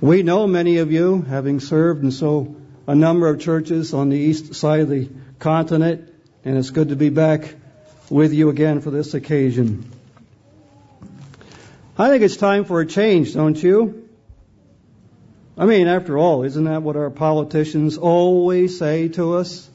We 0.00 0.22
know 0.22 0.46
many 0.46 0.78
of 0.78 0.90
you, 0.90 1.20
having 1.20 1.60
served 1.60 2.02
in 2.02 2.10
so 2.10 2.56
a 2.86 2.94
number 2.94 3.28
of 3.28 3.38
churches 3.38 3.92
on 3.92 4.08
the 4.08 4.16
east 4.16 4.54
side 4.54 4.80
of 4.80 4.88
the 4.88 5.10
continent, 5.38 6.10
and 6.42 6.56
it's 6.56 6.70
good 6.70 6.88
to 6.88 6.96
be 6.96 7.10
back 7.10 7.54
with 8.08 8.32
you 8.32 8.48
again 8.48 8.80
for 8.80 8.90
this 8.90 9.12
occasion. 9.12 9.90
I 11.98 12.08
think 12.08 12.22
it's 12.22 12.38
time 12.38 12.64
for 12.64 12.80
a 12.80 12.86
change, 12.86 13.34
don't 13.34 13.62
you? 13.62 14.08
I 15.58 15.66
mean, 15.66 15.86
after 15.86 16.16
all, 16.16 16.44
isn't 16.44 16.64
that 16.64 16.82
what 16.82 16.96
our 16.96 17.10
politicians 17.10 17.98
always 17.98 18.78
say 18.78 19.08
to 19.08 19.34
us 19.34 19.68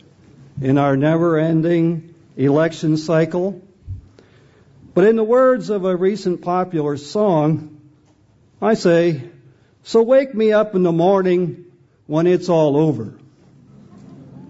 in 0.59 0.79
our 0.79 0.97
never 0.97 1.37
ending 1.37 2.15
election 2.35 2.97
cycle? 2.97 3.61
But 4.95 5.05
in 5.05 5.17
the 5.17 5.23
words 5.23 5.69
of 5.69 5.85
a 5.85 5.95
recent 5.95 6.41
popular 6.41 6.97
song, 6.97 7.79
I 8.59 8.73
say, 8.73 9.29
so 9.85 10.01
wake 10.01 10.33
me 10.33 10.51
up 10.51 10.73
in 10.73 10.81
the 10.81 10.91
morning 10.91 11.65
when 12.07 12.25
it's 12.25 12.49
all 12.49 12.75
over. 12.75 13.13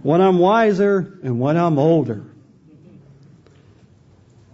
When 0.02 0.22
I'm 0.22 0.40
wiser 0.40 1.20
and 1.24 1.42
when 1.42 1.58
I'm 1.58 1.78
older. 1.78 2.24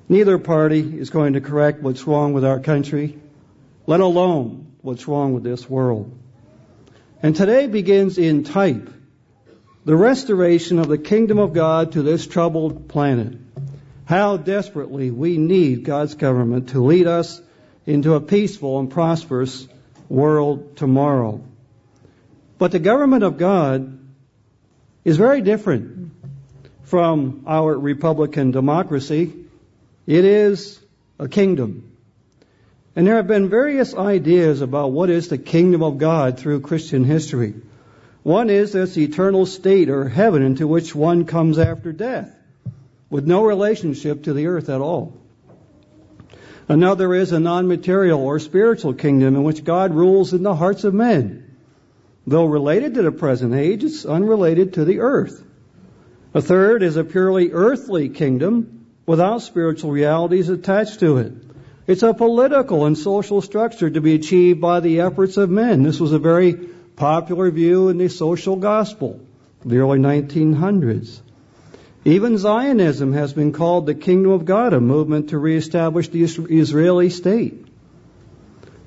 Neither 0.09 0.39
party 0.39 0.79
is 0.79 1.11
going 1.11 1.33
to 1.33 1.41
correct 1.41 1.83
what's 1.83 2.07
wrong 2.07 2.33
with 2.33 2.43
our 2.43 2.59
country, 2.59 3.19
let 3.85 3.99
alone 3.99 4.71
what's 4.81 5.07
wrong 5.07 5.33
with 5.33 5.43
this 5.43 5.69
world. 5.69 6.17
And 7.21 7.35
today 7.35 7.67
begins 7.67 8.17
in 8.17 8.43
type 8.43 8.89
the 9.85 9.95
restoration 9.95 10.79
of 10.79 10.87
the 10.87 10.97
kingdom 10.97 11.37
of 11.37 11.53
God 11.53 11.91
to 11.91 12.01
this 12.01 12.25
troubled 12.25 12.87
planet. 12.87 13.37
How 14.05 14.35
desperately 14.37 15.11
we 15.11 15.37
need 15.37 15.83
God's 15.83 16.15
government 16.15 16.69
to 16.69 16.83
lead 16.83 17.05
us 17.05 17.39
into 17.85 18.15
a 18.15 18.19
peaceful 18.19 18.79
and 18.79 18.89
prosperous 18.89 19.67
world 20.11 20.75
tomorrow. 20.75 21.41
But 22.57 22.71
the 22.71 22.79
government 22.79 23.23
of 23.23 23.37
God 23.37 23.97
is 25.05 25.17
very 25.17 25.41
different 25.41 26.11
from 26.83 27.43
our 27.47 27.77
Republican 27.77 28.51
democracy. 28.51 29.33
It 30.05 30.25
is 30.25 30.79
a 31.17 31.29
kingdom. 31.29 31.95
And 32.95 33.07
there 33.07 33.15
have 33.15 33.27
been 33.27 33.49
various 33.49 33.95
ideas 33.95 34.59
about 34.61 34.91
what 34.91 35.09
is 35.09 35.29
the 35.29 35.37
kingdom 35.37 35.81
of 35.81 35.97
God 35.97 36.37
through 36.37 36.59
Christian 36.59 37.05
history. 37.05 37.53
One 38.23 38.49
is 38.49 38.73
this 38.73 38.97
eternal 38.97 39.45
state 39.45 39.89
or 39.89 40.09
heaven 40.09 40.43
into 40.43 40.67
which 40.67 40.93
one 40.93 41.25
comes 41.25 41.57
after 41.57 41.93
death, 41.93 42.35
with 43.09 43.25
no 43.25 43.45
relationship 43.45 44.23
to 44.25 44.33
the 44.33 44.47
earth 44.47 44.69
at 44.69 44.81
all. 44.81 45.20
Another 46.71 47.13
is 47.13 47.33
a 47.33 47.39
non-material 47.41 48.17
or 48.17 48.39
spiritual 48.39 48.93
kingdom 48.93 49.35
in 49.35 49.43
which 49.43 49.65
God 49.65 49.93
rules 49.93 50.31
in 50.31 50.41
the 50.41 50.55
hearts 50.55 50.85
of 50.85 50.93
men. 50.93 51.57
Though 52.25 52.45
related 52.45 52.93
to 52.93 53.01
the 53.01 53.11
present 53.11 53.53
age, 53.53 53.83
it's 53.83 54.05
unrelated 54.05 54.75
to 54.75 54.85
the 54.85 55.01
earth. 55.01 55.43
A 56.33 56.41
third 56.41 56.81
is 56.81 56.95
a 56.95 57.03
purely 57.03 57.51
earthly 57.51 58.07
kingdom 58.07 58.85
without 59.05 59.41
spiritual 59.41 59.91
realities 59.91 60.47
attached 60.47 61.01
to 61.01 61.17
it. 61.17 61.33
It's 61.87 62.03
a 62.03 62.13
political 62.13 62.85
and 62.85 62.97
social 62.97 63.41
structure 63.41 63.89
to 63.89 63.99
be 63.99 64.15
achieved 64.15 64.61
by 64.61 64.79
the 64.79 65.01
efforts 65.01 65.35
of 65.35 65.49
men. 65.49 65.83
This 65.83 65.99
was 65.99 66.13
a 66.13 66.19
very 66.19 66.53
popular 66.53 67.51
view 67.51 67.89
in 67.89 67.97
the 67.97 68.07
social 68.07 68.55
gospel 68.55 69.19
of 69.61 69.69
the 69.69 69.79
early 69.79 69.99
1900s. 69.99 71.19
Even 72.03 72.39
Zionism 72.39 73.13
has 73.13 73.31
been 73.31 73.51
called 73.51 73.85
the 73.85 73.93
kingdom 73.93 74.31
of 74.31 74.45
God, 74.45 74.73
a 74.73 74.79
movement 74.79 75.29
to 75.29 75.37
reestablish 75.37 76.07
the 76.07 76.23
Israeli 76.23 77.11
state. 77.11 77.67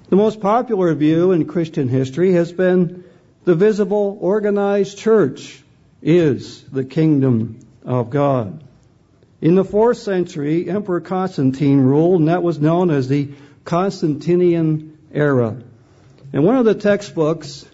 The 0.08 0.16
most 0.16 0.40
popular 0.40 0.92
view 0.94 1.30
in 1.30 1.46
Christian 1.46 1.88
history 1.88 2.32
has 2.32 2.50
been 2.50 3.04
the 3.44 3.54
visible, 3.54 4.18
organized 4.20 4.98
church 4.98 5.62
is 6.02 6.62
the 6.64 6.84
kingdom 6.84 7.60
of 7.84 8.10
God. 8.10 8.64
In 9.40 9.54
the 9.54 9.64
fourth 9.64 9.98
century, 9.98 10.68
Emperor 10.68 11.00
Constantine 11.00 11.80
ruled, 11.80 12.20
and 12.20 12.28
that 12.28 12.42
was 12.42 12.58
known 12.58 12.90
as 12.90 13.08
the 13.08 13.30
Constantinian 13.64 14.98
era. 15.12 15.56
And 16.32 16.44
one 16.44 16.56
of 16.56 16.64
the 16.64 16.74
textbooks 16.74 17.64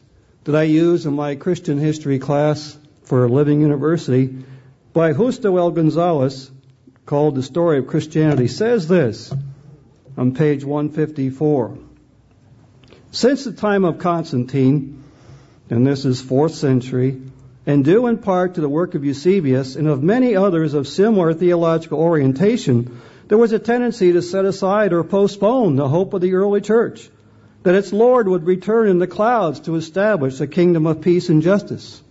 that 0.44 0.54
I 0.54 0.64
use 0.64 1.06
in 1.06 1.14
my 1.14 1.36
Christian 1.36 1.78
history 1.78 2.18
class 2.18 2.76
for 3.04 3.28
Living 3.28 3.60
University 3.60 4.44
by 4.92 5.12
Justo 5.12 5.56
L. 5.56 5.70
Gonzalez, 5.70 6.50
called 7.06 7.36
The 7.36 7.42
Story 7.42 7.78
of 7.78 7.86
Christianity, 7.86 8.48
says 8.48 8.88
this 8.88 9.32
on 10.16 10.34
page 10.34 10.64
154. 10.64 11.78
Since 13.12 13.44
the 13.44 13.52
time 13.52 13.84
of 13.84 13.98
Constantine, 13.98 15.02
and 15.68 15.86
this 15.86 16.04
is 16.04 16.20
fourth 16.20 16.54
century, 16.54 17.20
and 17.66 17.84
due 17.84 18.06
in 18.06 18.18
part 18.18 18.54
to 18.54 18.60
the 18.60 18.68
work 18.68 18.94
of 18.94 19.04
Eusebius 19.04 19.76
and 19.76 19.86
of 19.86 20.02
many 20.02 20.34
others 20.34 20.74
of 20.74 20.88
similar 20.88 21.34
theological 21.34 22.00
orientation, 22.00 23.00
there 23.28 23.38
was 23.38 23.52
a 23.52 23.58
tendency 23.58 24.12
to 24.12 24.22
set 24.22 24.44
aside 24.44 24.92
or 24.92 25.04
postpone 25.04 25.76
the 25.76 25.88
hope 25.88 26.14
of 26.14 26.20
the 26.20 26.34
early 26.34 26.60
church 26.60 27.08
that 27.62 27.74
its 27.74 27.92
Lord 27.92 28.26
would 28.26 28.44
return 28.44 28.88
in 28.88 28.98
the 28.98 29.06
clouds 29.06 29.60
to 29.60 29.76
establish 29.76 30.40
a 30.40 30.46
kingdom 30.46 30.86
of 30.86 31.02
peace 31.02 31.28
and 31.28 31.42
justice. 31.42 32.02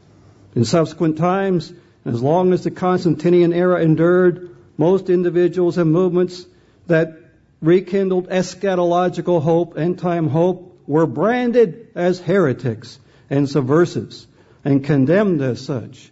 In 0.55 0.63
subsequent 0.63 1.17
times, 1.17 1.73
as 2.13 2.21
long 2.21 2.53
as 2.53 2.63
the 2.63 2.71
Constantinian 2.71 3.53
era 3.53 3.83
endured, 3.83 4.55
most 4.77 5.09
individuals 5.09 5.77
and 5.77 5.91
movements 5.91 6.45
that 6.87 7.17
rekindled 7.61 8.29
eschatological 8.29 9.41
hope, 9.41 9.77
end 9.77 9.99
time 9.99 10.27
hope, 10.27 10.79
were 10.87 11.05
branded 11.05 11.87
as 11.93 12.19
heretics 12.19 12.97
and 13.29 13.47
subversives 13.47 14.25
and 14.65 14.83
condemned 14.83 15.41
as 15.41 15.61
such. 15.61 16.11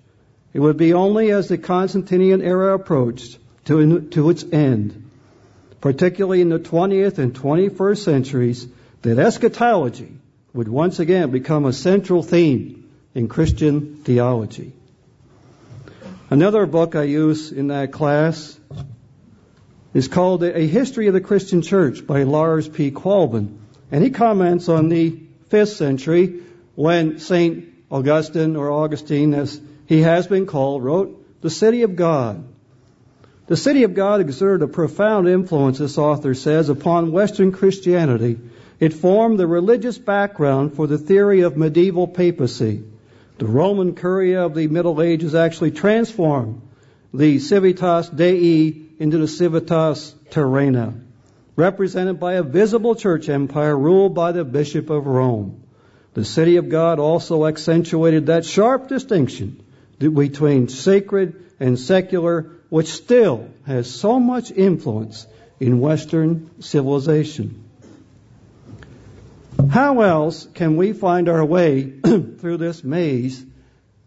It 0.53 0.59
would 0.59 0.77
be 0.77 0.93
only 0.93 1.31
as 1.31 1.47
the 1.47 1.57
Constantinian 1.57 2.43
era 2.43 2.75
approached 2.75 3.39
to, 3.65 4.01
to 4.01 4.29
its 4.29 4.45
end, 4.51 5.09
particularly 5.81 6.41
in 6.41 6.49
the 6.49 6.59
20th 6.59 7.17
and 7.17 7.33
21st 7.33 7.97
centuries, 7.97 8.67
that 9.01 9.17
eschatology 9.17 10.13
would 10.53 10.67
once 10.67 10.99
again 10.99 11.31
become 11.31 11.65
a 11.65 11.73
central 11.73 12.21
theme 12.21 12.87
in 13.15 13.27
Christian 13.27 13.95
theology. 14.03 14.73
Another 16.29 16.65
book 16.65 16.97
I 16.97 17.03
use 17.03 17.53
in 17.53 17.67
that 17.67 17.93
class 17.93 18.59
is 19.93 20.09
called 20.09 20.43
A 20.43 20.67
History 20.67 21.07
of 21.07 21.13
the 21.13 21.21
Christian 21.21 21.61
Church 21.61 22.05
by 22.05 22.23
Lars 22.23 22.67
P. 22.67 22.91
Qualben. 22.91 23.59
And 23.93 24.03
he 24.03 24.09
comments 24.09 24.67
on 24.67 24.89
the 24.89 25.21
5th 25.49 25.77
century 25.77 26.41
when 26.75 27.19
St. 27.19 27.63
Augustine 27.89 28.57
or 28.57 28.69
Augustine, 28.69 29.33
as 29.33 29.61
he 29.85 30.01
has 30.01 30.27
been 30.27 30.47
called, 30.47 30.83
wrote 30.83 31.41
The 31.41 31.49
City 31.49 31.83
of 31.83 31.95
God. 31.95 32.43
The 33.45 33.55
City 33.55 33.83
of 33.83 33.93
God 33.93 34.19
exerted 34.19 34.63
a 34.63 34.71
profound 34.71 35.29
influence, 35.29 35.77
this 35.77 35.97
author 35.97 36.33
says, 36.33 36.67
upon 36.67 37.13
Western 37.13 37.53
Christianity. 37.53 38.37
It 38.81 38.93
formed 38.93 39.39
the 39.39 39.47
religious 39.47 39.97
background 39.97 40.73
for 40.73 40.87
the 40.87 40.97
theory 40.97 41.41
of 41.41 41.55
medieval 41.55 42.05
papacy. 42.05 42.83
The 43.37 43.45
Roman 43.45 43.93
Curia 43.93 44.45
of 44.45 44.55
the 44.55 44.67
Middle 44.67 44.99
Ages 44.99 45.35
actually 45.35 45.69
transformed 45.69 46.61
the 47.13 47.37
Civitas 47.37 48.09
Dei 48.09 48.75
into 48.97 49.19
the 49.19 49.27
Civitas 49.27 50.15
Terrena, 50.31 50.99
represented 51.55 52.19
by 52.19 52.33
a 52.33 52.43
visible 52.43 52.95
church 52.95 53.29
empire 53.29 53.77
ruled 53.77 54.15
by 54.15 54.31
the 54.31 54.43
Bishop 54.43 54.89
of 54.89 55.05
Rome. 55.05 55.61
The 56.15 56.25
city 56.25 56.55
of 56.55 56.69
God 56.69 56.97
also 56.97 57.45
accentuated 57.45 58.25
that 58.25 58.43
sharp 58.43 58.87
distinction 58.87 59.63
between 59.99 60.67
sacred 60.67 61.35
and 61.59 61.77
secular, 61.77 62.51
which 62.69 62.87
still 62.87 63.49
has 63.67 63.87
so 63.87 64.19
much 64.19 64.49
influence 64.49 65.27
in 65.59 65.79
Western 65.79 66.49
civilization. 66.59 67.66
How 69.69 70.01
else 70.01 70.47
can 70.53 70.77
we 70.77 70.93
find 70.93 71.27
our 71.29 71.43
way 71.43 71.83
through 72.03 72.57
this 72.57 72.83
maze 72.83 73.43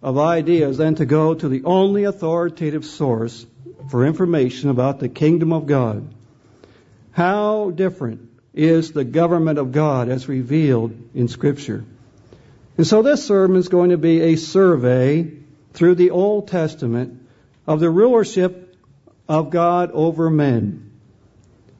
of 0.02 0.16
ideas 0.16 0.78
than 0.78 0.94
to 0.96 1.06
go 1.06 1.34
to 1.34 1.48
the 1.48 1.64
only 1.64 2.04
authoritative 2.04 2.84
source 2.84 3.46
for 3.90 4.06
information 4.06 4.70
about 4.70 5.00
the 5.00 5.08
kingdom 5.08 5.52
of 5.52 5.66
God? 5.66 6.14
How 7.12 7.70
different 7.70 8.30
is 8.54 8.92
the 8.92 9.04
government 9.04 9.58
of 9.58 9.72
God 9.72 10.08
as 10.08 10.28
revealed 10.28 10.92
in 11.14 11.28
Scripture? 11.28 11.84
And 12.76 12.86
so 12.86 13.02
this 13.02 13.26
sermon 13.26 13.58
is 13.58 13.68
going 13.68 13.90
to 13.90 13.98
be 13.98 14.20
a 14.20 14.36
survey 14.36 15.30
through 15.72 15.96
the 15.96 16.10
Old 16.10 16.48
Testament 16.48 17.28
of 17.66 17.80
the 17.80 17.90
rulership 17.90 18.74
of 19.28 19.50
God 19.50 19.90
over 19.92 20.30
men. 20.30 20.90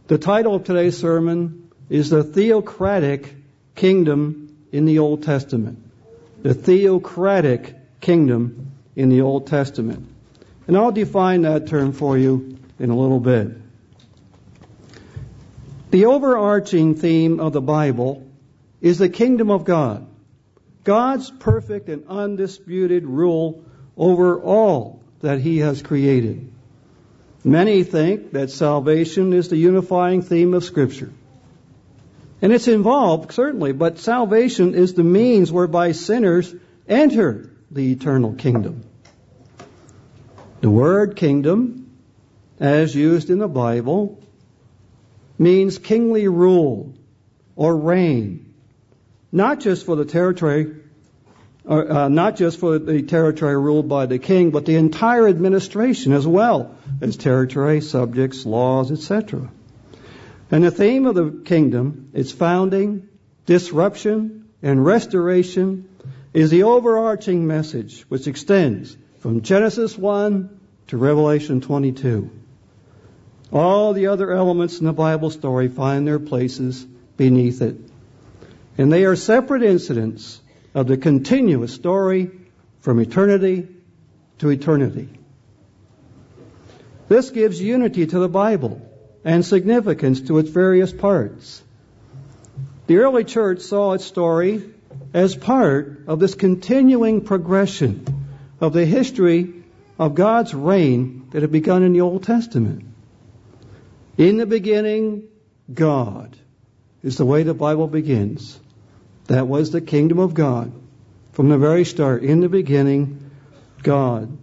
The 0.09 0.19
title 0.19 0.57
of 0.57 0.65
today's 0.65 0.99
sermon 0.99 1.71
is 1.89 2.11
The 2.11 2.23
Theocratic 2.23 3.40
Kingdom 3.81 4.55
in 4.73 4.85
the 4.85 4.99
Old 4.99 5.23
Testament. 5.23 5.79
The 6.43 6.53
Theocratic 6.53 7.75
Kingdom 8.03 8.73
in 8.95 9.09
the 9.09 9.23
Old 9.23 9.47
Testament. 9.47 10.07
And 10.67 10.77
I'll 10.77 10.93
define 10.93 11.43
that 11.43 11.67
term 11.67 11.93
for 11.93 12.19
you 12.19 12.59
in 12.79 12.91
a 12.91 12.95
little 12.95 13.21
bit. 13.21 13.49
The 15.93 16.05
overarching 16.05 16.95
theme 16.95 17.41
of 17.41 17.55
the 17.55 17.63
Bible 17.63 18.29
is 18.83 18.99
the 18.99 19.09
kingdom 19.09 19.51
of 19.51 19.65
God 19.65 20.07
God's 20.85 21.31
perfect 21.31 21.89
and 21.89 22.05
undisputed 22.07 23.07
rule 23.07 23.65
over 23.97 24.39
all 24.43 25.03
that 25.21 25.41
He 25.41 25.59
has 25.59 25.81
created. 25.81 26.53
Many 27.45 27.85
think 27.85 28.33
that 28.33 28.51
salvation 28.51 29.33
is 29.33 29.49
the 29.49 29.57
unifying 29.57 30.21
theme 30.21 30.53
of 30.53 30.65
Scripture. 30.65 31.13
And 32.43 32.53
it's 32.53 32.69
involved, 32.69 33.33
certainly, 33.33 33.73
but 33.73 33.99
salvation 33.99 34.75
is 34.75 34.95
the 34.95 35.05
means 35.05 35.53
whereby 35.53 35.93
sinners 35.93 36.55
enter 36.89 37.51
the 37.71 37.93
eternal 37.93 38.33
kingdom. 38.33 38.83
The 40.61 40.71
word 40.71 41.17
kingdom, 41.17 41.91
as 42.59 42.95
used 42.95 43.31
in 43.31 43.39
the 43.39 43.49
Bible, 43.49 44.23
means 45.39 45.79
kingly 45.79 46.29
rule 46.29 46.95
or 47.57 47.77
reign, 47.77 48.55
not 49.33 49.61
just 49.61 49.87
for 49.87 49.97
the 49.97 50.05
territory, 50.05 50.75
or, 51.65 51.91
uh, 51.91 52.09
not 52.09 52.37
just 52.37 52.59
for 52.59 52.79
the 52.79 53.03
territory 53.03 53.57
ruled 53.57 53.89
by 53.89 54.07
the 54.07 54.19
king, 54.19 54.51
but 54.51 54.65
the 54.65 54.77
entire 54.77 55.29
administration 55.29 56.13
as 56.13 56.27
well 56.27 56.75
as 57.01 57.17
territory, 57.17 57.81
subjects, 57.81 58.47
laws, 58.47 58.91
etc. 58.91 59.51
And 60.51 60.65
the 60.65 60.71
theme 60.71 61.07
of 61.07 61.15
the 61.15 61.43
kingdom, 61.45 62.11
its 62.13 62.33
founding, 62.33 63.09
disruption, 63.47 64.47
and 64.63 64.85
restoration 64.85 65.89
is 66.35 66.51
the 66.51 66.65
overarching 66.65 67.47
message 67.47 68.03
which 68.09 68.27
extends 68.27 68.97
from 69.19 69.43
Genesis 69.43 69.97
1 69.97 70.61
to 70.89 70.97
Revelation 70.97 71.61
22. 71.61 72.31
All 73.53 73.93
the 73.93 74.09
other 74.09 74.33
elements 74.33 74.81
in 74.81 74.87
the 74.87 74.93
Bible 74.93 75.31
story 75.31 75.69
find 75.69 76.07
their 76.07 76.19
places 76.19 76.85
beneath 77.17 77.63
it. 77.63 77.77
And 78.77 78.93
they 78.93 79.05
are 79.05 79.17
separate 79.17 79.63
incidents 79.63 80.41
of 80.75 80.87
the 80.87 80.97
continuous 80.97 81.75
story 81.75 82.31
from 82.81 83.01
eternity 83.01 83.69
to 84.39 84.49
eternity. 84.49 85.09
This 87.09 87.31
gives 87.31 87.61
unity 87.61 88.07
to 88.07 88.19
the 88.19 88.29
Bible 88.29 88.90
and 89.25 89.45
significance 89.45 90.21
to 90.23 90.39
its 90.39 90.51
various 90.51 90.93
parts. 90.93 91.63
The 92.87 92.99
early 92.99 93.25
church 93.25 93.61
saw 93.61 93.93
its 93.93 94.05
story 94.05 94.63
as 95.13 95.37
part 95.37 96.05
of 96.07 96.19
this 96.19 96.35
continuing 96.35 97.23
progression 97.23 98.05
of 98.61 98.73
the 98.73 98.85
history 98.85 99.55
of 99.99 100.15
God's 100.15 100.55
reign 100.55 101.29
that 101.31 101.43
had 101.43 101.53
begun 101.53 101.83
in 101.83 101.93
the 101.93 102.01
Old 102.01 102.23
Testament. 102.23 102.85
In 104.17 104.39
the 104.39 104.47
beginning, 104.47 105.29
God 105.73 106.37
is 107.03 107.17
the 107.17 107.25
way 107.25 107.43
the 107.43 107.55
Bible 107.55 107.87
begins. 107.87 108.59
That 109.27 109.47
was 109.47 109.71
the 109.71 109.81
kingdom 109.81 110.19
of 110.19 110.35
God 110.35 110.73
from 111.33 111.49
the 111.49 111.59
very 111.59 111.85
start. 111.85 112.23
In 112.23 112.41
the 112.41 112.49
beginning, 112.49 113.31
God. 113.83 114.37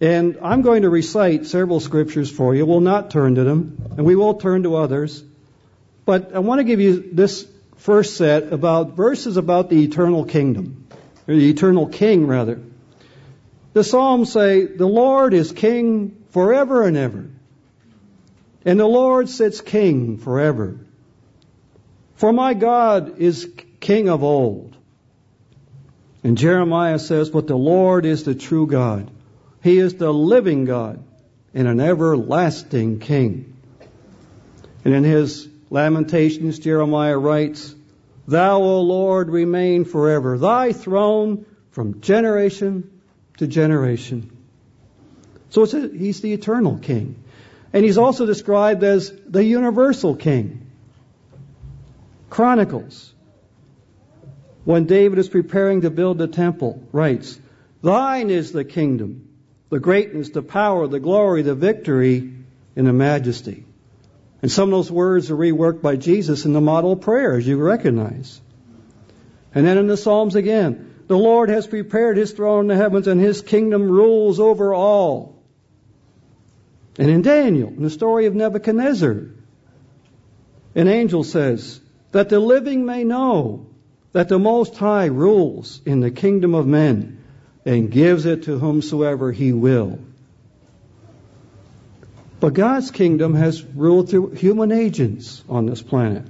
And 0.00 0.38
I'm 0.40 0.62
going 0.62 0.82
to 0.82 0.88
recite 0.88 1.44
several 1.46 1.78
scriptures 1.78 2.30
for 2.30 2.54
you. 2.54 2.64
We'll 2.64 2.80
not 2.80 3.10
turn 3.10 3.34
to 3.34 3.44
them, 3.44 3.76
and 3.98 4.06
we 4.06 4.16
will 4.16 4.34
turn 4.34 4.62
to 4.62 4.76
others. 4.76 5.22
But 6.06 6.34
I 6.34 6.38
want 6.38 6.60
to 6.60 6.64
give 6.64 6.80
you 6.80 7.10
this 7.12 7.46
first 7.76 8.16
set 8.16 8.52
about 8.52 8.96
verses 8.96 9.36
about 9.36 9.68
the 9.68 9.84
eternal 9.84 10.24
kingdom, 10.24 10.86
or 11.28 11.34
the 11.34 11.50
eternal 11.50 11.86
king, 11.86 12.26
rather. 12.26 12.60
The 13.74 13.84
Psalms 13.84 14.32
say, 14.32 14.64
The 14.64 14.86
Lord 14.86 15.34
is 15.34 15.52
king 15.52 16.24
forever 16.30 16.82
and 16.84 16.96
ever. 16.96 17.30
And 18.64 18.80
the 18.80 18.86
Lord 18.86 19.28
sits 19.28 19.60
king 19.60 20.16
forever. 20.16 20.80
For 22.14 22.32
my 22.32 22.54
God 22.54 23.18
is 23.18 23.50
king 23.80 24.08
of 24.08 24.22
old. 24.22 24.76
And 26.24 26.36
Jeremiah 26.36 26.98
says, 26.98 27.28
But 27.28 27.46
the 27.46 27.56
Lord 27.56 28.06
is 28.06 28.24
the 28.24 28.34
true 28.34 28.66
God 28.66 29.10
he 29.62 29.78
is 29.78 29.94
the 29.94 30.12
living 30.12 30.64
God 30.64 31.02
and 31.52 31.68
an 31.68 31.80
everlasting 31.80 32.98
King. 33.00 33.56
And 34.84 34.94
in 34.94 35.04
his 35.04 35.48
Lamentations, 35.68 36.58
Jeremiah 36.58 37.18
writes, 37.18 37.74
Thou, 38.26 38.62
O 38.62 38.80
Lord, 38.80 39.28
remain 39.30 39.84
forever, 39.84 40.38
thy 40.38 40.72
throne 40.72 41.44
from 41.70 42.00
generation 42.00 43.00
to 43.38 43.46
generation. 43.46 44.36
So 45.50 45.64
a, 45.64 45.88
he's 45.88 46.20
the 46.20 46.32
eternal 46.32 46.78
king. 46.78 47.22
And 47.72 47.84
he's 47.84 47.98
also 47.98 48.26
described 48.26 48.82
as 48.82 49.12
the 49.26 49.44
universal 49.44 50.16
king. 50.16 50.66
Chronicles, 52.30 53.12
when 54.64 54.86
David 54.86 55.18
is 55.18 55.28
preparing 55.28 55.82
to 55.82 55.90
build 55.90 56.18
the 56.18 56.28
temple, 56.28 56.82
writes, 56.92 57.38
Thine 57.82 58.30
is 58.30 58.52
the 58.52 58.64
kingdom 58.64 59.29
the 59.70 59.80
greatness, 59.80 60.30
the 60.30 60.42
power, 60.42 60.86
the 60.86 61.00
glory, 61.00 61.42
the 61.42 61.54
victory, 61.54 62.32
and 62.76 62.86
the 62.86 62.92
majesty. 62.92 63.64
And 64.42 64.50
some 64.50 64.68
of 64.68 64.72
those 64.72 64.90
words 64.90 65.30
are 65.30 65.36
reworked 65.36 65.82
by 65.82 65.96
Jesus 65.96 66.44
in 66.44 66.52
the 66.52 66.60
model 66.60 66.96
prayer, 66.96 67.36
as 67.36 67.46
you 67.46 67.56
recognize. 67.56 68.40
And 69.54 69.66
then 69.66 69.78
in 69.78 69.86
the 69.86 69.96
Psalms 69.96 70.34
again, 70.34 71.04
the 71.06 71.18
Lord 71.18 71.48
has 71.48 71.66
prepared 71.66 72.16
his 72.16 72.32
throne 72.32 72.62
in 72.62 72.68
the 72.68 72.76
heavens 72.76 73.06
and 73.06 73.20
his 73.20 73.42
kingdom 73.42 73.88
rules 73.90 74.38
over 74.38 74.72
all. 74.74 75.42
And 76.98 77.10
in 77.10 77.22
Daniel, 77.22 77.68
in 77.68 77.82
the 77.82 77.90
story 77.90 78.26
of 78.26 78.34
Nebuchadnezzar, 78.34 79.26
an 80.74 80.88
angel 80.88 81.24
says, 81.24 81.80
that 82.12 82.28
the 82.28 82.40
living 82.40 82.86
may 82.86 83.04
know 83.04 83.66
that 84.12 84.28
the 84.28 84.38
Most 84.38 84.76
High 84.76 85.06
rules 85.06 85.80
in 85.84 86.00
the 86.00 86.10
kingdom 86.10 86.54
of 86.54 86.66
men 86.66 87.19
and 87.64 87.90
gives 87.90 88.26
it 88.26 88.44
to 88.44 88.58
whomsoever 88.58 89.32
he 89.32 89.52
will. 89.52 89.98
But 92.40 92.54
God's 92.54 92.90
kingdom 92.90 93.34
has 93.34 93.62
ruled 93.62 94.08
through 94.08 94.30
human 94.30 94.72
agents 94.72 95.44
on 95.48 95.66
this 95.66 95.82
planet. 95.82 96.24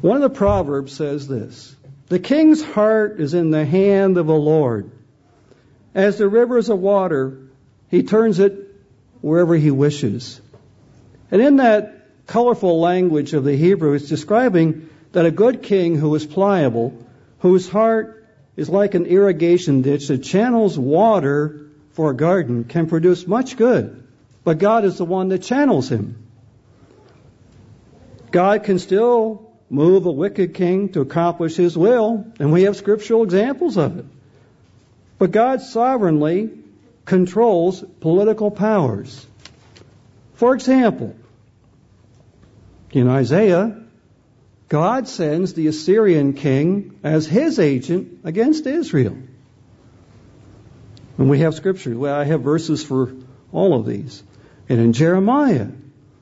One 0.00 0.16
of 0.16 0.22
the 0.22 0.36
Proverbs 0.36 0.92
says 0.92 1.28
this 1.28 1.74
The 2.08 2.18
king's 2.18 2.62
heart 2.62 3.20
is 3.20 3.34
in 3.34 3.50
the 3.50 3.64
hand 3.64 4.18
of 4.18 4.26
the 4.26 4.34
Lord. 4.34 4.90
As 5.94 6.18
the 6.18 6.28
rivers 6.28 6.68
of 6.68 6.80
water, 6.80 7.38
he 7.88 8.02
turns 8.02 8.38
it 8.40 8.74
wherever 9.20 9.54
he 9.54 9.70
wishes. 9.70 10.40
And 11.30 11.40
in 11.40 11.56
that 11.56 12.26
colorful 12.26 12.80
language 12.80 13.34
of 13.34 13.44
the 13.44 13.56
Hebrew, 13.56 13.94
it's 13.94 14.08
describing 14.08 14.90
that 15.12 15.26
a 15.26 15.30
good 15.30 15.62
king 15.62 15.96
who 15.96 16.14
is 16.14 16.26
pliable, 16.26 17.06
whose 17.40 17.68
heart 17.68 18.17
is 18.58 18.68
like 18.68 18.94
an 18.94 19.06
irrigation 19.06 19.82
ditch 19.82 20.08
that 20.08 20.18
channels 20.18 20.76
water 20.76 21.60
for 21.92 22.10
a 22.10 22.16
garden, 22.16 22.64
can 22.64 22.88
produce 22.88 23.24
much 23.24 23.56
good, 23.56 24.04
but 24.42 24.58
God 24.58 24.84
is 24.84 24.98
the 24.98 25.04
one 25.04 25.28
that 25.28 25.44
channels 25.44 25.88
him. 25.88 26.26
God 28.32 28.64
can 28.64 28.80
still 28.80 29.52
move 29.70 30.06
a 30.06 30.10
wicked 30.10 30.54
king 30.54 30.88
to 30.88 31.02
accomplish 31.02 31.54
his 31.54 31.78
will, 31.78 32.26
and 32.40 32.52
we 32.52 32.64
have 32.64 32.76
scriptural 32.76 33.22
examples 33.22 33.76
of 33.76 33.98
it. 34.00 34.06
But 35.18 35.30
God 35.30 35.60
sovereignly 35.60 36.50
controls 37.04 37.84
political 38.00 38.50
powers. 38.50 39.24
For 40.34 40.52
example, 40.52 41.14
in 42.90 43.08
Isaiah, 43.08 43.84
God 44.68 45.08
sends 45.08 45.54
the 45.54 45.66
Assyrian 45.68 46.34
king 46.34 47.00
as 47.02 47.26
his 47.26 47.58
agent 47.58 48.20
against 48.24 48.66
Israel. 48.66 49.16
And 51.16 51.30
we 51.30 51.38
have 51.40 51.54
scripture. 51.54 51.96
Well, 51.98 52.14
I 52.14 52.24
have 52.24 52.42
verses 52.42 52.84
for 52.84 53.14
all 53.50 53.78
of 53.78 53.86
these. 53.86 54.22
And 54.68 54.78
in 54.78 54.92
Jeremiah, 54.92 55.68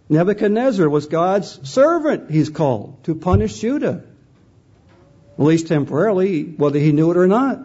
Nebuchadnezzar 0.09 0.89
was 0.89 1.07
God's 1.07 1.69
servant, 1.69 2.31
he's 2.31 2.49
called, 2.49 3.03
to 3.05 3.17
punish 3.17 3.59
Judah. 3.59 4.05
At 5.39 5.45
least 5.45 5.67
temporarily, 5.67 6.45
whether 6.45 6.79
he 6.79 6.93
knew 6.93 7.11
it 7.11 7.17
or 7.17 7.27
not. 7.27 7.61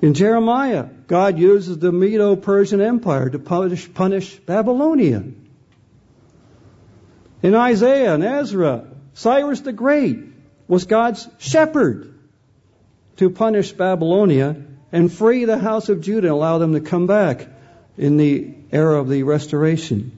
In 0.00 0.14
Jeremiah, 0.14 0.88
God 1.06 1.38
uses 1.38 1.78
the 1.78 1.92
Medo 1.92 2.36
Persian 2.36 2.80
Empire 2.80 3.28
to 3.28 3.38
punish, 3.38 3.92
punish 3.92 4.36
Babylonia. 4.36 5.24
In 7.42 7.54
Isaiah 7.54 8.14
and 8.14 8.24
Ezra, 8.24 8.86
Cyrus 9.14 9.60
the 9.60 9.72
Great 9.72 10.18
was 10.68 10.84
God's 10.84 11.28
shepherd 11.38 12.14
to 13.16 13.30
punish 13.30 13.72
Babylonia 13.72 14.56
and 14.92 15.12
free 15.12 15.44
the 15.44 15.58
house 15.58 15.88
of 15.88 16.00
Judah 16.00 16.28
and 16.28 16.36
allow 16.36 16.58
them 16.58 16.74
to 16.74 16.80
come 16.80 17.06
back 17.06 17.48
in 17.96 18.16
the 18.16 18.54
era 18.72 19.00
of 19.00 19.08
the 19.08 19.22
restoration. 19.22 20.12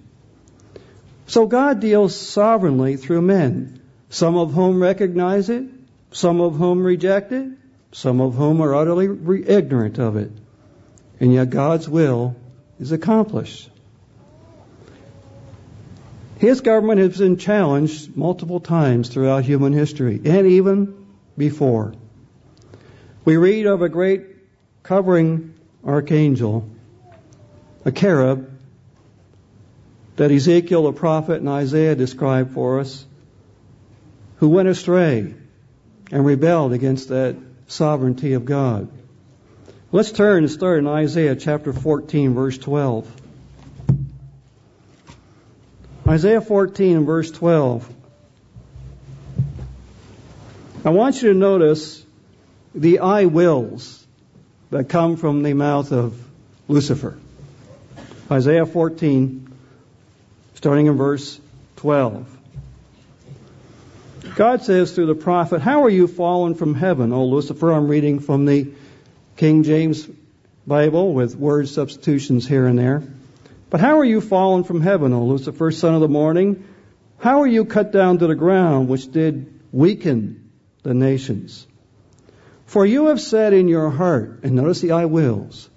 So 1.26 1.46
God 1.46 1.80
deals 1.80 2.14
sovereignly 2.14 2.96
through 2.96 3.22
men, 3.22 3.80
some 4.08 4.36
of 4.36 4.52
whom 4.52 4.82
recognize 4.82 5.50
it, 5.50 5.64
some 6.10 6.40
of 6.40 6.56
whom 6.56 6.82
reject 6.82 7.32
it, 7.32 7.48
some 7.92 8.20
of 8.20 8.34
whom 8.34 8.60
are 8.62 8.74
utterly 8.74 9.08
ignorant 9.46 9.98
of 9.98 10.16
it. 10.16 10.30
And 11.20 11.32
yet 11.32 11.50
God's 11.50 11.88
will 11.88 12.36
is 12.78 12.92
accomplished. 12.92 13.70
His 16.38 16.60
government 16.60 17.00
has 17.00 17.18
been 17.18 17.38
challenged 17.38 18.16
multiple 18.16 18.60
times 18.60 19.08
throughout 19.08 19.44
human 19.44 19.72
history 19.72 20.20
and 20.24 20.46
even 20.46 21.06
before. 21.36 21.94
We 23.24 23.36
read 23.36 23.66
of 23.66 23.82
a 23.82 23.88
great 23.88 24.22
covering 24.82 25.54
archangel, 25.84 26.68
a 27.84 27.92
cherub, 27.92 28.50
that 30.16 30.30
Ezekiel 30.30 30.84
the 30.84 30.92
prophet 30.92 31.40
and 31.40 31.48
Isaiah 31.48 31.94
described 31.94 32.52
for 32.52 32.80
us, 32.80 33.04
who 34.36 34.48
went 34.48 34.68
astray 34.68 35.34
and 36.12 36.26
rebelled 36.26 36.72
against 36.72 37.08
that 37.08 37.36
sovereignty 37.66 38.34
of 38.34 38.44
God. 38.44 38.88
Let's 39.90 40.12
turn 40.12 40.44
and 40.44 40.52
start 40.52 40.78
in 40.80 40.86
Isaiah 40.86 41.36
chapter 41.36 41.72
14, 41.72 42.34
verse 42.34 42.58
12. 42.58 43.25
Isaiah 46.08 46.40
14 46.40 46.98
and 46.98 47.06
verse 47.06 47.32
12. 47.32 47.92
I 50.84 50.90
want 50.90 51.20
you 51.20 51.32
to 51.32 51.38
notice 51.38 52.04
the 52.76 53.00
I 53.00 53.24
wills 53.24 54.06
that 54.70 54.88
come 54.88 55.16
from 55.16 55.42
the 55.42 55.52
mouth 55.54 55.90
of 55.90 56.16
Lucifer. 56.68 57.18
Isaiah 58.30 58.66
14, 58.66 59.52
starting 60.54 60.86
in 60.86 60.96
verse 60.96 61.40
12. 61.76 62.38
God 64.36 64.62
says 64.62 64.92
through 64.92 65.06
the 65.06 65.16
prophet, 65.16 65.60
How 65.60 65.82
are 65.82 65.90
you 65.90 66.06
fallen 66.06 66.54
from 66.54 66.74
heaven, 66.74 67.12
O 67.12 67.24
Lucifer? 67.24 67.72
I'm 67.72 67.88
reading 67.88 68.20
from 68.20 68.44
the 68.44 68.68
King 69.36 69.64
James 69.64 70.08
Bible 70.68 71.14
with 71.14 71.34
word 71.34 71.68
substitutions 71.68 72.46
here 72.46 72.66
and 72.66 72.78
there. 72.78 73.02
But 73.68 73.80
how 73.80 73.98
are 73.98 74.04
you 74.04 74.20
fallen 74.20 74.64
from 74.64 74.80
heaven, 74.80 75.12
O 75.12 75.24
Lucifer, 75.24 75.70
son 75.72 75.94
of 75.94 76.00
the 76.00 76.08
morning? 76.08 76.64
How 77.18 77.40
are 77.40 77.46
you 77.46 77.64
cut 77.64 77.90
down 77.90 78.18
to 78.18 78.26
the 78.26 78.34
ground, 78.34 78.88
which 78.88 79.10
did 79.10 79.60
weaken 79.72 80.50
the 80.82 80.94
nations? 80.94 81.66
For 82.66 82.86
you 82.86 83.06
have 83.06 83.20
said 83.20 83.52
in 83.52 83.68
your 83.68 83.90
heart, 83.90 84.40
and 84.44 84.54
notice 84.54 84.80
the 84.80 84.92
I 84.92 85.06
wills, 85.06 85.68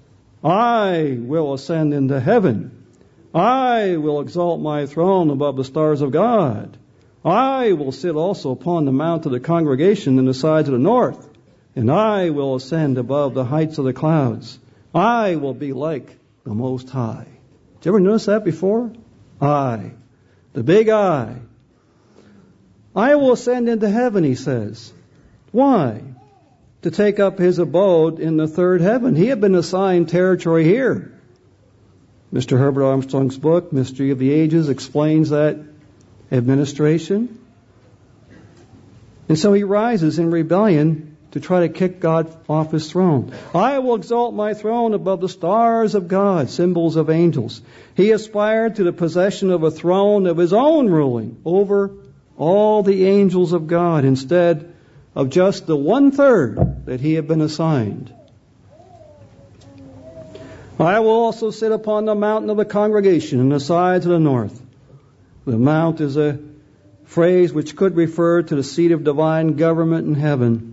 I 0.44 1.18
will 1.20 1.54
ascend 1.54 1.94
into 1.94 2.20
heaven. 2.20 2.86
I 3.34 3.98
will 3.98 4.22
exalt 4.22 4.62
my 4.62 4.86
throne 4.86 5.30
above 5.30 5.56
the 5.56 5.64
stars 5.64 6.02
of 6.02 6.12
God. 6.12 6.78
I 7.26 7.74
will 7.74 7.92
sit 7.92 8.16
also 8.16 8.52
upon 8.52 8.86
the 8.86 8.92
mount 8.92 9.26
of 9.26 9.32
the 9.32 9.40
congregation 9.40 10.20
in 10.20 10.26
the 10.26 10.34
sides 10.34 10.68
of 10.68 10.74
the 10.74 10.80
north, 10.80 11.30
and 11.76 11.92
I 11.92 12.30
will 12.30 12.56
ascend 12.56 12.98
above 12.98 13.34
the 13.34 13.46
heights 13.46 13.78
of 13.78 13.86
the 13.86 13.94
clouds. 13.94 14.60
I 14.94 15.36
will 15.36 15.54
be 15.54 15.74
like 15.74 16.18
the 16.44 16.54
Most 16.54 16.90
High. 16.90 17.39
Did 17.80 17.86
you 17.86 17.92
ever 17.92 18.00
notice 18.00 18.26
that 18.26 18.44
before? 18.44 18.92
I. 19.42 19.92
The 20.54 20.64
big 20.64 20.90
I. 20.90 21.38
I 22.96 23.16
will 23.16 23.34
ascend 23.34 23.70
into 23.70 23.90
heaven, 23.90 24.24
he 24.24 24.36
says. 24.36 24.92
Why? 25.52 26.02
to 26.82 26.92
take 26.92 27.20
up 27.20 27.38
his 27.38 27.60
abode 27.60 28.20
in 28.20 28.38
the 28.38 28.48
third 28.48 28.82
heaven. 28.82 29.16
He 29.16 29.28
had 29.28 29.42
been 29.42 29.56
assigned 29.56 30.10
territory 30.10 30.64
here. 30.64 31.14
Mr. 32.34 32.58
Herbert 32.58 32.86
Armstrong's 32.86 33.38
book, 33.38 33.74
Mystery 33.74 34.12
of 34.12 34.20
the 34.20 34.32
Ages, 34.32 34.70
explains 34.70 35.32
that 35.32 35.58
administration. 36.32 37.40
And 39.28 39.38
so 39.38 39.52
he 39.52 39.64
rises 39.64 40.20
in 40.20 40.32
rebellion 40.32 41.09
to 41.32 41.40
try 41.40 41.62
to 41.62 41.70
kick 41.70 42.00
God 42.00 42.36
off 42.50 42.72
his 42.72 42.92
throne. 42.92 43.34
I 43.54 43.80
will 43.80 43.96
exalt 43.96 44.34
my 44.34 44.54
throne 44.54 44.94
above 44.94 45.22
the 45.22 45.30
stars 45.30 45.96
of 45.96 46.08
God, 46.08 46.50
symbols 46.50 46.96
of 46.96 47.10
angels. 47.10 47.62
He 47.96 48.12
aspired 48.12 48.76
to 48.76 48.84
the 48.84 48.94
possession 48.94 49.52
of 49.52 49.64
a 49.64 49.72
throne 49.72 50.26
of 50.28 50.38
his 50.38 50.54
own 50.54 50.90
ruling 50.90 51.42
over 51.46 51.92
all 52.38 52.84
the 52.84 53.06
angels 53.06 53.54
of 53.54 53.68
God. 53.68 54.06
Instead, 54.06 54.74
of 55.16 55.30
just 55.30 55.68
the 55.68 55.76
one 55.76 56.12
third 56.12 56.86
that 56.86 57.02
he 57.02 57.14
had 57.14 57.28
been 57.28 57.42
assigned. 57.42 58.14
I 60.80 61.00
will 61.00 61.10
also 61.10 61.52
sit 61.52 61.74
upon 61.74 62.06
the 62.06 62.16
mountain 62.16 62.50
of 62.50 62.58
the 62.58 62.66
congregation 62.66 63.42
in 63.42 63.50
the 63.50 63.60
sides 63.60 64.06
of 64.06 64.14
the 64.14 64.20
north. 64.20 64.62
The 65.46 65.58
mount 65.58 66.00
is 66.00 66.16
a 66.16 66.40
phrase 67.04 67.52
which 67.52 67.76
could 67.76 67.98
refer 67.98 68.44
to 68.44 68.56
the 68.56 68.64
seat 68.64 68.92
of 68.92 69.04
divine 69.04 69.56
government 69.56 70.08
in 70.08 70.16
heaven. 70.16 70.69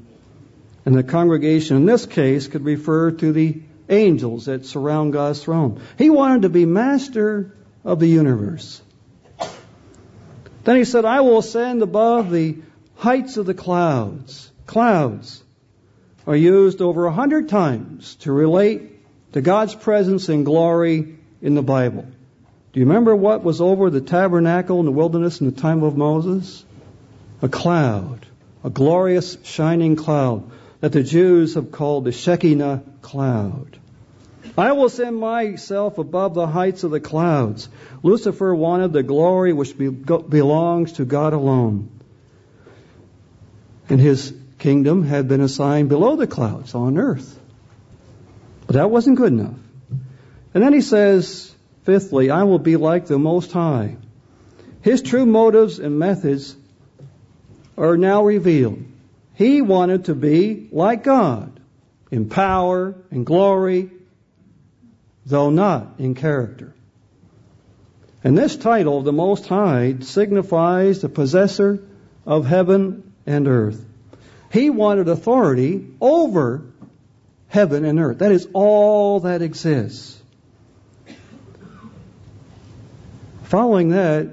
And 0.87 0.95
the 0.95 1.03
congregation 1.03 1.77
in 1.77 1.85
this 1.85 2.07
case 2.07 2.47
could 2.47 2.65
refer 2.65 3.11
to 3.11 3.33
the 3.33 3.61
angels 3.89 4.47
that 4.47 4.65
surround 4.65 5.13
God's 5.13 5.43
throne. 5.43 5.81
He 5.99 6.11
wanted 6.11 6.43
to 6.43 6.49
be 6.49 6.65
master 6.65 7.57
of 7.85 7.99
the 7.99 8.07
universe. 8.07 8.81
Then 10.63 10.77
he 10.77 10.85
said, 10.85 11.05
I 11.05 11.21
will 11.23 11.39
ascend 11.39 11.83
above 11.83 12.31
the 12.31 12.59
heights 12.95 13.37
of 13.37 13.47
the 13.47 13.55
clouds. 13.55 14.51
Clouds 14.67 15.43
are 16.25 16.37
used 16.37 16.81
over 16.81 17.07
a 17.07 17.13
hundred 17.13 17.49
times 17.49 18.15
to 18.21 18.33
relate 18.33 18.83
to 19.33 19.41
God's 19.41 19.75
presence 19.75 20.29
and 20.29 20.45
glory 20.45 21.19
in 21.43 21.55
the 21.55 21.63
Bible. 21.63 22.07
Do 22.73 22.81
you 22.81 22.87
remember 22.87 23.15
what 23.15 23.43
was 23.43 23.61
over 23.61 23.91
the 23.91 24.01
tabernacle 24.01 24.79
in 24.79 24.87
the 24.87 24.93
wilderness 24.93 25.41
in 25.41 25.47
the 25.47 25.61
time 25.61 25.83
of 25.83 25.97
Moses? 25.97 26.65
A 27.43 27.49
cloud, 27.49 28.25
a 28.63 28.71
glorious 28.71 29.37
shining 29.43 29.97
cloud 29.97 30.51
that 30.81 30.93
the 30.93 31.03
Jews 31.03 31.55
have 31.55 31.73
called 31.73 32.05
the 32.05 32.13
Shekinah 32.13 32.83
cloud. 33.03 33.79
I 34.59 34.73
will 34.73 34.89
send 34.89 35.17
myself 35.17 35.99
above 35.99 36.35
the 36.35 36.47
heights 36.47 36.85
of 36.85 36.91
the 36.91 37.01
clouds. 37.01 37.69
Lucifer 38.03 38.55
wanted 38.55 38.93
the 38.93 39.03
glory 39.03 39.53
which 39.53 39.77
belongs 39.77 40.93
to 40.95 41.05
God 41.05 41.33
alone 41.33 41.91
and 43.89 44.01
his 44.01 44.35
kingdom 44.59 45.05
had 45.05 45.29
been 45.29 45.41
assigned 45.41 45.89
below 45.89 46.17
the 46.17 46.27
clouds 46.27 46.75
on 46.75 46.99
earth. 46.99 47.39
But 48.67 48.75
that 48.75 48.91
wasn't 48.91 49.17
good 49.17 49.33
enough. 49.33 49.59
And 50.55 50.63
then 50.63 50.73
he 50.73 50.81
says, 50.81 51.55
fifthly, 51.85 52.31
I 52.31 52.45
will 52.45 52.59
be 52.59 52.77
like 52.77 53.07
the 53.07 53.19
Most 53.19 53.53
High. 53.53 53.97
His 54.83 55.03
true 55.03 55.27
motives 55.27 55.79
and 55.79 55.99
methods 55.99 56.57
are 57.77 57.97
now 57.97 58.25
revealed. 58.25 58.85
He 59.37 59.61
wanted 59.61 60.07
to 60.07 60.15
be 60.15 60.67
like 60.73 61.05
God 61.05 61.61
in 62.11 62.31
power 62.31 62.95
and 63.11 63.27
glory, 63.27 63.91
though 65.27 65.51
not 65.51 65.97
in 65.99 66.15
character. 66.15 66.75
And 68.25 68.37
this 68.37 68.57
title, 68.57 69.03
the 69.03 69.13
Most 69.13 69.47
High, 69.47 69.97
signifies 70.01 71.03
the 71.03 71.11
possessor 71.11 71.85
of 72.25 72.47
heaven 72.47 73.13
and 73.27 73.47
earth. 73.47 73.85
He 74.51 74.71
wanted 74.71 75.07
authority 75.09 75.87
over 76.01 76.65
heaven 77.49 77.85
and 77.85 78.01
earth. 78.01 78.19
That 78.19 78.33
is 78.33 78.49
all 78.55 79.21
that 79.21 79.43
exists. 79.43 80.19
Following 83.43 83.91
that, 83.91 84.29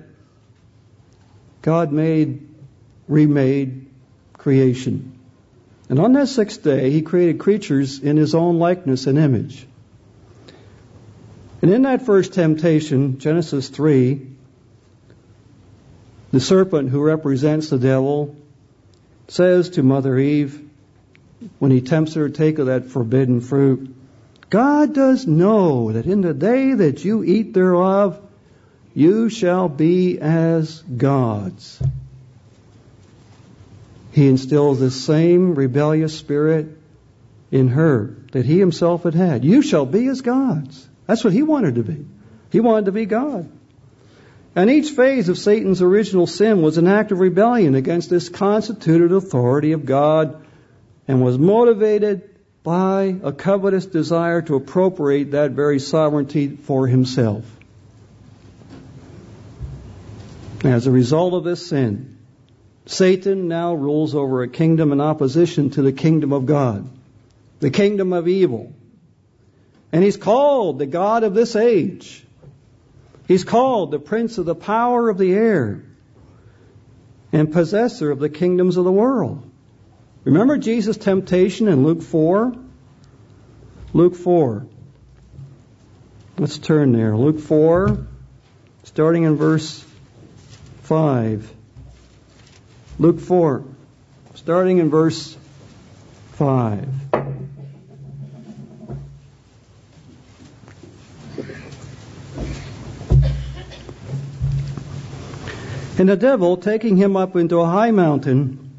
God 1.62 1.92
made, 1.92 2.48
remade 3.10 3.93
creation. 4.44 5.18
And 5.90 6.00
on 6.00 6.14
that 6.14 6.28
sixth 6.28 6.64
day, 6.64 6.92
He 6.92 7.02
created 7.02 7.40
creatures 7.40 8.00
in 8.00 8.18
His 8.18 8.36
own 8.36 8.60
likeness 8.60 9.08
and 9.08 9.18
image. 9.18 9.66
And 11.62 11.72
in 11.72 11.84
that 11.84 12.06
first 12.06 12.34
temptation, 12.34 13.20
Genesis 13.20 13.70
3, 13.70 14.28
the 16.32 16.42
serpent 16.42 16.90
who 16.90 17.02
represents 17.02 17.70
the 17.70 17.80
devil 17.80 18.36
says 19.30 19.70
to 19.72 19.84
Mother 19.84 20.18
Eve, 20.20 20.60
when 21.60 21.72
he 21.72 21.80
tempts 21.80 22.16
her 22.16 22.28
to 22.28 22.36
take 22.36 22.60
of 22.60 22.68
that 22.68 22.88
forbidden 22.88 23.40
fruit, 23.40 23.96
God 24.50 24.94
does 24.94 25.26
know 25.26 25.94
that 25.94 26.06
in 26.06 26.22
the 26.22 26.34
day 26.34 26.74
that 26.74 27.06
you 27.06 27.24
eat 27.24 27.54
thereof, 27.54 28.20
you 28.94 29.30
shall 29.30 29.70
be 29.70 30.20
as 30.20 30.82
gods. 30.82 31.82
He 34.14 34.28
instills 34.28 34.80
the 34.80 34.92
same 34.92 35.56
rebellious 35.56 36.16
spirit 36.16 36.78
in 37.52 37.70
her 37.70 38.16
that 38.32 38.46
he 38.46 38.60
himself 38.60 39.04
had 39.04 39.16
had. 39.16 39.44
You 39.44 39.64
shall 39.64 39.88
be 39.88 40.08
as 40.08 40.22
gods. 40.22 40.88
That's 41.08 41.24
what 41.24 41.34
he 41.34 41.42
wanted 41.42 41.76
to 41.76 41.84
be. 41.84 42.06
He 42.52 42.60
wanted 42.60 42.86
to 42.86 42.92
be 42.92 43.08
God. 43.08 43.50
And 44.56 44.70
each 44.70 44.92
phase 44.92 45.30
of 45.30 45.40
Satan's 45.40 45.82
original 45.82 46.28
sin 46.28 46.62
was 46.62 46.78
an 46.78 46.88
act 46.88 47.12
of 47.12 47.20
rebellion 47.20 47.74
against 47.74 48.12
this 48.12 48.30
constituted 48.30 49.12
authority 49.12 49.72
of 49.72 49.88
God 49.88 50.46
and 51.08 51.24
was 51.24 51.40
motivated 51.40 52.30
by 52.62 53.16
a 53.24 53.32
covetous 53.32 53.88
desire 53.88 54.44
to 54.44 54.54
appropriate 54.54 55.32
that 55.32 55.52
very 55.52 55.80
sovereignty 55.80 56.56
for 56.56 56.86
himself. 56.86 57.46
As 60.64 60.86
a 60.86 60.92
result 60.92 61.34
of 61.34 61.44
this 61.44 61.66
sin, 61.66 62.13
Satan 62.86 63.48
now 63.48 63.74
rules 63.74 64.14
over 64.14 64.44
a 64.44 64.48
kingdom 64.48 64.92
in 64.92 65.00
opposition 65.00 65.70
to 65.72 65.82
the 65.82 65.94
kingdom 65.94 66.34
of 66.34 66.46
God, 66.46 66.90
the 67.60 67.72
kingdom 67.72 68.14
of 68.14 68.28
evil. 68.28 68.74
And 69.92 70.04
he's 70.04 70.18
called 70.18 70.80
the 70.80 70.86
God 70.86 71.24
of 71.24 71.34
this 71.34 71.56
age. 71.56 72.26
He's 73.28 73.44
called 73.44 73.92
the 73.92 74.00
prince 74.00 74.38
of 74.38 74.46
the 74.46 74.56
power 74.56 75.10
of 75.10 75.18
the 75.18 75.34
air 75.34 75.84
and 77.32 77.52
possessor 77.52 78.12
of 78.12 78.20
the 78.20 78.30
kingdoms 78.30 78.78
of 78.78 78.84
the 78.84 78.92
world. 78.92 79.50
Remember 80.24 80.58
Jesus' 80.58 80.98
temptation 80.98 81.68
in 81.68 81.84
Luke 81.84 82.02
4? 82.02 82.54
Luke 83.94 84.16
4. 84.16 84.66
Let's 86.38 86.58
turn 86.58 86.92
there. 86.92 87.16
Luke 87.16 87.40
4, 87.40 88.06
starting 88.84 89.24
in 89.24 89.36
verse 89.36 89.86
5. 90.84 91.54
Luke 93.00 93.20
4, 93.20 93.64
starting 94.36 94.78
in 94.78 94.92
verse 94.92 95.36
5. 96.34 96.88
And 105.98 106.10
the 106.10 106.16
devil, 106.16 106.58
taking 106.58 106.98
him 106.98 107.18
up 107.18 107.36
into 107.36 107.60
a 107.60 107.66
high 107.66 107.92
mountain, 107.92 108.72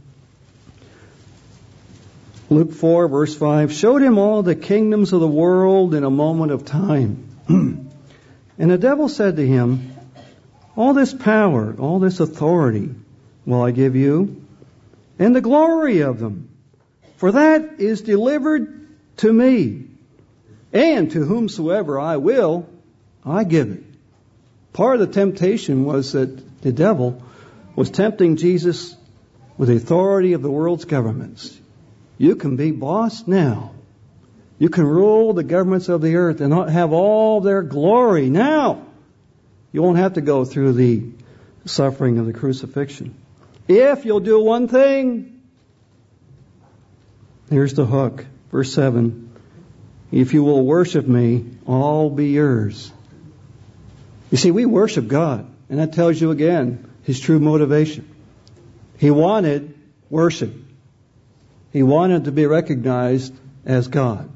Luke 2.50 2.73
4, 2.73 3.09
verse 3.09 3.35
5, 3.35 3.73
showed 3.73 4.00
him 4.00 4.18
all 4.18 4.44
the 4.44 4.54
kingdoms 4.54 5.12
of 5.12 5.21
the 5.21 5.28
world 5.28 5.92
in 5.92 6.04
a 6.04 6.11
moment 6.11 6.52
of 6.52 6.64
time. 6.64 7.25
and 7.49 7.90
the 8.59 8.78
devil 8.78 9.09
said 9.09 9.37
to 9.37 9.47
him, 9.47 9.92
All 10.76 10.94
this 10.94 11.12
power, 11.12 11.75
all 11.76 11.99
this 11.99 12.21
authority 12.21 12.94
will 13.46 13.62
I 13.62 13.70
give 13.70 13.96
you, 13.96 14.42
and 15.18 15.34
the 15.34 15.40
glory 15.40 16.00
of 16.00 16.18
them, 16.18 16.48
for 17.16 17.32
that 17.32 17.80
is 17.80 18.02
delivered 18.02 18.88
to 19.18 19.32
me, 19.32 19.86
and 20.72 21.10
to 21.12 21.24
whomsoever 21.24 22.00
I 22.00 22.16
will, 22.16 22.68
I 23.24 23.44
give 23.44 23.70
it. 23.70 23.84
Part 24.72 25.00
of 25.00 25.06
the 25.06 25.14
temptation 25.14 25.84
was 25.84 26.12
that 26.12 26.62
the 26.62 26.72
devil 26.72 27.22
was 27.76 27.90
tempting 27.90 28.36
Jesus 28.36 28.96
with 29.56 29.68
the 29.68 29.76
authority 29.76 30.32
of 30.32 30.42
the 30.42 30.50
world's 30.50 30.84
governments. 30.84 31.56
You 32.18 32.36
can 32.36 32.56
be 32.56 32.72
boss 32.72 33.26
now. 33.26 33.72
You 34.58 34.68
can 34.68 34.84
rule 34.84 35.32
the 35.32 35.44
governments 35.44 35.88
of 35.88 36.00
the 36.00 36.16
earth 36.16 36.40
and 36.40 36.52
have 36.70 36.92
all 36.92 37.40
their 37.40 37.62
glory 37.62 38.28
now. 38.30 38.86
You 39.72 39.82
won't 39.82 39.98
have 39.98 40.14
to 40.14 40.20
go 40.20 40.44
through 40.44 40.74
the 40.74 41.04
suffering 41.66 42.18
of 42.18 42.26
the 42.26 42.32
crucifixion. 42.32 43.14
If 43.66 44.04
you'll 44.04 44.21
do 44.21 44.40
one 44.40 44.68
thing, 44.68 45.40
here's 47.50 47.75
the 47.75 47.87
hook. 47.87 48.26
Verse 48.50 48.73
7 48.73 49.30
If 50.12 50.35
you 50.35 50.44
will 50.44 50.64
worship 50.64 51.06
me, 51.06 51.47
all 51.66 52.11
be 52.11 52.28
yours. 52.28 52.92
You 54.30 54.38
see, 54.38 54.50
we 54.50 54.66
worship 54.66 55.09
God, 55.09 55.47
and 55.71 55.78
that 55.78 55.92
tells 55.92 56.21
you 56.21 56.30
again 56.30 56.90
his 57.04 57.21
true 57.21 57.38
motivation. 57.38 58.09
He 58.99 59.11
wanted 59.11 59.75
worship, 60.11 60.54
he 61.73 61.83
wanted 61.83 62.25
to 62.25 62.33
be 62.33 62.47
recognized 62.47 63.35
as 63.64 63.88
God. 63.88 64.30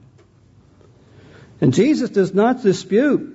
And 1.61 1.75
Jesus 1.75 2.11
does 2.11 2.33
not 2.33 2.63
dispute 2.63 3.35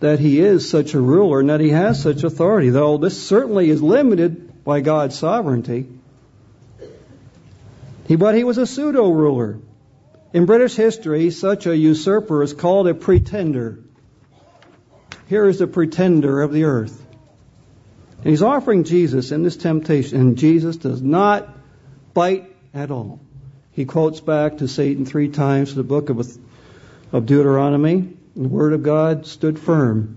that 0.00 0.20
he 0.20 0.40
is 0.40 0.68
such 0.68 0.94
a 0.94 1.00
ruler 1.00 1.40
and 1.40 1.48
that 1.48 1.60
he 1.60 1.70
has 1.70 2.02
such 2.02 2.24
authority, 2.24 2.70
though 2.70 2.98
this 2.98 3.26
certainly 3.26 3.70
is 3.70 3.82
limited 3.82 4.43
by 4.64 4.80
God's 4.80 5.18
sovereignty. 5.18 5.86
He, 8.06 8.16
but 8.16 8.34
he 8.34 8.44
was 8.44 8.58
a 8.58 8.66
pseudo 8.66 9.10
ruler. 9.10 9.58
In 10.32 10.46
British 10.46 10.74
history, 10.74 11.30
such 11.30 11.66
a 11.66 11.76
usurper 11.76 12.42
is 12.42 12.52
called 12.52 12.88
a 12.88 12.94
pretender. 12.94 13.78
Here 15.28 15.46
is 15.46 15.58
the 15.58 15.66
pretender 15.66 16.42
of 16.42 16.52
the 16.52 16.64
earth. 16.64 17.00
And 18.18 18.30
he's 18.30 18.42
offering 18.42 18.84
Jesus 18.84 19.32
in 19.32 19.42
this 19.42 19.56
temptation, 19.56 20.20
and 20.20 20.38
Jesus 20.38 20.76
does 20.76 21.00
not 21.00 21.48
bite 22.14 22.50
at 22.72 22.90
all. 22.90 23.20
He 23.72 23.84
quotes 23.84 24.20
back 24.20 24.58
to 24.58 24.68
Satan 24.68 25.04
three 25.04 25.28
times 25.28 25.74
the 25.74 25.82
book 25.82 26.08
of, 26.10 26.26
of 27.12 27.26
Deuteronomy. 27.26 28.16
The 28.34 28.48
word 28.48 28.72
of 28.72 28.82
God 28.82 29.26
stood 29.26 29.58
firm. 29.58 30.16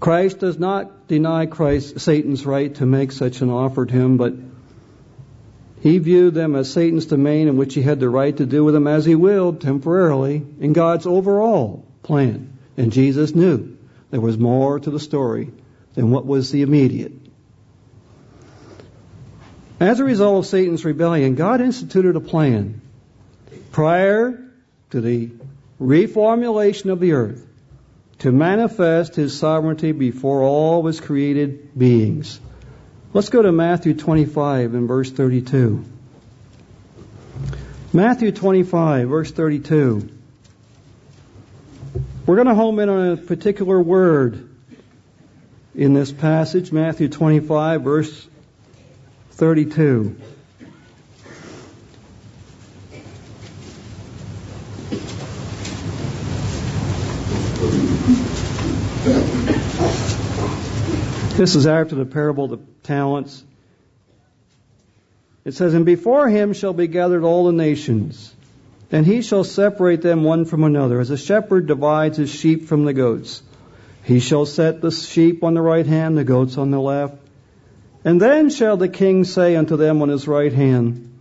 Christ 0.00 0.38
does 0.38 0.58
not 0.58 1.08
deny 1.08 1.46
Christ 1.46 2.00
Satan's 2.00 2.46
right 2.46 2.72
to 2.76 2.86
make 2.86 3.10
such 3.12 3.40
an 3.40 3.50
offer 3.50 3.84
to 3.84 3.92
him, 3.92 4.16
but 4.16 4.34
he 5.80 5.98
viewed 5.98 6.34
them 6.34 6.54
as 6.54 6.72
Satan's 6.72 7.06
domain 7.06 7.48
in 7.48 7.56
which 7.56 7.74
he 7.74 7.82
had 7.82 8.00
the 8.00 8.08
right 8.08 8.36
to 8.36 8.46
do 8.46 8.64
with 8.64 8.74
them 8.74 8.86
as 8.86 9.04
he 9.04 9.14
willed 9.14 9.60
temporarily 9.60 10.44
in 10.60 10.72
God's 10.72 11.06
overall 11.06 11.84
plan. 12.02 12.58
And 12.76 12.92
Jesus 12.92 13.34
knew 13.34 13.76
there 14.10 14.20
was 14.20 14.38
more 14.38 14.78
to 14.78 14.90
the 14.90 15.00
story 15.00 15.50
than 15.94 16.10
what 16.10 16.26
was 16.26 16.50
the 16.50 16.62
immediate. 16.62 17.12
As 19.80 20.00
a 20.00 20.04
result 20.04 20.44
of 20.44 20.50
Satan's 20.50 20.84
rebellion, 20.84 21.34
God 21.34 21.60
instituted 21.60 22.16
a 22.16 22.20
plan 22.20 22.80
prior 23.70 24.44
to 24.90 25.00
the 25.00 25.30
reformulation 25.80 26.90
of 26.90 26.98
the 26.98 27.12
earth 27.12 27.47
to 28.20 28.32
manifest 28.32 29.14
his 29.14 29.38
sovereignty 29.38 29.92
before 29.92 30.42
all 30.42 30.84
his 30.86 31.00
created 31.00 31.78
beings. 31.78 32.40
Let's 33.12 33.28
go 33.28 33.42
to 33.42 33.52
Matthew 33.52 33.94
25 33.94 34.74
and 34.74 34.88
verse 34.88 35.10
32. 35.10 35.84
Matthew 37.92 38.32
25, 38.32 39.08
verse 39.08 39.30
32. 39.30 40.10
We're 42.26 42.34
going 42.34 42.48
to 42.48 42.54
home 42.54 42.78
in 42.80 42.88
on 42.90 43.12
a 43.12 43.16
particular 43.16 43.80
word 43.80 44.50
in 45.74 45.94
this 45.94 46.12
passage, 46.12 46.70
Matthew 46.72 47.08
25, 47.08 47.82
verse 47.82 48.28
32. 49.30 50.20
This 61.38 61.54
is 61.54 61.68
after 61.68 61.94
the 61.94 62.04
parable 62.04 62.46
of 62.46 62.50
the 62.50 62.58
talents. 62.82 63.44
It 65.44 65.54
says, 65.54 65.72
And 65.72 65.86
before 65.86 66.28
him 66.28 66.52
shall 66.52 66.72
be 66.72 66.88
gathered 66.88 67.22
all 67.22 67.46
the 67.46 67.52
nations 67.52 68.34
and 68.90 69.06
he 69.06 69.22
shall 69.22 69.44
separate 69.44 70.02
them 70.02 70.24
one 70.24 70.46
from 70.46 70.64
another, 70.64 70.98
as 70.98 71.10
a 71.10 71.16
shepherd 71.16 71.68
divides 71.68 72.16
his 72.16 72.28
sheep 72.28 72.66
from 72.66 72.86
the 72.86 72.92
goats. 72.92 73.40
He 74.02 74.18
shall 74.18 74.46
set 74.46 74.80
the 74.80 74.90
sheep 74.90 75.44
on 75.44 75.54
the 75.54 75.62
right 75.62 75.86
hand, 75.86 76.18
the 76.18 76.24
goats 76.24 76.58
on 76.58 76.72
the 76.72 76.80
left. 76.80 77.14
And 78.04 78.20
then 78.20 78.50
shall 78.50 78.76
the 78.76 78.88
king 78.88 79.22
say 79.22 79.54
unto 79.54 79.76
them 79.76 80.02
on 80.02 80.08
his 80.08 80.26
right 80.26 80.52
hand, 80.52 81.20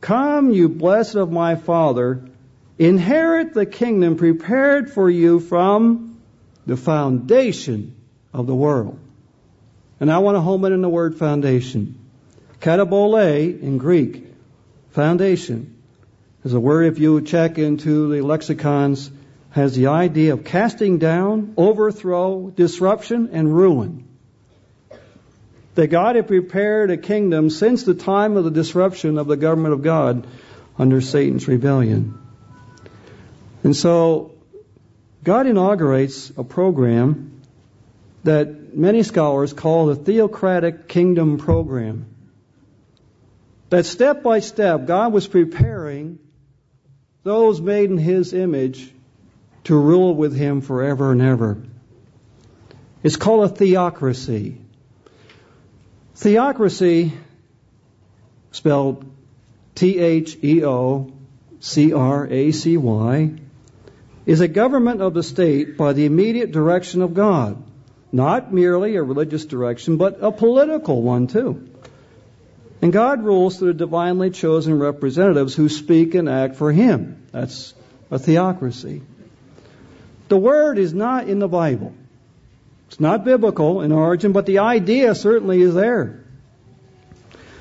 Come, 0.00 0.50
you 0.50 0.70
blessed 0.70 1.16
of 1.16 1.30
my 1.30 1.56
Father, 1.56 2.22
inherit 2.78 3.52
the 3.52 3.66
kingdom 3.66 4.16
prepared 4.16 4.90
for 4.90 5.10
you 5.10 5.40
from 5.40 6.18
the 6.64 6.78
foundation 6.78 7.96
of 8.32 8.46
the 8.46 8.54
world. 8.54 8.98
And 10.00 10.10
I 10.10 10.18
want 10.18 10.36
to 10.36 10.40
home 10.40 10.64
in 10.64 10.80
the 10.80 10.88
word 10.88 11.16
foundation. 11.16 11.98
Katabole 12.60 13.60
in 13.60 13.78
Greek, 13.78 14.26
foundation 14.90 15.78
is 16.44 16.54
a 16.54 16.60
word, 16.60 16.86
if 16.86 16.98
you 16.98 17.20
check 17.20 17.58
into 17.58 18.12
the 18.12 18.22
lexicons, 18.22 19.10
has 19.50 19.74
the 19.74 19.88
idea 19.88 20.32
of 20.32 20.44
casting 20.44 20.98
down, 20.98 21.54
overthrow, 21.56 22.50
disruption, 22.50 23.30
and 23.32 23.54
ruin. 23.54 24.06
That 25.74 25.88
God 25.88 26.16
had 26.16 26.26
prepared 26.26 26.90
a 26.90 26.96
kingdom 26.96 27.50
since 27.50 27.82
the 27.82 27.94
time 27.94 28.36
of 28.36 28.44
the 28.44 28.50
disruption 28.50 29.18
of 29.18 29.26
the 29.26 29.36
government 29.36 29.74
of 29.74 29.82
God 29.82 30.26
under 30.78 31.00
Satan's 31.00 31.46
rebellion. 31.48 32.18
And 33.62 33.76
so, 33.76 34.32
God 35.24 35.46
inaugurates 35.46 36.30
a 36.36 36.44
program 36.44 37.42
that 38.24 38.57
many 38.74 39.02
scholars 39.02 39.52
call 39.52 39.86
the 39.86 39.96
theocratic 39.96 40.88
kingdom 40.88 41.38
program. 41.38 42.06
That 43.70 43.84
step 43.84 44.22
by 44.22 44.40
step, 44.40 44.86
God 44.86 45.12
was 45.12 45.26
preparing 45.26 46.18
those 47.22 47.60
made 47.60 47.90
in 47.90 47.98
his 47.98 48.32
image 48.32 48.90
to 49.64 49.76
rule 49.76 50.14
with 50.14 50.34
him 50.34 50.62
forever 50.62 51.12
and 51.12 51.20
ever. 51.20 51.62
It's 53.02 53.16
called 53.16 53.44
a 53.44 53.54
theocracy. 53.54 54.56
Theocracy, 56.14 57.12
spelled 58.50 59.04
T 59.74 59.98
H 59.98 60.38
E 60.42 60.64
O 60.64 61.12
C 61.60 61.92
R 61.92 62.26
A 62.26 62.50
C 62.52 62.76
Y, 62.76 63.32
is 64.26 64.40
a 64.40 64.48
government 64.48 65.00
of 65.02 65.14
the 65.14 65.22
state 65.22 65.76
by 65.76 65.92
the 65.92 66.06
immediate 66.06 66.50
direction 66.50 67.02
of 67.02 67.14
God. 67.14 67.62
Not 68.10 68.52
merely 68.52 68.96
a 68.96 69.02
religious 69.02 69.44
direction, 69.44 69.96
but 69.96 70.18
a 70.22 70.32
political 70.32 71.02
one 71.02 71.26
too. 71.26 71.68
And 72.80 72.92
God 72.92 73.24
rules 73.24 73.58
through 73.58 73.74
divinely 73.74 74.30
chosen 74.30 74.78
representatives 74.78 75.54
who 75.54 75.68
speak 75.68 76.14
and 76.14 76.28
act 76.28 76.56
for 76.56 76.72
Him. 76.72 77.26
That's 77.32 77.74
a 78.10 78.18
theocracy. 78.18 79.02
The 80.28 80.36
word 80.36 80.78
is 80.78 80.94
not 80.94 81.28
in 81.28 81.38
the 81.38 81.48
Bible. 81.48 81.94
It's 82.88 83.00
not 83.00 83.24
biblical 83.24 83.82
in 83.82 83.92
origin, 83.92 84.32
but 84.32 84.46
the 84.46 84.60
idea 84.60 85.14
certainly 85.14 85.60
is 85.60 85.74
there. 85.74 86.24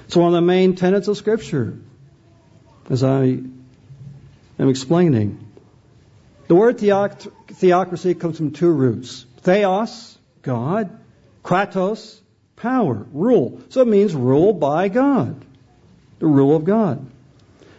It's 0.06 0.16
one 0.16 0.28
of 0.28 0.34
the 0.34 0.42
main 0.42 0.76
tenets 0.76 1.08
of 1.08 1.18
Scripture. 1.18 1.78
as 2.90 3.04
I 3.04 3.24
am 4.60 4.70
explaining. 4.70 5.46
The 6.48 6.56
word 6.56 6.78
theoc- 6.78 7.30
theocracy 7.52 8.14
comes 8.14 8.38
from 8.38 8.52
two 8.52 8.70
roots 8.70 9.26
theos, 9.42 10.17
God, 10.48 10.98
kratos, 11.44 12.20
power, 12.56 13.06
rule. 13.12 13.62
So 13.68 13.82
it 13.82 13.88
means 13.90 14.16
rule 14.16 14.54
by 14.54 14.88
God, 14.88 15.44
the 16.20 16.26
rule 16.26 16.56
of 16.56 16.64
God. 16.64 17.06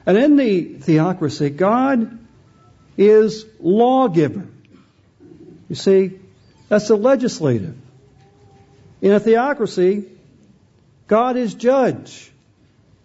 And 0.05 0.19
in 0.19 0.37
the 0.37 0.75
theocracy, 0.75 1.49
God 1.49 2.19
is 2.99 3.47
lawgiver. 3.59 4.47
You 5.71 5.77
see, 5.77 6.21
that's 6.69 6.89
the 6.89 6.97
legislative. 6.97 7.75
In 9.01 9.13
a 9.13 9.21
theocracy, 9.21 10.05
God 11.07 11.39
is 11.39 11.55
judge. 11.55 12.31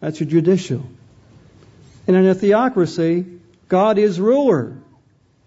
That's 0.02 0.20
your 0.20 0.30
judicial. 0.30 0.84
And 2.06 2.18
in 2.18 2.26
a 2.26 2.36
theocracy, 2.36 3.26
God 3.70 3.98
is 3.98 4.20
ruler. 4.20 4.76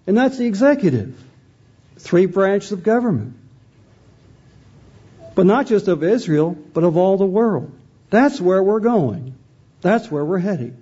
And 0.06 0.16
that's 0.16 0.38
the 0.38 0.46
executive. 0.46 1.22
Three 1.98 2.24
branches 2.24 2.72
of 2.72 2.82
government. 2.82 3.35
But 5.36 5.46
not 5.46 5.66
just 5.66 5.86
of 5.86 6.02
Israel, 6.02 6.56
but 6.72 6.82
of 6.82 6.96
all 6.96 7.18
the 7.18 7.26
world. 7.26 7.70
That's 8.08 8.40
where 8.40 8.62
we're 8.62 8.80
going. 8.80 9.34
That's 9.82 10.10
where 10.10 10.24
we're 10.24 10.38
heading. 10.38 10.78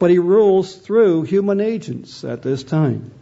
But 0.00 0.10
he 0.10 0.18
rules 0.18 0.74
through 0.74 1.22
human 1.22 1.60
agents 1.60 2.24
at 2.24 2.42
this 2.42 2.64
time. 2.64 3.12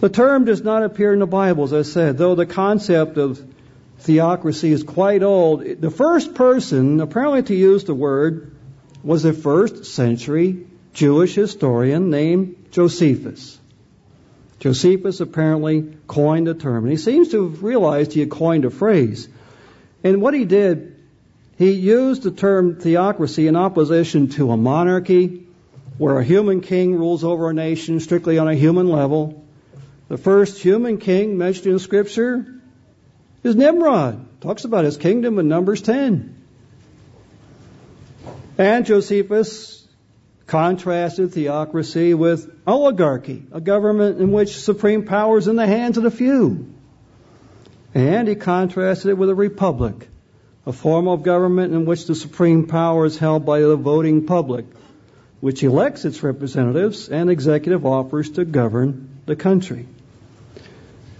The 0.00 0.08
term 0.08 0.46
does 0.46 0.62
not 0.62 0.82
appear 0.82 1.12
in 1.12 1.18
the 1.18 1.26
Bible, 1.26 1.64
as 1.64 1.74
I 1.74 1.82
said, 1.82 2.16
though 2.16 2.34
the 2.34 2.46
concept 2.46 3.18
of 3.18 3.42
theocracy 4.00 4.72
is 4.72 4.82
quite 4.82 5.22
old. 5.22 5.62
The 5.62 5.90
first 5.90 6.34
person, 6.34 7.00
apparently 7.00 7.42
to 7.44 7.54
use 7.54 7.84
the 7.84 7.94
word, 7.94 8.56
was 9.02 9.26
a 9.26 9.34
first 9.34 9.84
century 9.84 10.66
Jewish 10.94 11.34
historian 11.34 12.08
named 12.08 12.56
Josephus. 12.70 13.58
Josephus 14.58 15.20
apparently 15.20 15.96
coined 16.06 16.46
the 16.46 16.54
term, 16.54 16.84
and 16.84 16.90
he 16.90 16.96
seems 16.96 17.28
to 17.30 17.44
have 17.44 17.62
realized 17.62 18.12
he 18.12 18.20
had 18.20 18.30
coined 18.30 18.64
a 18.64 18.70
phrase. 18.70 19.28
And 20.02 20.22
what 20.22 20.34
he 20.34 20.44
did, 20.44 20.96
he 21.58 21.72
used 21.72 22.22
the 22.22 22.30
term 22.30 22.76
theocracy 22.76 23.48
in 23.48 23.56
opposition 23.56 24.28
to 24.30 24.50
a 24.50 24.56
monarchy, 24.56 25.46
where 25.98 26.18
a 26.18 26.24
human 26.24 26.60
king 26.60 26.94
rules 26.94 27.24
over 27.24 27.50
a 27.50 27.54
nation 27.54 28.00
strictly 28.00 28.38
on 28.38 28.48
a 28.48 28.54
human 28.54 28.88
level. 28.88 29.44
The 30.08 30.18
first 30.18 30.58
human 30.58 30.98
king 30.98 31.36
mentioned 31.38 31.66
in 31.66 31.78
Scripture 31.78 32.46
is 33.42 33.56
Nimrod. 33.56 34.40
Talks 34.40 34.64
about 34.64 34.84
his 34.84 34.96
kingdom 34.96 35.38
in 35.38 35.48
Numbers 35.48 35.82
10. 35.82 36.34
And 38.58 38.86
Josephus 38.86 39.75
contrasted 40.46 41.32
theocracy 41.32 42.14
with 42.14 42.50
oligarchy, 42.66 43.44
a 43.52 43.60
government 43.60 44.20
in 44.20 44.30
which 44.30 44.56
supreme 44.56 45.04
power 45.04 45.38
is 45.38 45.48
in 45.48 45.56
the 45.56 45.66
hands 45.66 45.96
of 45.96 46.04
the 46.04 46.10
few. 46.10 46.72
And 47.94 48.28
he 48.28 48.34
contrasted 48.34 49.10
it 49.10 49.18
with 49.18 49.30
a 49.30 49.34
republic, 49.34 50.08
a 50.64 50.72
form 50.72 51.08
of 51.08 51.22
government 51.22 51.74
in 51.74 51.84
which 51.84 52.06
the 52.06 52.14
supreme 52.14 52.66
power 52.66 53.06
is 53.06 53.18
held 53.18 53.44
by 53.44 53.60
the 53.60 53.76
voting 53.76 54.26
public, 54.26 54.66
which 55.40 55.62
elects 55.62 56.04
its 56.04 56.22
representatives 56.22 57.08
and 57.08 57.28
executive 57.28 57.84
offers 57.84 58.30
to 58.30 58.44
govern 58.44 59.20
the 59.26 59.36
country. 59.36 59.86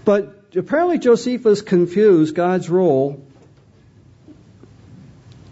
But 0.05 0.35
apparently 0.55 0.99
Josephus 0.99 1.61
confused 1.61 2.33
God's 2.33 2.69
role 2.69 3.25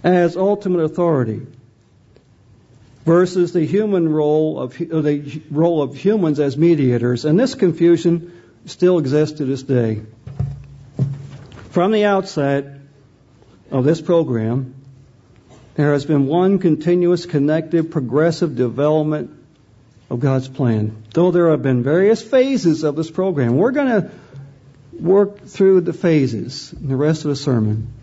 as 0.04 0.38
ultimate 0.38 0.82
authority 0.82 1.46
versus 3.06 3.54
the 3.54 3.66
human 3.66 4.10
role 4.10 4.60
of 4.60 4.82
uh, 4.82 5.02
the 5.02 5.42
role 5.52 5.82
of 5.82 5.96
humans 5.96 6.40
as 6.40 6.58
mediators, 6.58 7.24
and 7.24 7.40
this 7.40 7.56
confusion 7.56 8.42
still 8.66 8.98
exists 8.98 9.38
to 9.38 9.46
this 9.46 9.64
day. 9.64 10.02
From 11.70 11.92
the 11.92 12.06
outset 12.06 12.80
of 13.70 13.86
this 13.86 14.02
program, 14.02 14.74
there 15.76 15.94
has 15.94 16.06
been 16.06 16.26
one 16.26 16.60
continuous, 16.60 17.26
connected, 17.26 17.92
progressive 17.92 18.56
development 18.56 19.32
of 20.10 20.20
God's 20.20 20.48
plan. 20.48 21.04
Though 21.14 21.32
there 21.32 21.52
have 21.52 21.62
been 21.62 21.84
various 21.84 22.24
phases 22.24 22.84
of 22.84 22.96
this 22.96 23.12
program, 23.12 23.58
we're 23.58 23.72
going 23.72 24.02
to 24.02 24.12
work 24.94 25.42
through 25.42 25.82
the 25.82 25.94
phases 25.94 26.74
in 26.74 26.88
the 26.88 26.96
rest 26.96 27.26
of 27.26 27.30
the 27.30 27.36
sermon. 27.36 27.94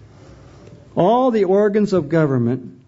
All 0.94 1.30
the 1.30 1.44
organs 1.44 1.94
of 1.94 2.10
government 2.10 2.81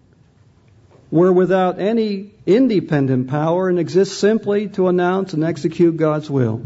were 1.15 1.31
without 1.31 1.79
any 1.79 2.31
independent 2.45 3.29
power 3.29 3.69
and 3.69 3.79
exist 3.79 4.19
simply 4.19 4.67
to 4.67 4.89
announce 4.89 5.31
and 5.31 5.45
execute 5.45 5.95
God's 5.95 6.29
will. 6.29 6.61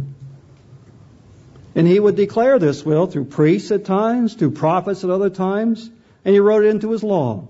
And 1.75 1.87
he 1.87 1.99
would 1.99 2.15
declare 2.15 2.57
this 2.57 2.83
will 2.83 3.05
through 3.05 3.25
priests 3.25 3.69
at 3.69 3.85
times, 3.85 4.33
through 4.33 4.51
prophets 4.51 5.03
at 5.03 5.11
other 5.11 5.29
times, 5.29 5.87
and 6.25 6.33
he 6.33 6.39
wrote 6.39 6.65
it 6.65 6.69
into 6.69 6.89
his 6.89 7.03
law. 7.03 7.47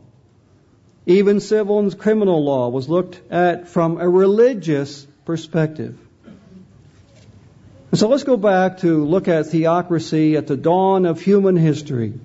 Even 1.06 1.40
civil 1.40 1.80
and 1.80 1.98
criminal 1.98 2.44
law 2.44 2.68
was 2.68 2.90
looked 2.90 3.22
at 3.32 3.70
from 3.70 3.98
a 4.02 4.10
religious 4.10 5.08
perspective. 5.24 5.98
So 7.94 8.10
let's 8.10 8.26
go 8.26 8.36
back 8.36 8.80
to 8.80 9.06
look 9.06 9.30
at 9.30 9.46
theocracy 9.46 10.36
at 10.36 10.48
the 10.48 10.58
dawn 10.58 11.06
of 11.06 11.22
human 11.22 11.56
history. 11.56 12.20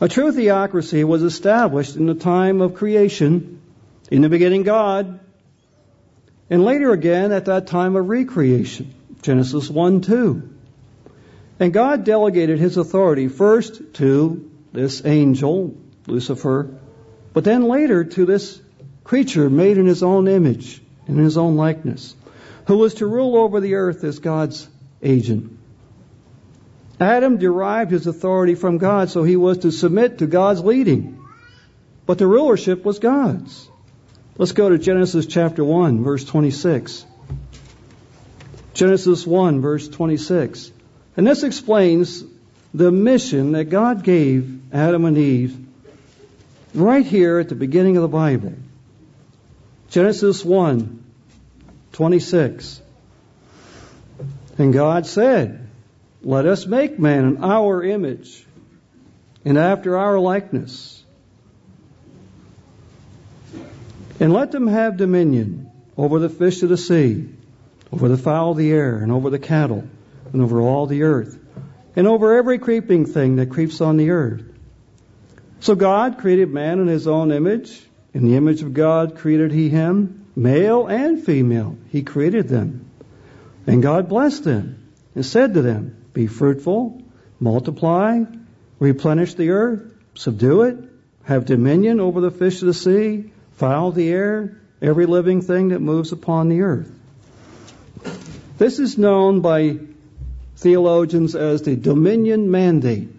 A 0.00 0.08
true 0.08 0.30
theocracy 0.30 1.02
was 1.04 1.22
established 1.22 1.96
in 1.96 2.06
the 2.06 2.14
time 2.14 2.60
of 2.60 2.74
creation, 2.74 3.60
in 4.10 4.22
the 4.22 4.28
beginning 4.28 4.62
God, 4.62 5.18
and 6.48 6.64
later 6.64 6.92
again 6.92 7.32
at 7.32 7.46
that 7.46 7.66
time 7.66 7.96
of 7.96 8.08
recreation, 8.08 8.94
Genesis 9.22 9.68
1 9.68 10.00
2. 10.02 10.50
And 11.60 11.72
God 11.72 12.04
delegated 12.04 12.58
his 12.58 12.76
authority 12.76 13.28
first 13.28 13.94
to 13.94 14.50
this 14.72 15.04
angel, 15.04 15.74
Lucifer, 16.06 16.70
but 17.32 17.44
then 17.44 17.64
later 17.64 18.04
to 18.04 18.24
this 18.24 18.60
creature 19.02 19.50
made 19.50 19.78
in 19.78 19.86
his 19.86 20.02
own 20.02 20.28
image, 20.28 20.80
in 21.08 21.16
his 21.16 21.36
own 21.36 21.56
likeness 21.56 22.14
who 22.68 22.76
was 22.76 22.94
to 22.94 23.06
rule 23.06 23.34
over 23.34 23.60
the 23.60 23.74
earth 23.74 24.04
as 24.04 24.18
God's 24.18 24.68
agent. 25.02 25.57
Adam 27.00 27.38
derived 27.38 27.90
his 27.90 28.06
authority 28.06 28.54
from 28.54 28.78
God, 28.78 29.10
so 29.10 29.22
he 29.22 29.36
was 29.36 29.58
to 29.58 29.70
submit 29.70 30.18
to 30.18 30.26
God's 30.26 30.60
leading. 30.60 31.24
But 32.06 32.18
the 32.18 32.26
rulership 32.26 32.84
was 32.84 32.98
God's. 32.98 33.68
Let's 34.36 34.52
go 34.52 34.68
to 34.68 34.78
Genesis 34.78 35.26
chapter 35.26 35.64
1, 35.64 36.02
verse 36.02 36.24
26. 36.24 37.04
Genesis 38.74 39.26
1, 39.26 39.60
verse 39.60 39.88
26. 39.88 40.72
And 41.16 41.26
this 41.26 41.42
explains 41.42 42.24
the 42.72 42.92
mission 42.92 43.52
that 43.52 43.64
God 43.64 44.04
gave 44.04 44.60
Adam 44.72 45.04
and 45.04 45.18
Eve 45.18 45.58
right 46.74 47.04
here 47.04 47.38
at 47.38 47.48
the 47.48 47.54
beginning 47.54 47.96
of 47.96 48.02
the 48.02 48.08
Bible. 48.08 48.54
Genesis 49.90 50.44
1, 50.44 51.04
26. 51.92 52.80
And 54.58 54.72
God 54.72 55.06
said, 55.06 55.67
Let 56.22 56.46
us 56.46 56.66
make 56.66 56.98
man 56.98 57.24
in 57.24 57.44
our 57.44 57.82
image 57.82 58.46
and 59.44 59.56
after 59.56 59.96
our 59.96 60.18
likeness. 60.18 61.02
And 64.20 64.32
let 64.32 64.50
them 64.50 64.66
have 64.66 64.96
dominion 64.96 65.70
over 65.96 66.18
the 66.18 66.28
fish 66.28 66.62
of 66.62 66.68
the 66.68 66.76
sea, 66.76 67.28
over 67.92 68.08
the 68.08 68.16
fowl 68.16 68.52
of 68.52 68.56
the 68.56 68.72
air, 68.72 68.98
and 68.98 69.12
over 69.12 69.30
the 69.30 69.38
cattle, 69.38 69.88
and 70.32 70.42
over 70.42 70.60
all 70.60 70.86
the 70.86 71.04
earth, 71.04 71.38
and 71.94 72.06
over 72.06 72.36
every 72.36 72.58
creeping 72.58 73.06
thing 73.06 73.36
that 73.36 73.50
creeps 73.50 73.80
on 73.80 73.96
the 73.96 74.10
earth. 74.10 74.42
So 75.60 75.74
God 75.74 76.18
created 76.18 76.50
man 76.52 76.80
in 76.80 76.88
his 76.88 77.06
own 77.06 77.32
image. 77.32 77.80
In 78.12 78.26
the 78.26 78.36
image 78.36 78.62
of 78.62 78.74
God 78.74 79.16
created 79.16 79.52
he 79.52 79.68
him. 79.68 80.26
Male 80.38 80.86
and 80.86 81.24
female, 81.24 81.76
He 81.88 82.02
created 82.02 82.46
them. 82.46 82.88
And 83.66 83.82
God 83.82 84.08
blessed 84.08 84.44
them 84.44 84.88
and 85.16 85.26
said 85.26 85.54
to 85.54 85.62
them, 85.62 85.97
Be 86.18 86.26
fruitful, 86.26 87.00
multiply, 87.38 88.24
replenish 88.80 89.34
the 89.34 89.50
earth, 89.50 89.82
subdue 90.14 90.62
it, 90.62 90.76
have 91.22 91.44
dominion 91.44 92.00
over 92.00 92.20
the 92.20 92.32
fish 92.32 92.60
of 92.60 92.66
the 92.66 92.74
sea, 92.74 93.30
fowl 93.52 93.90
of 93.90 93.94
the 93.94 94.08
air, 94.08 94.60
every 94.82 95.06
living 95.06 95.42
thing 95.42 95.68
that 95.68 95.78
moves 95.78 96.10
upon 96.10 96.48
the 96.48 96.62
earth. 96.62 96.90
This 98.58 98.80
is 98.80 98.98
known 98.98 99.42
by 99.42 99.78
theologians 100.56 101.36
as 101.36 101.62
the 101.62 101.76
dominion 101.76 102.50
mandate. 102.50 103.10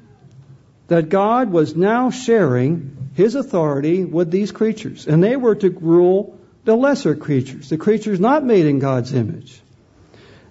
That 0.87 1.07
God 1.07 1.51
was 1.53 1.77
now 1.77 2.09
sharing 2.09 3.11
his 3.13 3.35
authority 3.35 4.03
with 4.03 4.29
these 4.29 4.51
creatures, 4.51 5.07
and 5.07 5.23
they 5.23 5.37
were 5.37 5.55
to 5.55 5.69
rule 5.69 6.37
the 6.65 6.75
lesser 6.75 7.15
creatures, 7.15 7.69
the 7.69 7.77
creatures 7.77 8.19
not 8.19 8.43
made 8.43 8.65
in 8.65 8.79
God's 8.79 9.13
image. 9.13 9.61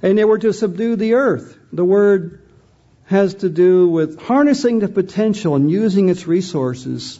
And 0.01 0.17
they 0.17 0.25
were 0.25 0.39
to 0.39 0.53
subdue 0.55 0.97
the 0.97 1.15
earth. 1.15 1.57
The 1.73 1.85
word 1.85 2.38
has 3.09 3.35
to 3.37 3.49
do 3.49 3.89
with 3.89 4.21
harnessing 4.21 4.81
the 4.81 4.89
potential 4.89 5.55
and 5.55 5.71
using 5.71 6.11
its 6.11 6.27
resources 6.27 7.19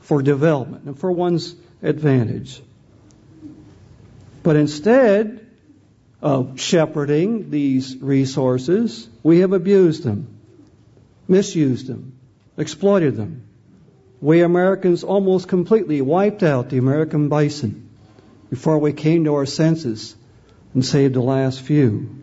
for 0.00 0.20
development 0.20 0.84
and 0.84 0.98
for 0.98 1.10
one's 1.10 1.54
advantage. 1.82 2.60
But 4.42 4.56
instead 4.56 5.46
of 6.20 6.60
shepherding 6.60 7.50
these 7.50 7.96
resources, 7.96 9.08
we 9.22 9.38
have 9.38 9.54
abused 9.54 10.04
them, 10.04 10.28
misused 11.26 11.86
them, 11.86 12.18
exploited 12.58 13.16
them. 13.16 13.44
We 14.20 14.42
Americans 14.42 15.04
almost 15.04 15.48
completely 15.48 16.02
wiped 16.02 16.42
out 16.42 16.68
the 16.68 16.76
American 16.76 17.30
bison 17.30 17.88
before 18.50 18.78
we 18.78 18.92
came 18.92 19.24
to 19.24 19.36
our 19.36 19.46
senses 19.46 20.14
and 20.74 20.84
saved 20.84 21.14
the 21.14 21.22
last 21.22 21.62
few. 21.62 22.22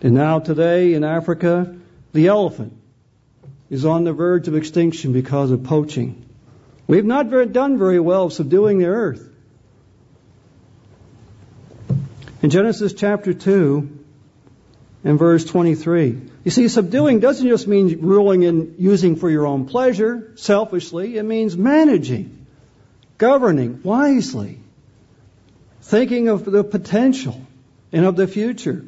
And 0.00 0.14
now 0.14 0.38
today 0.38 0.94
in 0.94 1.02
Africa, 1.02 1.76
the 2.12 2.26
elephant 2.26 2.76
is 3.68 3.84
on 3.84 4.04
the 4.04 4.12
verge 4.12 4.48
of 4.48 4.56
extinction 4.56 5.12
because 5.12 5.50
of 5.50 5.64
poaching. 5.64 6.24
We've 6.86 7.04
not 7.04 7.26
very, 7.26 7.46
done 7.46 7.78
very 7.78 8.00
well 8.00 8.30
subduing 8.30 8.78
the 8.78 8.86
earth. 8.86 9.26
In 12.42 12.50
Genesis 12.50 12.94
chapter 12.94 13.32
2 13.32 13.98
and 15.04 15.18
verse 15.18 15.44
23, 15.44 16.20
you 16.42 16.50
see, 16.50 16.68
subduing 16.68 17.20
doesn't 17.20 17.46
just 17.46 17.68
mean 17.68 18.00
ruling 18.00 18.44
and 18.44 18.74
using 18.78 19.16
for 19.16 19.30
your 19.30 19.46
own 19.46 19.66
pleasure, 19.66 20.32
selfishly. 20.36 21.16
It 21.18 21.22
means 21.22 21.56
managing, 21.56 22.46
governing 23.18 23.82
wisely, 23.84 24.58
thinking 25.82 26.28
of 26.28 26.44
the 26.44 26.64
potential 26.64 27.40
and 27.92 28.04
of 28.04 28.16
the 28.16 28.26
future 28.26 28.84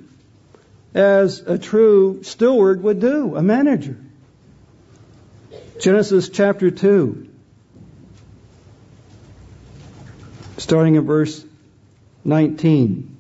as 0.95 1.41
a 1.41 1.59
true 1.59 2.23
steward 2.23 2.83
would 2.83 3.01
do, 3.01 3.37
a 3.37 3.43
manager. 3.43 3.97
Genesis 5.81 6.29
chapter 6.29 6.71
2, 6.71 7.29
starting 10.59 10.95
in 10.95 11.05
verse 11.05 11.45
19. 12.25 13.17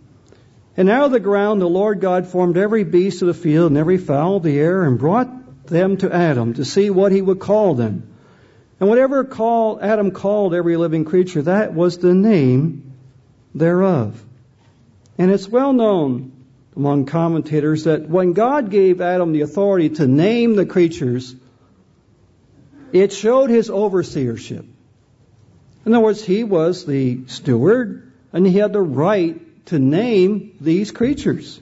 And 0.77 0.89
out 0.89 1.07
of 1.07 1.13
the 1.13 1.21
ground 1.21 1.61
the 1.61 1.69
Lord 1.69 2.01
God 2.01 2.27
formed 2.27 2.57
every 2.57 2.85
beast 2.85 3.23
of 3.23 3.29
the 3.29 3.35
field 3.35 3.71
and 3.71 3.79
every 3.79 3.99
fowl 3.99 4.37
of 4.37 4.43
the 4.43 4.59
air 4.59 4.85
and 4.85 4.99
brought 4.99 5.67
them 5.67 5.97
to 5.99 6.15
Adam 6.15 6.55
to 6.55 6.65
see 6.65 6.91
what 6.91 7.13
he 7.13 7.21
would 7.21 7.41
call 7.41 7.75
them. 7.75 8.09
And 8.79 8.89
whatever 8.89 9.25
call 9.25 9.81
Adam 9.81 10.11
called 10.11 10.55
every 10.55 10.77
living 10.77 11.05
creature, 11.05 11.43
that 11.43 11.75
was 11.75 11.99
the 11.99 12.15
name 12.15 12.93
thereof. 13.55 14.23
And 15.19 15.31
it's 15.31 15.49
well 15.49 15.73
known 15.73 16.33
among 16.77 17.07
commentators 17.07 17.85
that 17.85 18.09
when 18.09 18.33
God 18.33 18.71
gave 18.71 19.01
Adam 19.01 19.33
the 19.33 19.43
authority 19.43 19.91
to 19.91 20.07
name 20.07 20.57
the 20.57 20.67
creatures, 20.67 21.35
it 22.93 23.13
showed 23.13 23.51
his 23.51 23.69
overseership. 23.69 24.67
In 25.85 25.95
other 25.95 26.05
words, 26.05 26.25
he 26.25 26.45
was 26.45 26.87
the 26.87 27.27
steward 27.27 28.13
and 28.33 28.47
he 28.47 28.59
had 28.59 28.73
the 28.73 28.81
right 28.81 29.67
to 29.67 29.79
name 29.79 30.57
these 30.61 30.91
creatures. 30.91 31.61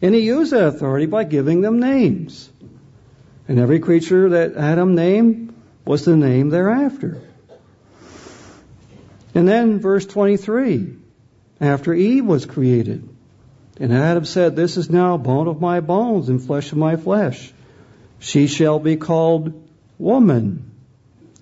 And 0.00 0.14
he 0.14 0.20
used 0.20 0.52
that 0.52 0.66
authority 0.66 1.06
by 1.06 1.24
giving 1.24 1.60
them 1.60 1.80
names. 1.80 2.48
And 3.48 3.58
every 3.58 3.80
creature 3.80 4.28
that 4.30 4.56
Adam 4.56 4.94
named 4.94 5.54
was 5.84 6.04
the 6.04 6.16
name 6.16 6.50
thereafter. 6.50 7.22
And 9.34 9.48
then 9.48 9.80
verse 9.80 10.06
23, 10.06 10.96
after 11.60 11.94
Eve 11.94 12.24
was 12.24 12.46
created, 12.46 13.08
and 13.80 13.92
Adam 13.92 14.24
said, 14.24 14.56
This 14.56 14.76
is 14.76 14.90
now 14.90 15.16
bone 15.16 15.46
of 15.46 15.60
my 15.60 15.80
bones 15.80 16.28
and 16.28 16.42
flesh 16.42 16.72
of 16.72 16.78
my 16.78 16.96
flesh. 16.96 17.52
She 18.18 18.46
shall 18.46 18.78
be 18.78 18.96
called 18.96 19.52
woman, 19.98 20.72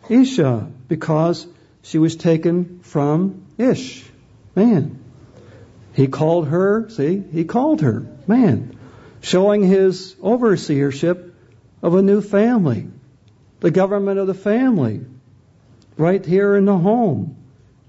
Isha, 0.08 0.68
because 0.88 1.46
she 1.82 1.98
was 1.98 2.16
taken 2.16 2.80
from 2.82 3.42
Ish, 3.56 4.04
man. 4.54 4.98
He 5.94 6.08
called 6.08 6.48
her, 6.48 6.88
see, 6.90 7.22
he 7.32 7.44
called 7.44 7.80
her 7.80 8.06
man, 8.26 8.76
showing 9.20 9.62
his 9.62 10.14
overseership 10.16 11.30
of 11.82 11.94
a 11.94 12.02
new 12.02 12.20
family, 12.20 12.88
the 13.60 13.70
government 13.70 14.18
of 14.18 14.26
the 14.26 14.34
family, 14.34 15.00
right 15.96 16.24
here 16.24 16.54
in 16.54 16.66
the 16.66 16.76
home. 16.76 17.36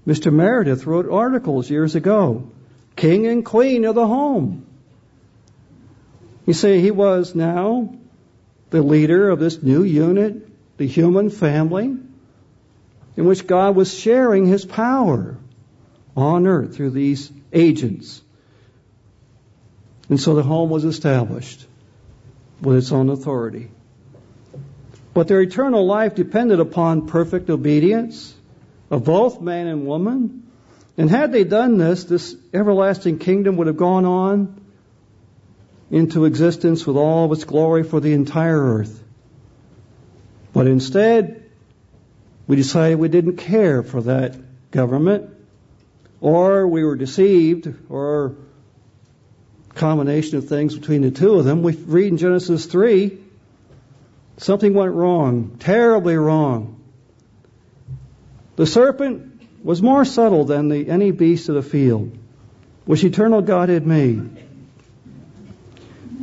Mr. 0.07 0.31
Meredith 0.31 0.85
wrote 0.85 1.09
articles 1.09 1.69
years 1.69 1.95
ago, 1.95 2.49
king 2.97 3.25
and 3.27 3.45
queen 3.45 3.85
of 3.85 3.95
the 3.95 4.05
home. 4.05 4.65
You 6.45 6.53
see, 6.53 6.81
he 6.81 6.91
was 6.91 7.33
now 7.35 7.95
the 8.69 8.81
leader 8.81 9.29
of 9.29 9.39
this 9.39 9.63
new 9.63 9.83
unit 9.83 10.47
the 10.77 10.87
human 10.87 11.29
family, 11.29 11.95
in 13.17 13.25
which 13.25 13.47
God 13.47 13.75
was 13.75 13.93
sharing 13.93 14.45
his 14.45 14.63
power 14.63 15.37
on 16.15 16.47
earth 16.47 16.75
through 16.75 16.91
these 16.91 17.31
agents. 17.51 18.21
And 20.09 20.19
so 20.19 20.35
the 20.35 20.43
home 20.43 20.69
was 20.69 20.85
established 20.85 21.65
with 22.61 22.77
its 22.77 22.91
own 22.91 23.09
authority. 23.09 23.69
But 25.13 25.27
their 25.27 25.41
eternal 25.41 25.85
life 25.85 26.13
depended 26.13 26.59
upon 26.59 27.07
perfect 27.07 27.49
obedience 27.49 28.35
of 28.91 29.03
both 29.03 29.41
man 29.41 29.67
and 29.67 29.87
woman. 29.87 30.46
And 30.97 31.09
had 31.09 31.31
they 31.31 31.43
done 31.43 31.77
this, 31.77 32.05
this 32.05 32.35
everlasting 32.53 33.19
kingdom 33.19 33.57
would 33.57 33.67
have 33.67 33.77
gone 33.77 34.05
on 34.05 34.61
into 35.91 36.25
existence 36.25 36.85
with 36.85 36.97
all 36.97 37.25
of 37.25 37.31
its 37.31 37.43
glory 37.43 37.83
for 37.83 37.99
the 37.99 38.13
entire 38.13 38.59
earth. 38.59 39.03
But 40.53 40.65
instead, 40.65 41.49
we 42.47 42.55
decided 42.55 42.97
we 42.97 43.09
didn't 43.09 43.37
care 43.37 43.83
for 43.83 44.01
that 44.03 44.35
government, 44.71 45.29
or 46.19 46.67
we 46.67 46.83
were 46.83 46.95
deceived, 46.95 47.73
or 47.89 48.35
combination 49.75 50.39
of 50.39 50.49
things 50.49 50.75
between 50.75 51.03
the 51.03 51.11
two 51.11 51.35
of 51.35 51.45
them. 51.45 51.61
We 51.61 51.73
read 51.73 52.07
in 52.07 52.17
Genesis 52.17 52.65
3, 52.65 53.19
something 54.37 54.73
went 54.73 54.93
wrong, 54.93 55.57
terribly 55.59 56.15
wrong. 56.15 56.81
The 58.55 58.65
serpent 58.65 59.36
was 59.63 59.81
more 59.81 60.05
subtle 60.05 60.45
than 60.45 60.69
the, 60.69 60.89
any 60.89 61.11
beast 61.11 61.49
of 61.49 61.55
the 61.55 61.61
field, 61.61 62.17
which 62.85 63.03
eternal 63.03 63.41
God 63.41 63.69
had 63.69 63.85
made. 63.85 64.29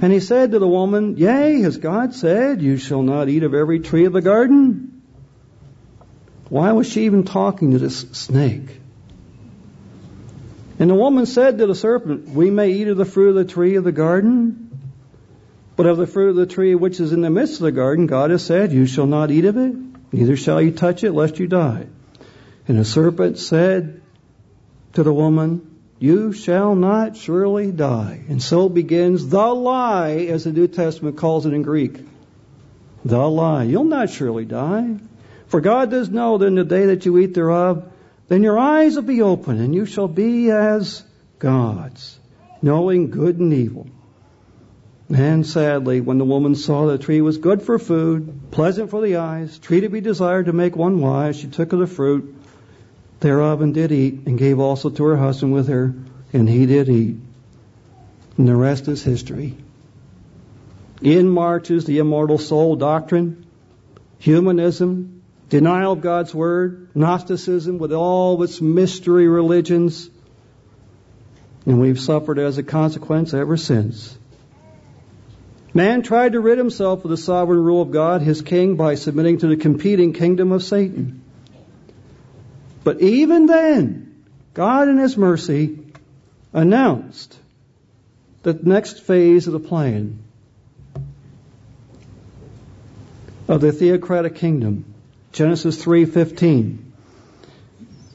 And 0.02 0.12
he 0.12 0.20
said 0.20 0.50
to 0.52 0.58
the 0.58 0.68
woman, 0.68 1.16
Yea, 1.16 1.60
has 1.62 1.78
God 1.78 2.14
said, 2.14 2.62
You 2.62 2.76
shall 2.76 3.02
not 3.02 3.28
eat 3.28 3.42
of 3.42 3.54
every 3.54 3.80
tree 3.80 4.04
of 4.06 4.12
the 4.12 4.20
garden? 4.20 5.02
Why 6.48 6.72
was 6.72 6.86
she 6.86 7.04
even 7.04 7.24
talking 7.24 7.70
to 7.72 7.78
this 7.78 8.00
snake? 8.12 8.80
And 10.78 10.90
the 10.90 10.94
woman 10.94 11.26
said 11.26 11.58
to 11.58 11.66
the 11.66 11.74
serpent, 11.74 12.28
We 12.28 12.50
may 12.50 12.72
eat 12.72 12.88
of 12.88 12.96
the 12.96 13.04
fruit 13.04 13.30
of 13.30 13.34
the 13.36 13.44
tree 13.44 13.76
of 13.76 13.84
the 13.84 13.92
garden, 13.92 14.70
but 15.76 15.86
of 15.86 15.96
the 15.96 16.06
fruit 16.06 16.30
of 16.30 16.36
the 16.36 16.46
tree 16.46 16.74
which 16.74 17.00
is 17.00 17.12
in 17.12 17.20
the 17.20 17.30
midst 17.30 17.54
of 17.54 17.60
the 17.60 17.72
garden, 17.72 18.06
God 18.06 18.30
has 18.30 18.44
said, 18.44 18.72
You 18.72 18.86
shall 18.86 19.06
not 19.06 19.30
eat 19.30 19.44
of 19.44 19.56
it, 19.56 19.74
neither 20.12 20.36
shall 20.36 20.60
you 20.60 20.72
touch 20.72 21.04
it, 21.04 21.12
lest 21.12 21.38
you 21.38 21.46
die. 21.46 21.86
And 22.66 22.78
the 22.78 22.84
serpent 22.84 23.38
said 23.38 24.00
to 24.94 25.02
the 25.02 25.12
woman, 25.12 25.74
you 25.98 26.32
shall 26.32 26.74
not 26.74 27.16
surely 27.16 27.70
die. 27.70 28.24
And 28.28 28.42
so 28.42 28.68
begins 28.68 29.28
the 29.28 29.46
lie, 29.46 30.26
as 30.28 30.44
the 30.44 30.52
New 30.52 30.66
Testament 30.66 31.16
calls 31.16 31.46
it 31.46 31.54
in 31.54 31.62
Greek. 31.62 31.98
The 33.04 33.28
lie. 33.28 33.64
You'll 33.64 33.84
not 33.84 34.10
surely 34.10 34.44
die. 34.44 34.96
For 35.46 35.60
God 35.60 35.90
does 35.90 36.10
know 36.10 36.38
that 36.38 36.46
in 36.46 36.56
the 36.56 36.64
day 36.64 36.86
that 36.86 37.06
you 37.06 37.16
eat 37.18 37.34
thereof, 37.34 37.90
then 38.28 38.42
your 38.42 38.58
eyes 38.58 38.96
will 38.96 39.02
be 39.02 39.22
open, 39.22 39.60
and 39.60 39.74
you 39.74 39.84
shall 39.84 40.08
be 40.08 40.50
as 40.50 41.02
gods, 41.38 42.18
knowing 42.62 43.10
good 43.10 43.38
and 43.38 43.52
evil. 43.52 43.86
And 45.10 45.46
sadly, 45.46 46.00
when 46.00 46.18
the 46.18 46.24
woman 46.24 46.54
saw 46.54 46.86
the 46.86 46.98
tree 46.98 47.20
was 47.20 47.36
good 47.36 47.62
for 47.62 47.78
food, 47.78 48.50
pleasant 48.50 48.90
for 48.90 49.02
the 49.02 49.16
eyes, 49.16 49.58
tree 49.58 49.82
to 49.82 49.90
be 49.90 50.00
desired 50.00 50.46
to 50.46 50.52
make 50.52 50.74
one 50.74 51.00
wise, 51.00 51.36
she 51.36 51.46
took 51.46 51.74
of 51.74 51.78
the 51.78 51.86
fruit 51.86 52.33
thereof 53.24 53.62
and 53.62 53.72
did 53.72 53.90
eat, 53.90 54.26
and 54.26 54.38
gave 54.38 54.60
also 54.60 54.90
to 54.90 55.04
her 55.04 55.16
husband 55.16 55.54
with 55.54 55.68
her, 55.68 55.94
and 56.34 56.46
he 56.46 56.66
did 56.66 56.90
eat. 56.90 57.16
And 58.36 58.46
the 58.46 58.54
rest 58.54 58.86
is 58.86 59.02
history. 59.02 59.56
In 61.00 61.30
marches 61.30 61.86
the 61.86 61.98
immortal 61.98 62.36
soul 62.36 62.76
doctrine, 62.76 63.46
humanism, 64.18 65.22
denial 65.48 65.92
of 65.92 66.02
God's 66.02 66.34
word, 66.34 66.88
Gnosticism 66.94 67.78
with 67.78 67.92
all 67.92 68.42
its 68.42 68.60
mystery 68.60 69.26
religions, 69.26 70.10
and 71.64 71.80
we've 71.80 71.98
suffered 71.98 72.38
as 72.38 72.58
a 72.58 72.62
consequence 72.62 73.32
ever 73.32 73.56
since. 73.56 74.18
Man 75.72 76.02
tried 76.02 76.32
to 76.32 76.40
rid 76.40 76.58
himself 76.58 77.04
of 77.04 77.10
the 77.10 77.16
sovereign 77.16 77.64
rule 77.64 77.80
of 77.80 77.90
God, 77.90 78.20
his 78.20 78.42
king, 78.42 78.76
by 78.76 78.96
submitting 78.96 79.38
to 79.38 79.46
the 79.46 79.56
competing 79.56 80.12
kingdom 80.12 80.52
of 80.52 80.62
Satan. 80.62 81.23
But 82.84 83.00
even 83.00 83.46
then, 83.46 84.24
God 84.52 84.88
in 84.88 84.98
His 84.98 85.16
mercy 85.16 85.78
announced 86.52 87.36
the 88.42 88.52
next 88.52 89.02
phase 89.02 89.46
of 89.46 89.54
the 89.54 89.60
plan 89.60 90.18
of 93.48 93.60
the 93.60 93.72
theocratic 93.72 94.36
kingdom. 94.36 94.84
Genesis 95.32 95.82
3:15. 95.82 96.78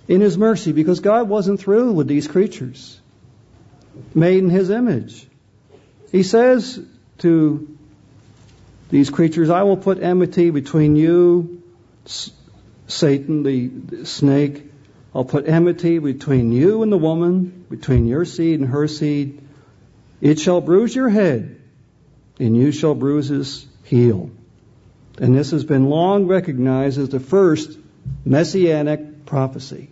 in 0.08 0.21
His 0.21 0.38
mercy 0.38 0.71
because 0.71 1.01
God 1.01 1.27
wasn't 1.27 1.60
through 1.60 1.91
with 1.91 2.08
these 2.08 2.27
creatures 2.27 2.99
made 4.15 4.43
in 4.43 4.49
His 4.49 4.69
image. 4.69 5.27
He 6.12 6.23
says 6.23 6.79
to 7.19 7.67
these 8.89 9.10
creatures, 9.10 9.49
I 9.49 9.63
will 9.63 9.77
put 9.77 10.01
enmity 10.01 10.49
between 10.49 10.95
you, 10.95 11.62
Satan, 12.89 13.43
the 13.43 14.06
snake. 14.06 14.65
I'll 15.13 15.25
put 15.25 15.47
enmity 15.47 15.99
between 15.99 16.52
you 16.52 16.84
and 16.84 16.91
the 16.91 16.97
woman, 16.97 17.65
between 17.69 18.08
your 18.08 18.25
seed 18.25 18.60
and 18.60 18.69
her 18.69 18.88
seed. 18.88 19.41
It 20.21 20.39
shall 20.39 20.62
bruise 20.62 20.93
your 20.93 21.10
head, 21.10 21.62
and 22.39 22.58
you 22.58 22.71
shall 22.71 22.95
bruise 22.95 23.30
his 23.30 23.65
heel. 23.84 24.32
And 25.17 25.36
this 25.36 25.52
has 25.52 25.63
been 25.63 25.89
long 25.89 26.28
recognized 26.28 26.99
as 26.99 27.10
the 27.10 27.19
first 27.19 27.78
messianic 28.25 29.25
prophecy. 29.25 29.89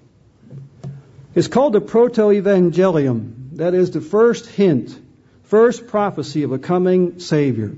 It's 1.35 1.47
called 1.47 1.73
the 1.73 1.81
proto-evangelium. 1.81 3.57
That 3.57 3.73
is 3.73 3.91
the 3.91 4.01
first 4.01 4.45
hint, 4.47 4.97
first 5.43 5.87
prophecy 5.87 6.43
of 6.43 6.51
a 6.51 6.59
coming 6.59 7.19
Savior. 7.19 7.75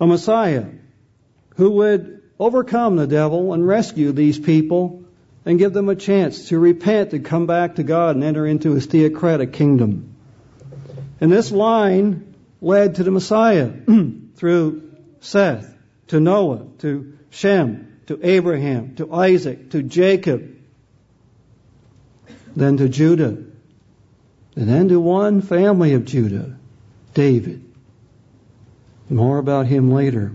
A 0.00 0.06
Messiah 0.06 0.66
who 1.56 1.70
would 1.70 2.15
overcome 2.38 2.96
the 2.96 3.06
devil 3.06 3.52
and 3.52 3.66
rescue 3.66 4.12
these 4.12 4.38
people 4.38 5.04
and 5.44 5.58
give 5.58 5.72
them 5.72 5.88
a 5.88 5.96
chance 5.96 6.48
to 6.48 6.58
repent 6.58 7.12
and 7.12 7.24
come 7.24 7.46
back 7.46 7.76
to 7.76 7.82
God 7.82 8.16
and 8.16 8.24
enter 8.24 8.46
into 8.46 8.74
his 8.74 8.86
theocratic 8.86 9.52
kingdom. 9.52 10.14
And 11.20 11.32
this 11.32 11.50
line 11.50 12.34
led 12.60 12.96
to 12.96 13.04
the 13.04 13.10
Messiah 13.10 13.72
through 14.34 14.90
Seth, 15.20 15.72
to 16.08 16.20
Noah, 16.20 16.66
to 16.78 17.18
Shem, 17.30 18.00
to 18.06 18.18
Abraham, 18.22 18.96
to 18.96 19.12
Isaac, 19.12 19.70
to 19.70 19.82
Jacob, 19.82 20.56
then 22.54 22.76
to 22.78 22.88
Judah, 22.88 23.36
and 24.56 24.68
then 24.68 24.88
to 24.88 25.00
one 25.00 25.42
family 25.42 25.94
of 25.94 26.04
Judah, 26.04 26.56
David. 27.14 27.62
More 29.08 29.38
about 29.38 29.66
him 29.66 29.92
later. 29.92 30.32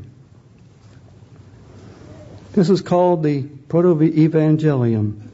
This 2.53 2.69
is 2.69 2.81
called 2.81 3.23
the 3.23 3.43
Proto-Evangelium. 3.43 5.29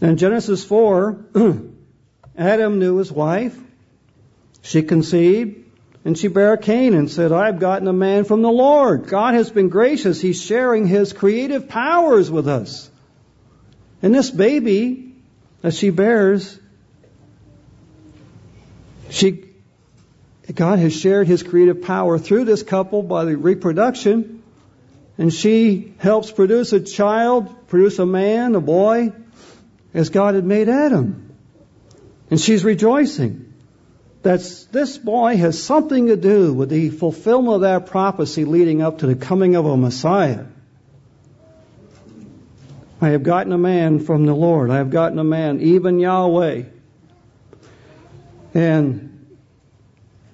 In 0.00 0.16
Genesis 0.16 0.64
4, 0.64 1.18
Adam 2.38 2.78
knew 2.78 2.96
his 2.96 3.12
wife. 3.12 3.58
She 4.62 4.82
conceived, 4.82 5.64
and 6.04 6.16
she 6.16 6.28
bare 6.28 6.56
Cain 6.56 6.94
and 6.94 7.10
said, 7.10 7.32
I've 7.32 7.58
gotten 7.58 7.86
a 7.86 7.92
man 7.92 8.24
from 8.24 8.42
the 8.42 8.50
Lord. 8.50 9.08
God 9.08 9.34
has 9.34 9.50
been 9.50 9.68
gracious. 9.68 10.20
He's 10.20 10.42
sharing 10.42 10.86
his 10.86 11.12
creative 11.12 11.68
powers 11.68 12.30
with 12.30 12.48
us. 12.48 12.90
And 14.02 14.14
this 14.14 14.30
baby 14.30 15.14
that 15.62 15.74
she 15.74 15.90
bears, 15.90 16.58
she, 19.10 19.44
God 20.54 20.78
has 20.78 20.94
shared 20.94 21.26
His 21.26 21.42
creative 21.42 21.82
power 21.82 22.18
through 22.18 22.44
this 22.44 22.62
couple 22.62 23.02
by 23.02 23.24
the 23.24 23.36
reproduction, 23.36 24.42
and 25.18 25.32
she 25.32 25.94
helps 25.98 26.30
produce 26.30 26.72
a 26.72 26.80
child, 26.80 27.68
produce 27.68 27.98
a 27.98 28.06
man, 28.06 28.54
a 28.54 28.60
boy, 28.60 29.12
as 29.94 30.10
God 30.10 30.34
had 30.34 30.44
made 30.44 30.68
Adam. 30.68 31.34
And 32.30 32.40
she's 32.40 32.64
rejoicing. 32.64 33.42
that 34.26 34.40
this 34.72 34.98
boy 34.98 35.36
has 35.36 35.62
something 35.62 36.08
to 36.08 36.16
do 36.16 36.52
with 36.52 36.68
the 36.68 36.90
fulfillment 36.90 37.54
of 37.54 37.60
that 37.60 37.86
prophecy 37.86 38.44
leading 38.44 38.82
up 38.82 38.98
to 38.98 39.06
the 39.06 39.14
coming 39.14 39.54
of 39.54 39.66
a 39.66 39.76
Messiah. 39.76 40.46
I 43.00 43.10
have 43.10 43.22
gotten 43.22 43.52
a 43.52 43.58
man 43.58 44.00
from 44.00 44.26
the 44.26 44.34
Lord. 44.34 44.70
I 44.70 44.78
have 44.78 44.90
gotten 44.90 45.20
a 45.20 45.24
man, 45.24 45.60
even 45.60 46.00
Yahweh. 46.00 46.64
And 48.52 49.36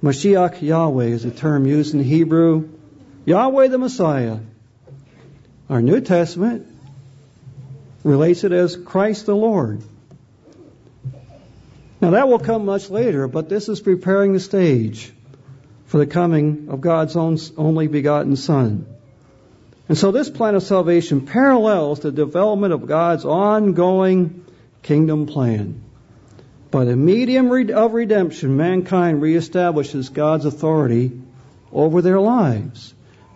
Mashiach 0.02 0.62
Yahweh 0.62 1.08
is 1.08 1.26
a 1.26 1.30
term 1.30 1.66
used 1.66 1.92
in 1.92 2.02
Hebrew. 2.02 2.70
Yahweh 3.26 3.68
the 3.68 3.76
Messiah. 3.78 4.38
Our 5.70 5.80
New 5.80 6.00
Testament 6.00 6.66
relates 8.04 8.44
it 8.44 8.52
as 8.52 8.76
Christ 8.76 9.26
the 9.26 9.36
Lord. 9.36 9.82
Now 12.00 12.10
that 12.10 12.28
will 12.28 12.40
come 12.40 12.64
much 12.64 12.90
later, 12.90 13.28
but 13.28 13.48
this 13.48 13.68
is 13.68 13.80
preparing 13.80 14.32
the 14.32 14.40
stage 14.40 15.12
for 15.86 15.98
the 15.98 16.06
coming 16.06 16.68
of 16.68 16.80
God's 16.80 17.16
own, 17.16 17.38
only 17.56 17.86
begotten 17.86 18.34
Son. 18.34 18.86
And 19.88 19.96
so 19.96 20.10
this 20.10 20.30
plan 20.30 20.54
of 20.54 20.62
salvation 20.62 21.26
parallels 21.26 22.00
the 22.00 22.10
development 22.10 22.72
of 22.72 22.86
God's 22.86 23.24
ongoing 23.24 24.44
kingdom 24.82 25.26
plan. 25.26 25.82
By 26.70 26.86
the 26.86 26.96
medium 26.96 27.52
of 27.70 27.92
redemption, 27.92 28.56
mankind 28.56 29.20
reestablishes 29.20 30.12
God's 30.12 30.46
authority 30.46 31.20
over 31.70 32.00
their 32.00 32.20
lives. 32.20 32.94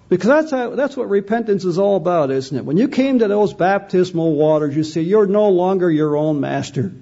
Because 0.08 0.28
that's, 0.28 0.50
how, 0.52 0.70
that's 0.70 0.96
what 0.96 1.08
repentance 1.08 1.64
is 1.64 1.78
all 1.78 1.96
about, 1.96 2.30
isn't 2.30 2.56
it? 2.56 2.64
When 2.64 2.76
you 2.76 2.88
came 2.88 3.18
to 3.18 3.28
those 3.28 3.52
baptismal 3.52 4.34
waters, 4.34 4.76
you 4.76 4.84
see, 4.84 5.00
you're 5.00 5.26
no 5.26 5.48
longer 5.48 5.90
your 5.90 6.16
own 6.16 6.40
master. 6.40 6.92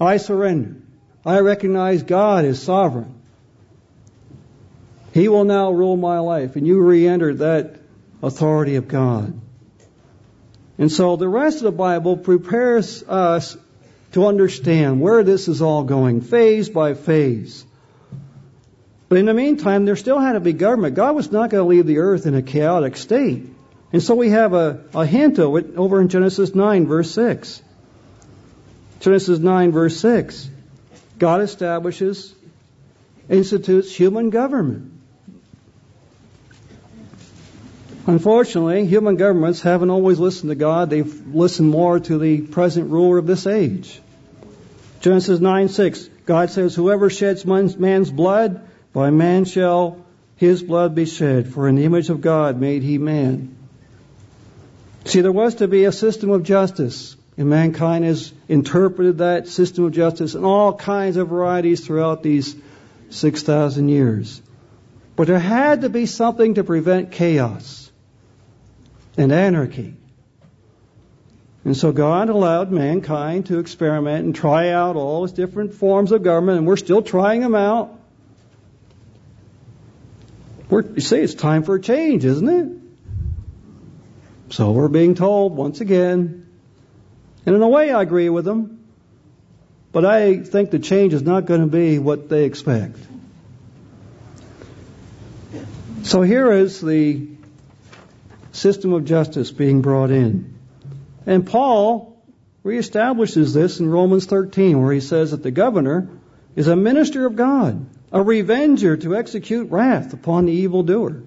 I 0.00 0.18
surrender. 0.18 0.76
I 1.24 1.40
recognize 1.40 2.04
God 2.04 2.44
is 2.44 2.62
sovereign. 2.62 3.20
He 5.12 5.28
will 5.28 5.44
now 5.44 5.72
rule 5.72 5.96
my 5.96 6.20
life. 6.20 6.54
And 6.54 6.66
you 6.66 6.80
re-enter 6.80 7.34
that 7.34 7.80
authority 8.22 8.76
of 8.76 8.86
God. 8.86 9.40
And 10.78 10.92
so 10.92 11.16
the 11.16 11.28
rest 11.28 11.56
of 11.56 11.64
the 11.64 11.72
Bible 11.72 12.16
prepares 12.16 13.02
us 13.02 13.56
to 14.12 14.26
understand 14.26 15.00
where 15.00 15.24
this 15.24 15.48
is 15.48 15.62
all 15.62 15.82
going, 15.82 16.20
phase 16.20 16.68
by 16.68 16.94
phase. 16.94 17.64
But 19.08 19.18
in 19.18 19.26
the 19.26 19.34
meantime, 19.34 19.84
there 19.84 19.96
still 19.96 20.18
had 20.18 20.32
to 20.32 20.40
be 20.40 20.52
government. 20.52 20.96
God 20.96 21.14
was 21.14 21.30
not 21.30 21.50
going 21.50 21.62
to 21.62 21.68
leave 21.68 21.86
the 21.86 21.98
earth 21.98 22.26
in 22.26 22.34
a 22.34 22.42
chaotic 22.42 22.96
state. 22.96 23.46
And 23.92 24.02
so 24.02 24.14
we 24.14 24.30
have 24.30 24.52
a, 24.52 24.84
a 24.94 25.06
hint 25.06 25.38
of 25.38 25.56
it 25.56 25.76
over 25.76 26.00
in 26.00 26.08
Genesis 26.08 26.54
9, 26.54 26.86
verse 26.86 27.10
6. 27.12 27.62
Genesis 29.00 29.38
9, 29.38 29.70
verse 29.72 29.96
6. 30.00 30.50
God 31.18 31.40
establishes, 31.40 32.34
institutes 33.28 33.94
human 33.94 34.30
government. 34.30 34.92
Unfortunately, 38.08 38.86
human 38.86 39.16
governments 39.16 39.62
haven't 39.62 39.90
always 39.90 40.18
listened 40.18 40.50
to 40.50 40.56
God. 40.56 40.90
They've 40.90 41.34
listened 41.34 41.70
more 41.70 41.98
to 41.98 42.18
the 42.18 42.40
present 42.40 42.90
ruler 42.90 43.18
of 43.18 43.26
this 43.26 43.46
age. 43.46 44.00
Genesis 45.00 45.40
9 45.40 45.68
6, 45.68 46.08
God 46.24 46.50
says, 46.50 46.74
Whoever 46.74 47.10
sheds 47.10 47.44
man's 47.44 48.10
blood, 48.10 48.68
by 48.96 49.10
man 49.10 49.44
shall 49.44 49.98
his 50.36 50.62
blood 50.62 50.94
be 50.94 51.04
shed, 51.04 51.52
for 51.52 51.68
in 51.68 51.74
the 51.74 51.84
image 51.84 52.08
of 52.08 52.22
God 52.22 52.58
made 52.58 52.82
he 52.82 52.96
man. 52.96 53.54
See, 55.04 55.20
there 55.20 55.30
was 55.30 55.56
to 55.56 55.68
be 55.68 55.84
a 55.84 55.92
system 55.92 56.30
of 56.30 56.44
justice, 56.44 57.14
and 57.36 57.50
mankind 57.50 58.06
has 58.06 58.32
interpreted 58.48 59.18
that 59.18 59.48
system 59.48 59.84
of 59.84 59.92
justice 59.92 60.34
in 60.34 60.46
all 60.46 60.72
kinds 60.72 61.18
of 61.18 61.28
varieties 61.28 61.86
throughout 61.86 62.22
these 62.22 62.56
6,000 63.10 63.90
years. 63.90 64.40
But 65.14 65.26
there 65.26 65.38
had 65.38 65.82
to 65.82 65.90
be 65.90 66.06
something 66.06 66.54
to 66.54 66.64
prevent 66.64 67.12
chaos 67.12 67.92
and 69.18 69.30
anarchy. 69.30 69.94
And 71.66 71.76
so 71.76 71.92
God 71.92 72.30
allowed 72.30 72.72
mankind 72.72 73.44
to 73.48 73.58
experiment 73.58 74.24
and 74.24 74.34
try 74.34 74.70
out 74.70 74.96
all 74.96 75.26
these 75.26 75.32
different 75.32 75.74
forms 75.74 76.12
of 76.12 76.22
government, 76.22 76.56
and 76.56 76.66
we're 76.66 76.78
still 76.78 77.02
trying 77.02 77.42
them 77.42 77.54
out. 77.54 77.92
We're, 80.68 80.82
you 80.82 81.00
see, 81.00 81.18
it's 81.18 81.34
time 81.34 81.62
for 81.62 81.76
a 81.76 81.80
change, 81.80 82.24
isn't 82.24 82.48
it? 82.48 82.72
So 84.52 84.72
we're 84.72 84.88
being 84.88 85.14
told 85.14 85.56
once 85.56 85.80
again, 85.80 86.48
and 87.44 87.54
in 87.54 87.62
a 87.62 87.68
way 87.68 87.92
I 87.92 88.02
agree 88.02 88.28
with 88.28 88.44
them, 88.44 88.84
but 89.92 90.04
I 90.04 90.38
think 90.38 90.70
the 90.70 90.78
change 90.78 91.14
is 91.14 91.22
not 91.22 91.46
going 91.46 91.60
to 91.60 91.66
be 91.66 91.98
what 91.98 92.28
they 92.28 92.44
expect. 92.44 92.98
So 96.02 96.22
here 96.22 96.52
is 96.52 96.80
the 96.80 97.28
system 98.52 98.92
of 98.92 99.04
justice 99.04 99.50
being 99.50 99.82
brought 99.82 100.10
in. 100.10 100.56
And 101.26 101.46
Paul 101.46 102.16
reestablishes 102.64 103.54
this 103.54 103.80
in 103.80 103.88
Romans 103.88 104.26
13, 104.26 104.80
where 104.80 104.92
he 104.92 105.00
says 105.00 105.32
that 105.32 105.42
the 105.42 105.50
governor 105.50 106.08
is 106.54 106.68
a 106.68 106.76
minister 106.76 107.26
of 107.26 107.36
God, 107.36 107.86
a 108.12 108.22
revenger 108.22 108.96
to 108.96 109.16
execute 109.16 109.70
wrath 109.70 110.12
upon 110.12 110.46
the 110.46 110.52
evildoer. 110.52 111.22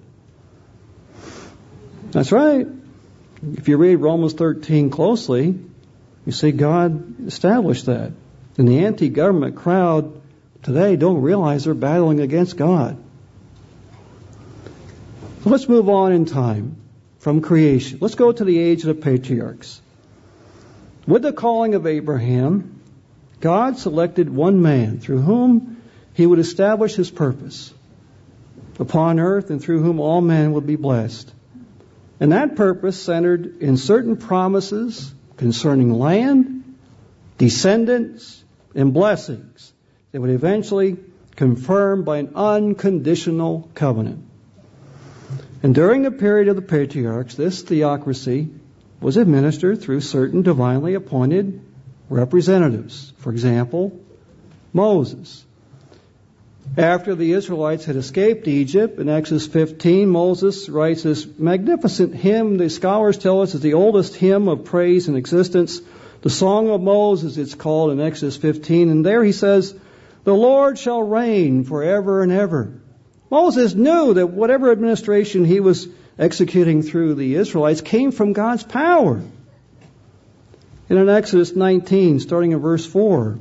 That's 2.10 2.32
right. 2.32 2.66
If 3.54 3.68
you 3.68 3.76
read 3.76 3.96
Romans 3.96 4.34
13 4.34 4.90
closely, 4.90 5.58
you 6.26 6.32
see 6.32 6.52
God 6.52 7.26
established 7.26 7.86
that. 7.86 8.12
And 8.58 8.68
the 8.68 8.84
anti 8.84 9.08
government 9.08 9.56
crowd 9.56 10.20
today 10.62 10.96
don't 10.96 11.22
realize 11.22 11.64
they're 11.64 11.74
battling 11.74 12.20
against 12.20 12.56
God. 12.56 13.02
So 15.42 15.50
let's 15.50 15.68
move 15.68 15.88
on 15.88 16.12
in 16.12 16.26
time 16.26 16.76
from 17.18 17.40
creation. 17.40 17.98
Let's 18.00 18.14
go 18.14 18.30
to 18.30 18.44
the 18.44 18.58
age 18.58 18.80
of 18.84 18.88
the 18.88 19.02
patriarchs. 19.02 19.80
With 21.06 21.22
the 21.22 21.32
calling 21.32 21.74
of 21.74 21.86
Abraham, 21.86 22.80
God 23.40 23.78
selected 23.78 24.28
one 24.28 24.60
man 24.60 25.00
through 25.00 25.22
whom 25.22 25.79
he 26.14 26.26
would 26.26 26.38
establish 26.38 26.94
his 26.94 27.10
purpose 27.10 27.72
upon 28.78 29.20
earth 29.20 29.50
and 29.50 29.62
through 29.62 29.82
whom 29.82 30.00
all 30.00 30.20
men 30.20 30.52
would 30.52 30.66
be 30.66 30.76
blessed. 30.76 31.32
And 32.18 32.32
that 32.32 32.56
purpose 32.56 33.00
centered 33.00 33.62
in 33.62 33.76
certain 33.76 34.16
promises 34.16 35.14
concerning 35.36 35.92
land, 35.92 36.76
descendants, 37.38 38.44
and 38.74 38.92
blessings 38.92 39.72
that 40.12 40.20
would 40.20 40.30
eventually 40.30 40.98
confirm 41.36 42.04
by 42.04 42.18
an 42.18 42.32
unconditional 42.34 43.70
covenant. 43.74 44.24
And 45.62 45.74
during 45.74 46.02
the 46.02 46.10
period 46.10 46.48
of 46.48 46.56
the 46.56 46.62
patriarchs, 46.62 47.34
this 47.34 47.62
theocracy 47.62 48.48
was 49.00 49.16
administered 49.16 49.80
through 49.80 50.00
certain 50.00 50.42
divinely 50.42 50.94
appointed 50.94 51.60
representatives. 52.08 53.12
For 53.18 53.30
example, 53.30 53.98
Moses. 54.72 55.44
After 56.76 57.16
the 57.16 57.32
Israelites 57.32 57.84
had 57.84 57.96
escaped 57.96 58.46
Egypt 58.46 59.00
in 59.00 59.08
Exodus 59.08 59.48
15, 59.48 60.08
Moses 60.08 60.68
writes 60.68 61.02
this 61.02 61.26
magnificent 61.36 62.14
hymn. 62.14 62.58
The 62.58 62.70
scholars 62.70 63.18
tell 63.18 63.42
us 63.42 63.56
is 63.56 63.60
the 63.60 63.74
oldest 63.74 64.14
hymn 64.14 64.46
of 64.46 64.64
praise 64.64 65.08
in 65.08 65.16
existence. 65.16 65.80
The 66.22 66.30
Song 66.30 66.70
of 66.70 66.80
Moses, 66.80 67.36
it's 67.38 67.56
called 67.56 67.90
in 67.90 68.00
Exodus 68.00 68.36
15. 68.36 68.88
And 68.88 69.04
there 69.04 69.24
he 69.24 69.32
says, 69.32 69.74
The 70.22 70.34
Lord 70.34 70.78
shall 70.78 71.02
reign 71.02 71.64
forever 71.64 72.22
and 72.22 72.30
ever. 72.30 72.72
Moses 73.30 73.74
knew 73.74 74.14
that 74.14 74.28
whatever 74.28 74.70
administration 74.70 75.44
he 75.44 75.58
was 75.58 75.88
executing 76.20 76.82
through 76.82 77.14
the 77.14 77.34
Israelites 77.34 77.80
came 77.80 78.12
from 78.12 78.32
God's 78.32 78.62
power. 78.62 79.20
And 80.88 80.98
in 80.98 81.08
Exodus 81.08 81.56
19, 81.56 82.20
starting 82.20 82.52
in 82.52 82.58
verse 82.58 82.86
4, 82.86 83.38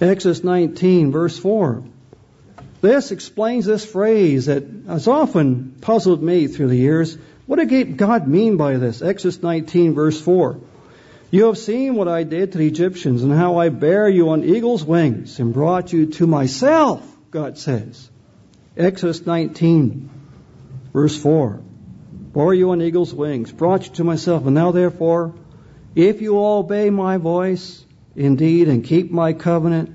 Exodus 0.00 0.44
19, 0.44 1.10
verse 1.10 1.38
4, 1.38 1.82
this 2.82 3.12
explains 3.12 3.64
this 3.64 3.84
phrase 3.84 4.46
that 4.46 4.64
has 4.86 5.08
often 5.08 5.76
puzzled 5.80 6.22
me 6.22 6.46
through 6.46 6.68
the 6.68 6.76
years. 6.76 7.16
What 7.46 7.66
did 7.66 7.96
God 7.96 8.28
mean 8.28 8.58
by 8.58 8.76
this? 8.76 9.00
Exodus 9.00 9.42
19, 9.42 9.94
verse 9.94 10.20
4. 10.20 10.60
You 11.30 11.46
have 11.46 11.58
seen 11.58 11.94
what 11.94 12.08
I 12.08 12.22
did 12.22 12.52
to 12.52 12.58
the 12.58 12.66
Egyptians 12.66 13.22
and 13.22 13.32
how 13.32 13.56
I 13.56 13.70
bare 13.70 14.08
you 14.08 14.28
on 14.30 14.44
eagle's 14.44 14.84
wings 14.84 15.40
and 15.40 15.54
brought 15.54 15.92
you 15.92 16.06
to 16.06 16.26
myself. 16.26 17.02
God 17.30 17.58
says. 17.58 18.10
Exodus 18.76 19.24
19, 19.24 20.10
verse 20.92 21.20
4. 21.20 21.62
Bore 22.32 22.54
you 22.54 22.70
on 22.70 22.82
eagle's 22.82 23.14
wings, 23.14 23.50
brought 23.50 23.86
you 23.86 23.94
to 23.94 24.04
myself, 24.04 24.44
and 24.44 24.54
now 24.54 24.70
therefore, 24.70 25.34
if 25.94 26.20
you 26.20 26.38
obey 26.38 26.90
my 26.90 27.16
voice, 27.16 27.82
indeed, 28.16 28.68
and 28.68 28.84
keep 28.84 29.10
my 29.10 29.32
covenant, 29.32 29.90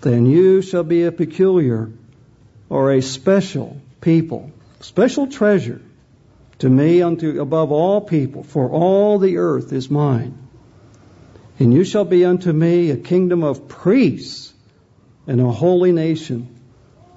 then 0.00 0.26
you 0.26 0.62
shall 0.62 0.84
be 0.84 1.04
a 1.04 1.12
peculiar 1.12 1.90
or 2.68 2.92
a 2.92 3.02
special 3.02 3.80
people, 4.00 4.50
special 4.80 5.26
treasure 5.26 5.80
to 6.58 6.68
me 6.68 7.02
unto 7.02 7.40
above 7.40 7.72
all 7.72 8.00
people, 8.00 8.42
for 8.42 8.70
all 8.70 9.18
the 9.18 9.38
earth 9.38 9.72
is 9.72 9.90
mine. 9.90 10.38
And 11.58 11.72
you 11.72 11.84
shall 11.84 12.04
be 12.04 12.24
unto 12.24 12.52
me 12.52 12.90
a 12.90 12.96
kingdom 12.96 13.42
of 13.42 13.68
priests 13.68 14.52
and 15.26 15.40
a 15.40 15.50
holy 15.50 15.92
nation. 15.92 16.48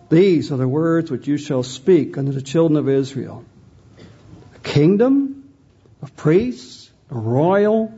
These 0.09 0.51
are 0.51 0.57
the 0.57 0.67
words 0.67 1.11
which 1.11 1.27
you 1.27 1.37
shall 1.37 1.63
speak 1.63 2.17
unto 2.17 2.31
the 2.31 2.41
children 2.41 2.77
of 2.77 2.87
Israel. 2.87 3.43
A 4.55 4.59
kingdom 4.59 5.49
of 6.01 6.15
priests, 6.15 6.89
a 7.11 7.17
royal 7.17 7.93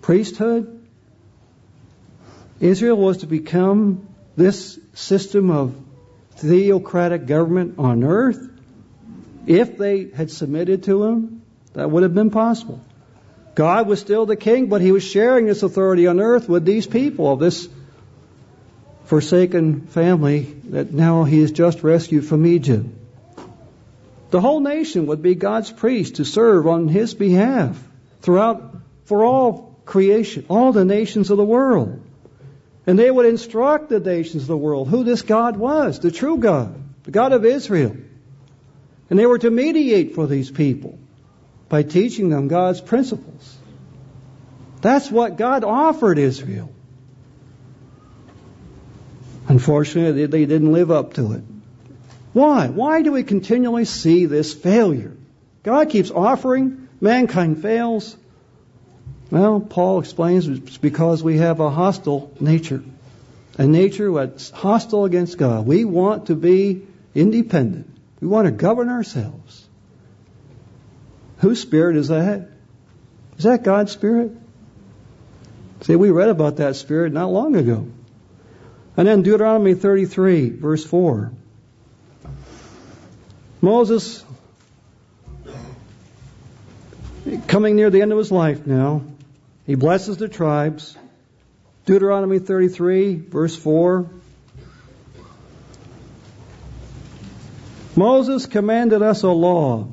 priesthood. 0.00 0.75
Israel 2.60 2.96
was 2.96 3.18
to 3.18 3.26
become 3.26 4.08
this 4.36 4.78
system 4.94 5.50
of 5.50 5.74
theocratic 6.36 7.26
government 7.26 7.78
on 7.78 8.04
earth. 8.04 8.48
If 9.46 9.78
they 9.78 10.08
had 10.08 10.30
submitted 10.30 10.84
to 10.84 11.04
him, 11.04 11.42
that 11.74 11.90
would 11.90 12.02
have 12.02 12.14
been 12.14 12.30
possible. 12.30 12.80
God 13.54 13.86
was 13.86 14.00
still 14.00 14.26
the 14.26 14.36
king, 14.36 14.66
but 14.66 14.80
he 14.80 14.92
was 14.92 15.02
sharing 15.02 15.46
his 15.46 15.62
authority 15.62 16.06
on 16.06 16.20
earth 16.20 16.48
with 16.48 16.64
these 16.64 16.86
people 16.86 17.32
of 17.32 17.38
this 17.38 17.68
forsaken 19.04 19.86
family 19.86 20.42
that 20.70 20.92
now 20.92 21.24
he 21.24 21.40
has 21.40 21.52
just 21.52 21.82
rescued 21.82 22.26
from 22.26 22.44
Egypt. 22.44 22.86
The 24.30 24.40
whole 24.40 24.60
nation 24.60 25.06
would 25.06 25.22
be 25.22 25.34
God's 25.34 25.70
priest 25.70 26.16
to 26.16 26.24
serve 26.24 26.66
on 26.66 26.88
his 26.88 27.14
behalf 27.14 27.82
throughout, 28.20 28.76
for 29.04 29.24
all 29.24 29.78
creation, 29.84 30.44
all 30.48 30.72
the 30.72 30.84
nations 30.84 31.30
of 31.30 31.36
the 31.36 31.44
world. 31.44 32.02
And 32.86 32.98
they 32.98 33.10
would 33.10 33.26
instruct 33.26 33.88
the 33.88 33.98
nations 33.98 34.42
of 34.42 34.48
the 34.48 34.56
world 34.56 34.88
who 34.88 35.02
this 35.02 35.22
God 35.22 35.56
was, 35.56 35.98
the 35.98 36.12
true 36.12 36.38
God, 36.38 36.80
the 37.02 37.10
God 37.10 37.32
of 37.32 37.44
Israel. 37.44 37.96
And 39.10 39.18
they 39.18 39.26
were 39.26 39.38
to 39.38 39.50
mediate 39.50 40.14
for 40.14 40.26
these 40.26 40.50
people 40.50 40.98
by 41.68 41.82
teaching 41.82 42.28
them 42.28 42.48
God's 42.48 42.80
principles. 42.80 43.56
That's 44.80 45.10
what 45.10 45.36
God 45.36 45.64
offered 45.64 46.18
Israel. 46.18 46.72
Unfortunately, 49.48 50.26
they 50.26 50.46
didn't 50.46 50.72
live 50.72 50.90
up 50.90 51.14
to 51.14 51.32
it. 51.32 51.42
Why? 52.32 52.68
Why 52.68 53.02
do 53.02 53.12
we 53.12 53.22
continually 53.22 53.84
see 53.84 54.26
this 54.26 54.52
failure? 54.52 55.16
God 55.62 55.88
keeps 55.90 56.10
offering, 56.10 56.88
mankind 57.00 57.62
fails. 57.62 58.16
Well, 59.30 59.60
Paul 59.60 59.98
explains 60.00 60.46
it's 60.46 60.76
because 60.76 61.22
we 61.22 61.38
have 61.38 61.60
a 61.60 61.70
hostile 61.70 62.32
nature. 62.38 62.82
A 63.58 63.66
nature 63.66 64.12
that's 64.12 64.50
hostile 64.50 65.04
against 65.04 65.38
God. 65.38 65.66
We 65.66 65.84
want 65.84 66.26
to 66.26 66.34
be 66.34 66.82
independent. 67.14 67.90
We 68.20 68.28
want 68.28 68.46
to 68.46 68.52
govern 68.52 68.88
ourselves. 68.88 69.66
Whose 71.38 71.60
spirit 71.60 71.96
is 71.96 72.08
that? 72.08 72.48
Is 73.38 73.44
that 73.44 73.62
God's 73.62 73.92
spirit? 73.92 74.32
See, 75.82 75.96
we 75.96 76.10
read 76.10 76.28
about 76.28 76.56
that 76.56 76.76
spirit 76.76 77.12
not 77.12 77.30
long 77.30 77.56
ago. 77.56 77.88
And 78.96 79.06
then 79.06 79.22
Deuteronomy 79.22 79.74
33, 79.74 80.50
verse 80.50 80.84
4. 80.84 81.32
Moses, 83.60 84.24
coming 87.46 87.76
near 87.76 87.90
the 87.90 88.00
end 88.00 88.12
of 88.12 88.18
his 88.18 88.32
life 88.32 88.66
now, 88.66 89.02
he 89.66 89.74
blesses 89.74 90.16
the 90.16 90.28
tribes. 90.28 90.96
Deuteronomy 91.86 92.38
33, 92.38 93.16
verse 93.16 93.56
4. 93.56 94.08
Moses 97.96 98.46
commanded 98.46 99.02
us 99.02 99.22
a 99.22 99.30
law. 99.30 99.88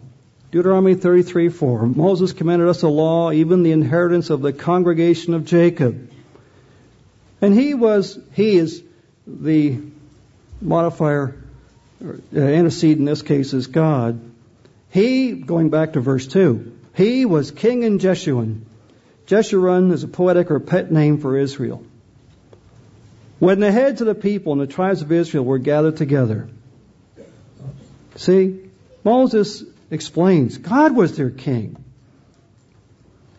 Deuteronomy 0.52 0.94
33, 0.94 1.50
4. 1.50 1.88
Moses 1.88 2.34
commanded 2.34 2.68
us 2.68 2.84
a 2.84 2.88
law, 2.88 3.32
even 3.32 3.64
the 3.64 3.72
inheritance 3.72 4.30
of 4.30 4.42
the 4.42 4.54
congregation 4.54 5.34
of 5.34 5.46
Jacob. 5.46 6.12
And 7.42 7.54
he 7.54 7.74
was, 7.74 8.20
he 8.34 8.58
is 8.58 8.84
the 9.26 9.80
modifier, 10.62 11.36
uh, 12.06 12.40
antecedent 12.40 13.00
in 13.00 13.06
this 13.06 13.22
case 13.22 13.54
is 13.54 13.68
God. 13.68 14.20
He, 14.92 15.32
going 15.32 15.70
back 15.70 15.94
to 15.94 16.02
verse 16.02 16.28
2, 16.28 16.72
he 16.96 17.26
was 17.26 17.50
king 17.50 17.84
in 17.84 17.98
Jeshurun. 17.98 18.62
Jeshurun 19.28 19.92
is 19.92 20.04
a 20.04 20.08
poetic 20.08 20.52
or 20.52 20.60
pet 20.60 20.92
name 20.92 21.20
for 21.20 21.38
Israel. 21.38 21.84
When 23.40 23.60
the 23.60 23.72
heads 23.72 24.02
of 24.02 24.08
the 24.08 24.16
people 24.16 24.54
and 24.54 24.62
the 24.62 24.68
tribes 24.68 25.02
of 25.02 25.12
Israel 25.12 25.46
were 25.46 25.58
gathered 25.58 25.98
together, 25.98 26.50
see, 28.16 28.60
Moses 29.04 29.64
explains 29.92 30.58
God 30.58 30.96
was 30.96 31.18
their 31.18 31.30
king. 31.30 31.84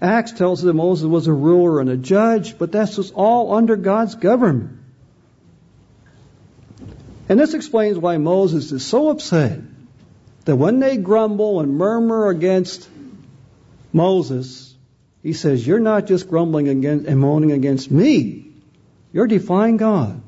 Acts 0.01 0.33
tells 0.33 0.61
us 0.61 0.65
that 0.65 0.75
Moses 0.75 1.07
was 1.07 1.27
a 1.27 1.33
ruler 1.33 1.81
and 1.81 1.89
a 1.89 1.97
judge, 1.97 2.59
but 2.59 2.73
this 2.73 2.99
was 2.99 3.11
all 3.13 3.55
under 3.55 3.77
God's 3.77 4.15
government. 4.15 4.79
And 7.29 7.41
this 7.41 7.55
explains 7.55 7.97
why 7.97 8.19
Moses 8.19 8.71
is 8.73 8.85
so 8.85 9.09
upset 9.09 9.61
that 10.45 10.57
when 10.57 10.79
they 10.81 10.99
grumble 10.99 11.61
and 11.61 11.79
murmur 11.79 12.29
against 12.29 12.87
Moses, 13.93 14.74
he 15.25 15.33
says, 15.33 15.67
You're 15.67 15.81
not 15.81 16.07
just 16.07 16.29
grumbling 16.29 16.69
against 16.69 17.07
and 17.07 17.19
moaning 17.19 17.51
against 17.51 17.91
me, 17.91 18.53
you're 19.13 19.27
defying 19.27 19.79
God. 19.79 20.23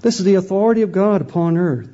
This 0.00 0.18
is 0.18 0.26
the 0.26 0.34
authority 0.34 0.82
of 0.82 0.92
God 0.92 1.22
upon 1.22 1.56
earth. 1.56 1.88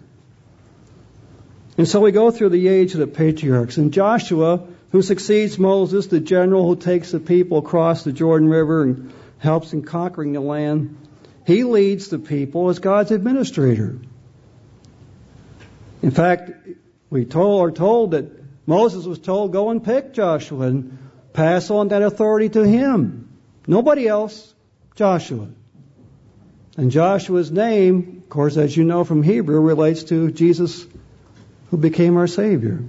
And 1.79 1.87
so 1.87 2.01
we 2.01 2.11
go 2.11 2.31
through 2.31 2.49
the 2.49 2.69
age 2.69 2.95
of 2.95 3.01
the 3.01 3.07
patriarchs. 3.07 3.77
And 3.77 3.93
Joshua, 3.93 4.67
who 4.91 5.03
succeeds 5.03 5.59
Moses, 5.59 6.07
the 6.07 6.21
general 6.21 6.67
who 6.67 6.77
takes 6.77 7.13
the 7.13 7.21
people 7.21 7.59
across 7.59 8.03
the 8.03 8.13
Jordan 8.13 8.49
River 8.49 8.83
and 8.83 9.13
helps 9.39 9.73
in 9.73 9.83
conquering 9.83 10.33
the 10.33 10.41
land, 10.41 10.97
he 11.47 11.65
leads 11.65 12.09
the 12.09 12.19
people 12.19 12.69
as 12.69 12.79
God's 12.79 13.11
administrator. 13.11 13.99
In 16.03 16.11
fact, 16.11 16.51
we 17.11 17.25
told, 17.25 17.63
are 17.63 17.71
told 17.71 18.13
that 18.13 18.27
Moses 18.67 19.05
was 19.05 19.19
told, 19.19 19.53
go 19.53 19.71
and 19.71 19.83
pick 19.83 20.13
Joshua. 20.13 20.67
And 20.67 20.99
pass 21.33 21.71
on 21.71 21.89
that 21.89 22.03
authority 22.03 22.49
to 22.51 22.67
him. 22.67 23.29
Nobody 23.67 24.07
else, 24.09 24.55
Joshua. 24.95 25.49
And 26.77 26.91
Joshua's 26.91 27.51
name, 27.51 28.23
of 28.23 28.29
course, 28.29 28.57
as 28.57 28.77
you 28.77 28.85
know 28.85 29.05
from 29.05 29.23
Hebrew, 29.23 29.61
relates 29.61 30.05
to 30.05 30.31
Jesus 30.31 30.87
who 31.71 31.77
became 31.77 32.17
our 32.17 32.27
Savior. 32.27 32.83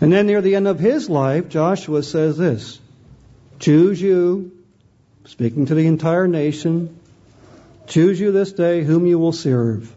And 0.00 0.12
then 0.12 0.26
near 0.26 0.40
the 0.40 0.56
end 0.56 0.66
of 0.66 0.78
his 0.78 1.10
life, 1.10 1.48
Joshua 1.48 2.02
says 2.02 2.38
this 2.38 2.80
Choose 3.58 4.00
you, 4.00 4.52
speaking 5.26 5.66
to 5.66 5.74
the 5.74 5.86
entire 5.86 6.26
nation, 6.26 6.98
choose 7.86 8.18
you 8.18 8.32
this 8.32 8.52
day 8.52 8.82
whom 8.82 9.06
you 9.06 9.18
will 9.18 9.32
serve. 9.32 9.94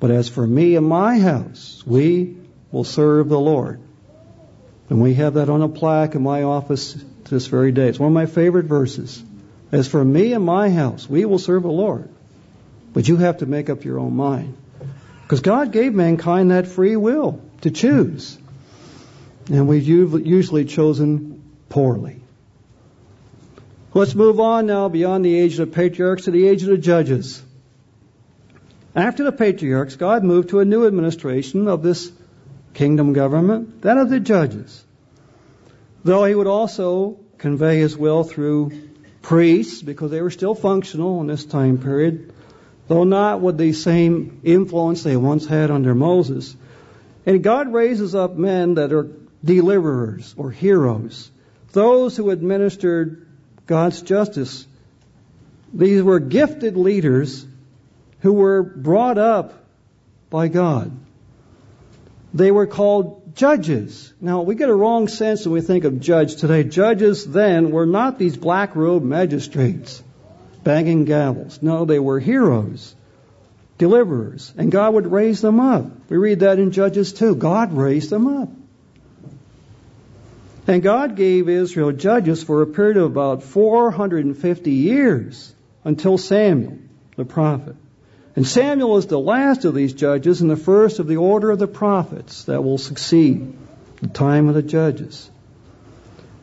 But 0.00 0.10
as 0.10 0.28
for 0.28 0.46
me 0.46 0.76
and 0.76 0.86
my 0.86 1.18
house, 1.18 1.82
we 1.86 2.36
will 2.70 2.84
serve 2.84 3.28
the 3.28 3.40
Lord. 3.40 3.80
And 4.88 5.02
we 5.02 5.14
have 5.14 5.34
that 5.34 5.48
on 5.48 5.62
a 5.62 5.68
plaque 5.68 6.14
in 6.14 6.22
my 6.22 6.44
office 6.44 6.96
this 7.24 7.46
very 7.46 7.72
day. 7.72 7.88
It's 7.88 7.98
one 7.98 8.08
of 8.08 8.14
my 8.14 8.26
favorite 8.26 8.66
verses. 8.66 9.22
As 9.72 9.88
for 9.88 10.04
me 10.04 10.32
and 10.32 10.44
my 10.44 10.70
house, 10.70 11.08
we 11.08 11.24
will 11.24 11.40
serve 11.40 11.64
the 11.64 11.68
Lord. 11.68 12.08
But 12.92 13.08
you 13.08 13.16
have 13.16 13.38
to 13.38 13.46
make 13.46 13.68
up 13.68 13.84
your 13.84 13.98
own 13.98 14.14
mind. 14.14 14.56
Because 15.22 15.40
God 15.40 15.72
gave 15.72 15.92
mankind 15.92 16.52
that 16.52 16.68
free 16.68 16.94
will 16.94 17.40
to 17.62 17.70
choose. 17.70 18.38
And 19.50 19.66
we've 19.66 19.86
usually 19.86 20.64
chosen 20.64 21.42
poorly. 21.68 22.20
Let's 23.92 24.14
move 24.14 24.38
on 24.40 24.66
now 24.66 24.88
beyond 24.88 25.24
the 25.24 25.34
age 25.34 25.58
of 25.58 25.68
the 25.68 25.74
patriarchs 25.74 26.24
to 26.24 26.30
the 26.30 26.46
age 26.46 26.62
of 26.62 26.68
the 26.68 26.78
judges. 26.78 27.42
After 28.94 29.24
the 29.24 29.32
patriarchs, 29.32 29.96
God 29.96 30.22
moved 30.22 30.50
to 30.50 30.60
a 30.60 30.64
new 30.64 30.86
administration 30.86 31.66
of 31.66 31.82
this 31.82 32.12
kingdom 32.76 33.14
government, 33.14 33.82
that 33.82 33.96
of 33.96 34.10
the 34.10 34.20
judges. 34.20 34.84
Though 36.04 36.24
he 36.24 36.34
would 36.34 36.46
also 36.46 37.18
convey 37.38 37.78
his 37.78 37.96
will 37.96 38.22
through 38.22 38.70
priests, 39.22 39.82
because 39.82 40.10
they 40.10 40.22
were 40.22 40.30
still 40.30 40.54
functional 40.54 41.20
in 41.20 41.26
this 41.26 41.44
time 41.44 41.78
period, 41.78 42.32
though 42.86 43.04
not 43.04 43.40
with 43.40 43.56
the 43.58 43.72
same 43.72 44.40
influence 44.44 45.02
they 45.02 45.16
once 45.16 45.46
had 45.46 45.70
under 45.70 45.94
Moses. 45.94 46.54
And 47.24 47.42
God 47.42 47.72
raises 47.72 48.14
up 48.14 48.36
men 48.36 48.74
that 48.74 48.92
are 48.92 49.10
deliverers 49.42 50.34
or 50.36 50.50
heroes, 50.50 51.30
those 51.72 52.16
who 52.16 52.30
administered 52.30 53.26
God's 53.66 54.02
justice. 54.02 54.66
These 55.72 56.02
were 56.02 56.20
gifted 56.20 56.76
leaders 56.76 57.44
who 58.20 58.34
were 58.34 58.62
brought 58.62 59.18
up 59.18 59.64
by 60.30 60.48
God. 60.48 60.92
They 62.36 62.50
were 62.50 62.66
called 62.66 63.34
judges. 63.34 64.12
Now, 64.20 64.42
we 64.42 64.56
get 64.56 64.68
a 64.68 64.74
wrong 64.74 65.08
sense 65.08 65.46
when 65.46 65.54
we 65.54 65.62
think 65.62 65.84
of 65.84 66.00
judge 66.00 66.36
today. 66.36 66.64
Judges 66.64 67.24
then 67.24 67.70
were 67.70 67.86
not 67.86 68.18
these 68.18 68.36
black 68.36 68.76
robed 68.76 69.06
magistrates 69.06 70.02
banging 70.62 71.06
gavels. 71.06 71.62
No, 71.62 71.86
they 71.86 71.98
were 71.98 72.20
heroes, 72.20 72.94
deliverers, 73.78 74.52
and 74.58 74.70
God 74.70 74.92
would 74.92 75.10
raise 75.10 75.40
them 75.40 75.60
up. 75.60 75.86
We 76.10 76.18
read 76.18 76.40
that 76.40 76.58
in 76.58 76.72
Judges 76.72 77.14
2. 77.14 77.36
God 77.36 77.72
raised 77.72 78.10
them 78.10 78.26
up. 78.26 78.50
And 80.66 80.82
God 80.82 81.16
gave 81.16 81.48
Israel 81.48 81.92
judges 81.92 82.42
for 82.42 82.60
a 82.60 82.66
period 82.66 82.98
of 82.98 83.04
about 83.04 83.44
450 83.44 84.72
years 84.72 85.54
until 85.84 86.18
Samuel, 86.18 86.78
the 87.16 87.24
prophet. 87.24 87.76
And 88.36 88.46
Samuel 88.46 88.98
is 88.98 89.06
the 89.06 89.18
last 89.18 89.64
of 89.64 89.74
these 89.74 89.94
judges 89.94 90.42
and 90.42 90.50
the 90.50 90.58
first 90.58 90.98
of 90.98 91.06
the 91.06 91.16
order 91.16 91.50
of 91.50 91.58
the 91.58 91.66
prophets 91.66 92.44
that 92.44 92.62
will 92.62 92.76
succeed 92.76 93.56
the 94.02 94.08
time 94.08 94.48
of 94.48 94.54
the 94.54 94.62
judges. 94.62 95.30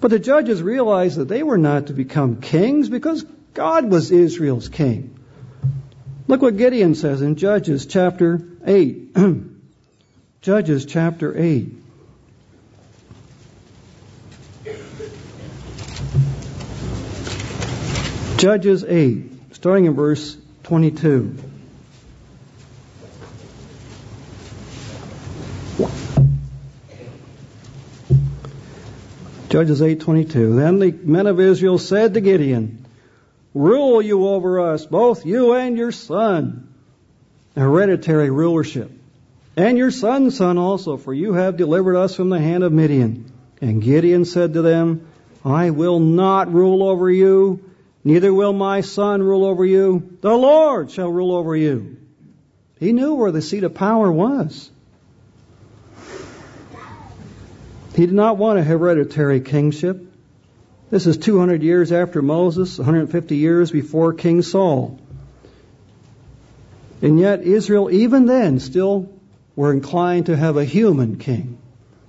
But 0.02 0.10
the 0.10 0.18
judges 0.18 0.62
realized 0.62 1.18
that 1.18 1.28
they 1.28 1.44
were 1.44 1.60
not 1.60 1.88
to 1.88 1.94
become 1.94 2.42
kings 2.42 2.90
because 2.90 3.24
God 3.54 3.92
was 3.92 4.10
Israel's 4.12 4.70
king. 4.70 5.20
Look 6.28 6.42
what 6.42 6.58
Gideon 6.58 6.96
says 6.96 7.22
in 7.22 7.36
Judges 7.36 7.86
chapter 7.86 8.42
8. 8.66 9.16
Judges 10.42 10.86
chapter 10.88 11.38
8. 11.38 11.78
Judges 18.38 18.84
8, 18.84 19.32
starting 19.54 19.86
in 19.86 19.94
verse 19.94 20.36
22. 20.64 21.53
Judges 29.54 29.84
8:22. 29.84 30.56
Then 30.56 30.80
the 30.80 30.92
men 31.04 31.28
of 31.28 31.40
Israel 31.40 31.78
said 31.78 32.16
to 32.16 32.22
Gideon, 32.22 32.88
"Rule 33.54 34.02
you 34.02 34.26
over 34.26 34.60
us, 34.60 34.88
both 34.88 35.28
you 35.28 35.54
and 35.54 35.78
your 35.78 35.92
son." 35.92 36.70
Hereditary 37.56 38.32
rulership. 38.32 38.90
And 39.56 39.78
your 39.78 39.92
son's 39.92 40.38
son 40.38 40.58
also, 40.58 40.98
for 40.98 41.14
you 41.14 41.34
have 41.34 41.56
delivered 41.56 41.96
us 41.96 42.16
from 42.16 42.30
the 42.30 42.40
hand 42.40 42.64
of 42.64 42.74
Midian. 42.74 43.26
And 43.62 43.84
Gideon 43.84 44.26
said 44.26 44.56
to 44.56 44.64
them, 44.64 45.02
I 45.46 45.70
will 45.70 46.00
not 46.00 46.52
rule 46.52 46.82
over 46.82 47.12
you, 47.12 47.60
neither 48.04 48.34
will 48.34 48.54
my 48.54 48.82
son 48.82 49.22
rule 49.22 49.46
over 49.46 49.64
you. 49.64 50.02
The 50.22 50.34
Lord 50.34 50.90
shall 50.90 51.12
rule 51.12 51.32
over 51.32 51.56
you. 51.56 51.98
He 52.80 52.92
knew 52.92 53.14
where 53.14 53.32
the 53.32 53.44
seat 53.44 53.64
of 53.64 53.76
power 53.76 54.12
was. 54.12 54.72
He 57.96 58.06
did 58.08 58.16
not 58.16 58.38
want 58.38 58.58
a 58.58 58.64
hereditary 58.64 59.40
kingship. 59.40 60.02
This 60.90 61.06
is 61.06 61.18
200 61.18 61.62
years 61.62 61.92
after 61.92 62.22
Moses, 62.22 62.78
150 62.78 63.36
years 63.36 63.72
before 63.72 64.14
King 64.14 64.42
Saul. 64.42 65.00
And 67.02 67.20
yet, 67.20 67.42
Israel, 67.42 67.92
even 67.92 68.26
then, 68.26 68.60
still 68.60 69.12
were 69.56 69.72
inclined 69.72 70.28
to 70.28 70.36
have 70.36 70.58
a 70.58 70.66
human 70.66 71.18
king. 71.18 71.58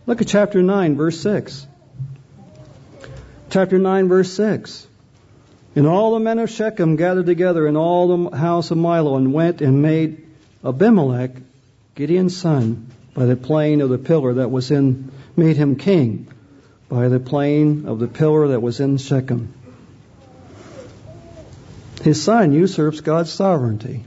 Look 0.07 0.23
at 0.23 0.29
chapter 0.29 0.63
9, 0.63 0.97
verse 0.97 1.21
6. 1.21 1.67
Chapter 3.51 3.79
9, 3.79 4.09
verse 4.09 4.33
6. 4.33 4.87
And 5.77 5.87
all 5.87 6.15
the 6.15 6.21
men 6.21 6.39
of 6.39 6.51
Shechem 6.51 6.97
gathered 6.97 7.27
together 7.27 7.67
in 7.67 7.77
all 7.77 8.29
the 8.29 8.37
house 8.37 8.71
of 8.71 8.79
Millo 8.79 9.17
and 9.17 9.35
went 9.35 9.61
and 9.61 9.83
made 9.83 10.27
Abimelech, 10.65 11.33
Gideon's 11.95 12.37
son, 12.37 12.91
by 13.13 13.27
the 13.27 13.37
plain 13.37 13.81
of 13.81 13.91
the 13.91 13.99
pillar 13.99 14.35
that 14.35 14.51
was 14.51 14.71
in 14.71 15.11
made 15.37 15.57
him 15.57 15.77
king 15.77 16.29
by 16.89 17.09
the 17.09 17.21
plain 17.21 17.87
of 17.87 17.99
the 17.99 18.09
pillar 18.09 18.49
that 18.49 18.61
was 18.61 18.81
in 18.81 18.99
Shechem. 18.99 19.53
His 22.03 22.23
son 22.23 22.53
usurps 22.53 23.01
God's 23.01 23.33
sovereignty. 23.33 24.05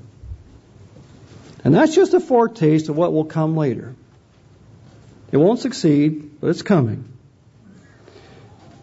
And 1.64 1.74
that's 1.74 1.96
just 1.96 2.14
a 2.14 2.20
foretaste 2.20 2.90
of 2.90 2.96
what 2.96 3.12
will 3.12 3.26
come 3.26 3.58
later. 3.58 3.96
It 5.32 5.38
won't 5.38 5.60
succeed, 5.60 6.40
but 6.40 6.48
it's 6.48 6.62
coming. 6.62 7.12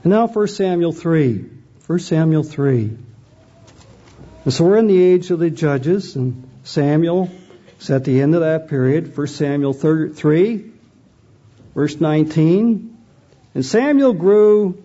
And 0.03 0.11
now 0.11 0.27
1 0.27 0.49
Samuel 0.49 0.93
3. 0.93 1.45
1 1.87 1.99
Samuel 2.01 2.43
3. 2.43 2.99
And 4.45 4.53
so 4.53 4.65
we're 4.65 4.77
in 4.77 4.87
the 4.87 5.03
age 5.03 5.31
of 5.31 5.39
the 5.39 5.49
judges, 5.49 6.17
and 6.17 6.47
Samuel 6.65 7.31
is 7.81 7.91
at 7.91 8.05
the 8.05 8.21
end 8.21 8.35
of 8.35 8.43
that 8.43 8.69
period. 8.69 9.17
1 9.17 9.27
Samuel 9.29 9.73
3, 9.73 10.73
Verse 11.75 12.01
19. 12.01 12.97
And 13.55 13.65
Samuel 13.65 14.13
grew, 14.13 14.83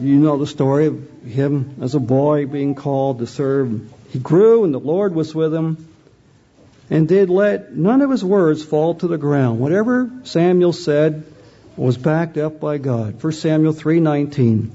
you 0.00 0.16
know 0.16 0.38
the 0.38 0.46
story 0.46 0.86
of 0.86 1.08
him 1.24 1.76
as 1.82 1.94
a 1.94 2.00
boy 2.00 2.46
being 2.46 2.74
called 2.74 3.18
to 3.18 3.26
serve. 3.26 3.90
He 4.10 4.18
grew 4.18 4.64
and 4.64 4.74
the 4.74 4.80
Lord 4.80 5.14
was 5.14 5.34
with 5.34 5.54
him 5.54 5.88
and 6.90 7.08
did 7.08 7.30
let 7.30 7.74
none 7.74 8.02
of 8.02 8.10
his 8.10 8.24
words 8.24 8.64
fall 8.64 8.94
to 8.96 9.08
the 9.08 9.18
ground. 9.18 9.60
Whatever 9.60 10.10
Samuel 10.24 10.72
said 10.72 11.24
was 11.76 11.96
backed 11.96 12.36
up 12.36 12.60
by 12.60 12.78
God. 12.78 13.22
1 13.22 13.32
Samuel 13.32 13.72
3:19. 13.72 14.70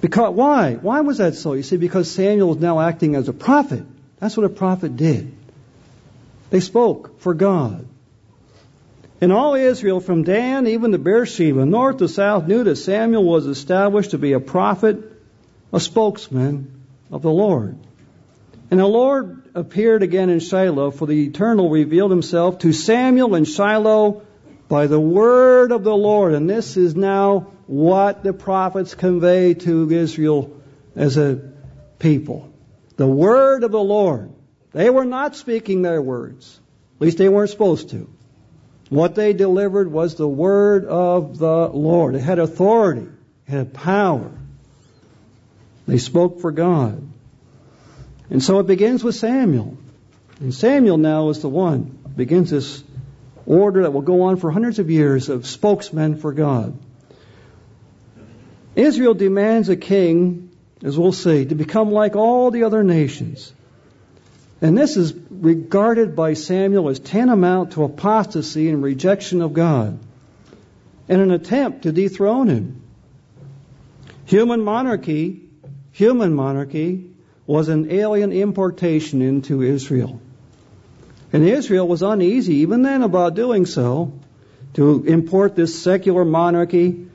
Because 0.00 0.34
why? 0.34 0.74
Why 0.74 1.00
was 1.00 1.18
that 1.18 1.34
so? 1.34 1.52
You 1.54 1.62
see, 1.62 1.76
because 1.76 2.10
Samuel 2.10 2.48
was 2.48 2.58
now 2.58 2.80
acting 2.80 3.14
as 3.14 3.28
a 3.28 3.32
prophet. 3.32 3.84
That's 4.18 4.36
what 4.36 4.44
a 4.44 4.50
prophet 4.50 4.96
did. 4.96 5.32
They 6.50 6.60
spoke 6.60 7.20
for 7.20 7.34
God. 7.34 7.86
And 9.20 9.32
all 9.32 9.54
Israel, 9.54 10.00
from 10.00 10.22
Dan 10.22 10.66
even 10.66 10.92
to 10.92 10.98
Beersheba, 10.98 11.66
north 11.66 11.98
to 11.98 12.08
south, 12.08 12.46
knew 12.46 12.64
that 12.64 12.76
Samuel 12.76 13.24
was 13.24 13.46
established 13.46 14.12
to 14.12 14.18
be 14.18 14.32
a 14.32 14.40
prophet, 14.40 14.96
a 15.72 15.80
spokesman 15.80 16.82
of 17.10 17.20
the 17.20 17.30
Lord. 17.30 17.76
And 18.70 18.80
the 18.80 18.86
Lord 18.86 19.42
appeared 19.54 20.02
again 20.02 20.30
in 20.30 20.40
Shiloh, 20.40 20.90
for 20.90 21.06
the 21.06 21.26
Eternal 21.26 21.68
revealed 21.68 22.10
himself 22.10 22.60
to 22.60 22.72
Samuel 22.72 23.34
in 23.34 23.44
Shiloh 23.44 24.22
by 24.68 24.86
the 24.86 25.00
word 25.00 25.72
of 25.72 25.84
the 25.84 25.96
Lord. 25.96 26.32
And 26.32 26.48
this 26.48 26.76
is 26.76 26.94
now 26.94 27.48
what 27.66 28.22
the 28.22 28.32
prophets 28.32 28.94
convey 28.94 29.54
to 29.54 29.90
Israel 29.90 30.56
as 30.96 31.18
a 31.18 31.40
people. 31.98 32.50
The 32.96 33.06
word 33.06 33.64
of 33.64 33.72
the 33.72 33.82
Lord. 33.82 34.30
They 34.72 34.88
were 34.88 35.04
not 35.04 35.36
speaking 35.36 35.82
their 35.82 36.00
words. 36.00 36.58
At 36.96 37.02
least 37.02 37.18
they 37.18 37.28
weren't 37.28 37.50
supposed 37.50 37.90
to. 37.90 38.08
What 38.90 39.14
they 39.14 39.32
delivered 39.32 39.90
was 39.90 40.16
the 40.16 40.28
word 40.28 40.84
of 40.84 41.38
the 41.38 41.68
Lord. 41.68 42.14
It 42.16 42.20
had 42.20 42.38
authority, 42.38 43.06
it 43.46 43.50
had 43.50 43.72
power. 43.72 44.30
They 45.86 45.98
spoke 45.98 46.40
for 46.40 46.52
God. 46.52 47.02
And 48.28 48.42
so 48.42 48.58
it 48.58 48.66
begins 48.66 49.02
with 49.02 49.14
Samuel. 49.14 49.76
And 50.40 50.54
Samuel 50.54 50.98
now 50.98 51.30
is 51.30 51.40
the 51.40 51.48
one 51.48 51.96
begins 52.16 52.50
this 52.50 52.84
order 53.46 53.82
that 53.82 53.92
will 53.92 54.02
go 54.02 54.22
on 54.22 54.36
for 54.36 54.50
hundreds 54.50 54.78
of 54.78 54.90
years 54.90 55.28
of 55.28 55.46
spokesmen 55.46 56.16
for 56.16 56.32
God. 56.32 56.78
Israel 58.76 59.14
demands 59.14 59.68
a 59.68 59.76
king, 59.76 60.50
as 60.82 60.98
we'll 60.98 61.12
see, 61.12 61.44
to 61.46 61.54
become 61.54 61.92
like 61.92 62.16
all 62.16 62.50
the 62.50 62.64
other 62.64 62.84
nations. 62.84 63.52
And 64.60 64.76
this 64.76 64.96
is 64.96 65.14
regarded 65.30 66.14
by 66.14 66.34
Samuel 66.34 66.90
as 66.90 66.98
tantamount 66.98 67.72
to 67.72 67.84
apostasy 67.84 68.68
and 68.68 68.82
rejection 68.82 69.40
of 69.40 69.54
God, 69.54 69.98
and 71.08 71.20
an 71.20 71.30
attempt 71.30 71.82
to 71.82 71.92
dethrone 71.92 72.48
him. 72.48 72.82
Human 74.26 74.60
monarchy, 74.60 75.48
human 75.92 76.34
monarchy, 76.34 77.10
was 77.46 77.68
an 77.68 77.90
alien 77.90 78.32
importation 78.32 79.22
into 79.22 79.62
Israel. 79.62 80.20
And 81.32 81.42
Israel 81.42 81.88
was 81.88 82.02
uneasy 82.02 82.56
even 82.56 82.82
then 82.82 83.02
about 83.02 83.34
doing 83.34 83.66
so, 83.66 84.12
to 84.74 85.04
import 85.04 85.56
this 85.56 85.82
secular 85.82 86.24
monarchy, 86.24 87.06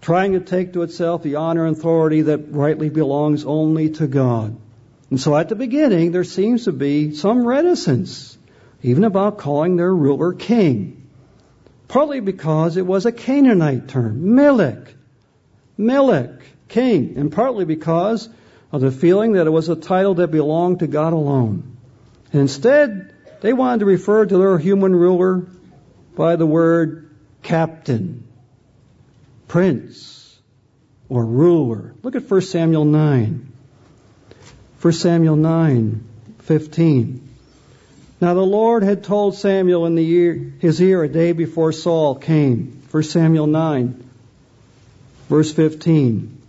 trying 0.00 0.32
to 0.32 0.40
take 0.40 0.72
to 0.72 0.82
itself 0.82 1.22
the 1.22 1.36
honor 1.36 1.66
and 1.66 1.76
authority 1.76 2.22
that 2.22 2.52
rightly 2.52 2.88
belongs 2.88 3.44
only 3.44 3.90
to 3.90 4.06
God. 4.06 4.56
And 5.10 5.20
so 5.20 5.36
at 5.36 5.48
the 5.48 5.54
beginning, 5.54 6.12
there 6.12 6.24
seems 6.24 6.64
to 6.64 6.72
be 6.72 7.14
some 7.14 7.46
reticence, 7.46 8.36
even 8.82 9.04
about 9.04 9.38
calling 9.38 9.76
their 9.76 9.94
ruler 9.94 10.32
king. 10.32 11.08
Partly 11.88 12.20
because 12.20 12.76
it 12.76 12.86
was 12.86 13.06
a 13.06 13.12
Canaanite 13.12 13.88
term, 13.88 14.34
Melech. 14.34 14.94
Melech, 15.78 16.40
king. 16.68 17.16
And 17.16 17.30
partly 17.30 17.64
because 17.64 18.28
of 18.72 18.80
the 18.80 18.90
feeling 18.90 19.32
that 19.32 19.46
it 19.46 19.50
was 19.50 19.68
a 19.68 19.76
title 19.76 20.14
that 20.16 20.32
belonged 20.32 20.80
to 20.80 20.88
God 20.88 21.12
alone. 21.12 21.76
And 22.32 22.40
instead, 22.42 23.14
they 23.40 23.52
wanted 23.52 23.80
to 23.80 23.86
refer 23.86 24.26
to 24.26 24.36
their 24.36 24.58
human 24.58 24.94
ruler 24.94 25.46
by 26.16 26.34
the 26.34 26.46
word 26.46 27.14
captain, 27.42 28.26
prince, 29.46 30.36
or 31.08 31.24
ruler. 31.24 31.94
Look 32.02 32.16
at 32.16 32.28
1 32.28 32.40
Samuel 32.40 32.86
9. 32.86 33.45
1 34.86 34.92
Samuel 34.92 35.34
9, 35.34 36.04
15. 36.42 37.28
Now 38.20 38.34
the 38.34 38.40
Lord 38.40 38.84
had 38.84 39.02
told 39.02 39.34
Samuel 39.34 39.84
in 39.84 39.96
the 39.96 40.08
ear, 40.08 40.52
his 40.60 40.80
ear 40.80 41.02
a 41.02 41.08
day 41.08 41.32
before 41.32 41.72
Saul 41.72 42.14
came. 42.14 42.84
1 42.92 43.02
Samuel 43.02 43.48
9, 43.48 44.08
verse 45.28 45.52
15. 45.52 46.40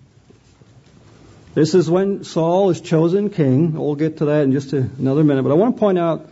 This 1.55 1.73
is 1.73 1.89
when 1.89 2.23
Saul 2.25 2.69
is 2.69 2.79
chosen 2.79 3.31
king. 3.31 3.73
We'll 3.73 3.95
get 3.95 4.17
to 4.17 4.25
that 4.25 4.43
in 4.43 4.51
just 4.51 4.71
another 4.71 5.23
minute. 5.23 5.41
But 5.41 5.49
I 5.49 5.55
want 5.55 5.75
to 5.75 5.79
point 5.79 5.97
out 5.97 6.29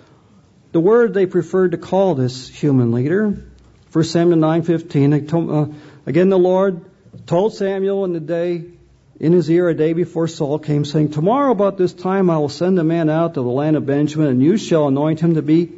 the 0.73 0.79
word 0.79 1.15
they 1.15 1.25
preferred 1.25 1.71
to 1.71 1.79
call 1.79 2.13
this 2.13 2.47
human 2.47 2.91
leader. 2.91 3.47
1 3.93 4.03
Samuel 4.03 4.37
9:15. 4.37 5.49
Uh, 5.49 5.73
again, 6.05 6.29
the 6.29 6.37
Lord 6.37 6.85
told 7.25 7.55
Samuel 7.55 8.05
in 8.05 8.13
the 8.13 8.19
day 8.19 8.74
in 9.20 9.32
his 9.32 9.49
ear 9.49 9.70
a 9.70 9.74
day 9.74 9.93
before 9.93 10.28
Saul 10.28 10.59
came, 10.59 10.84
saying, 10.84 11.11
Tomorrow 11.11 11.51
about 11.51 11.78
this 11.78 11.93
time 11.93 12.30
I 12.30 12.38
will 12.38 12.49
send 12.49 12.78
a 12.80 12.84
man 12.84 13.09
out 13.09 13.36
to 13.36 13.41
the 13.41 13.49
land 13.49 13.78
of 13.78 13.86
Benjamin, 13.86 14.28
and 14.28 14.43
you 14.43 14.57
shall 14.57 14.88
anoint 14.88 15.20
him 15.20 15.36
to 15.36 15.41
be 15.41 15.72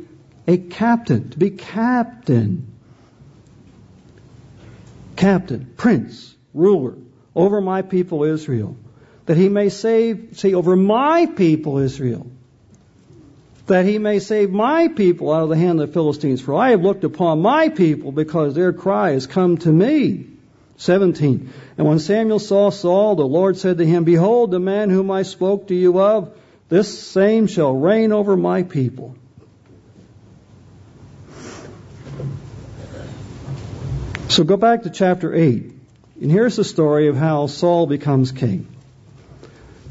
a 0.47 0.57
captain, 0.57 1.29
to 1.29 1.37
be 1.37 1.51
captain. 1.51 2.73
Captain, 5.15 5.71
prince, 5.77 6.35
ruler, 6.53 6.95
over 7.35 7.61
my 7.61 7.81
people 7.81 8.23
Israel, 8.23 8.77
that 9.25 9.37
he 9.37 9.49
may 9.49 9.69
save, 9.69 10.29
say, 10.33 10.53
over 10.53 10.75
my 10.75 11.25
people 11.25 11.79
Israel, 11.79 12.27
that 13.67 13.85
he 13.85 13.99
may 13.99 14.19
save 14.19 14.49
my 14.49 14.87
people 14.87 15.31
out 15.31 15.43
of 15.43 15.49
the 15.49 15.57
hand 15.57 15.81
of 15.81 15.87
the 15.87 15.93
Philistines. 15.93 16.39
For 16.39 16.55
I 16.55 16.69
have 16.69 16.81
looked 16.81 17.03
upon 17.03 17.41
my 17.41 17.69
people 17.69 18.11
because 18.11 18.55
their 18.55 18.73
cry 18.73 19.11
has 19.11 19.27
come 19.27 19.57
to 19.57 19.71
me. 19.71 20.36
17. 20.77 21.51
And 21.77 21.87
when 21.87 21.99
Samuel 21.99 22.39
saw 22.39 22.69
Saul, 22.69 23.15
the 23.15 23.27
Lord 23.27 23.57
said 23.57 23.79
to 23.79 23.85
him, 23.85 24.03
Behold, 24.03 24.51
the 24.51 24.59
man 24.59 24.89
whom 24.89 25.11
I 25.11 25.23
spoke 25.23 25.67
to 25.67 25.75
you 25.75 25.99
of, 25.99 26.37
this 26.69 26.99
same 26.99 27.47
shall 27.47 27.73
reign 27.73 28.11
over 28.11 28.37
my 28.37 28.63
people. 28.63 29.15
So 34.29 34.43
go 34.43 34.57
back 34.57 34.83
to 34.83 34.89
chapter 34.89 35.33
8. 35.33 35.73
And 36.21 36.31
here's 36.31 36.55
the 36.55 36.63
story 36.63 37.07
of 37.07 37.15
how 37.15 37.47
Saul 37.47 37.87
becomes 37.87 38.31
king. 38.31 38.67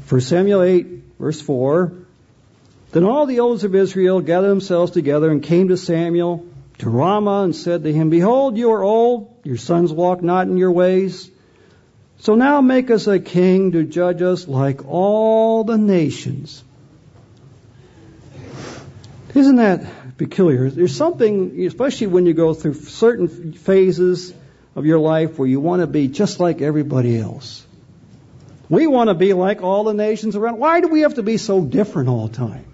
For 0.05 0.21
Samuel 0.21 0.61
8, 0.61 0.87
verse 1.19 1.41
4. 1.41 1.93
Then 2.91 3.03
all 3.03 3.25
the 3.25 3.37
elders 3.37 3.65
of 3.65 3.75
Israel 3.75 4.21
gathered 4.21 4.49
themselves 4.49 4.91
together 4.91 5.29
and 5.29 5.43
came 5.43 5.67
to 5.67 5.77
Samuel 5.77 6.45
to 6.77 6.89
Ramah 6.89 7.43
and 7.43 7.55
said 7.55 7.83
to 7.83 7.91
him, 7.91 8.09
Behold, 8.09 8.57
you 8.57 8.71
are 8.71 8.83
old, 8.83 9.36
your 9.47 9.57
sons 9.57 9.93
walk 9.93 10.21
not 10.21 10.47
in 10.47 10.57
your 10.57 10.71
ways. 10.71 11.31
So 12.19 12.35
now 12.35 12.59
make 12.61 12.91
us 12.91 13.07
a 13.07 13.19
king 13.19 13.71
to 13.71 13.83
judge 13.83 14.21
us 14.21 14.47
like 14.47 14.85
all 14.85 15.63
the 15.63 15.77
nations. 15.77 16.63
Isn't 19.33 19.55
that 19.55 20.17
peculiar? 20.17 20.69
There's 20.69 20.95
something, 20.95 21.65
especially 21.65 22.07
when 22.07 22.25
you 22.25 22.33
go 22.33 22.53
through 22.53 22.73
certain 22.73 23.53
phases 23.53 24.33
of 24.75 24.85
your 24.85 24.99
life 24.99 25.39
where 25.39 25.47
you 25.47 25.61
want 25.61 25.81
to 25.81 25.87
be 25.87 26.09
just 26.09 26.39
like 26.39 26.61
everybody 26.61 27.17
else. 27.17 27.65
We 28.69 28.85
want 28.85 29.09
to 29.09 29.13
be 29.13 29.31
like 29.33 29.61
all 29.61 29.85
the 29.85 29.93
nations 29.93 30.35
around. 30.35 30.57
Why 30.57 30.81
do 30.81 30.89
we 30.89 31.01
have 31.01 31.13
to 31.13 31.23
be 31.23 31.37
so 31.37 31.63
different 31.63 32.09
all 32.09 32.27
the 32.27 32.35
time? 32.35 32.65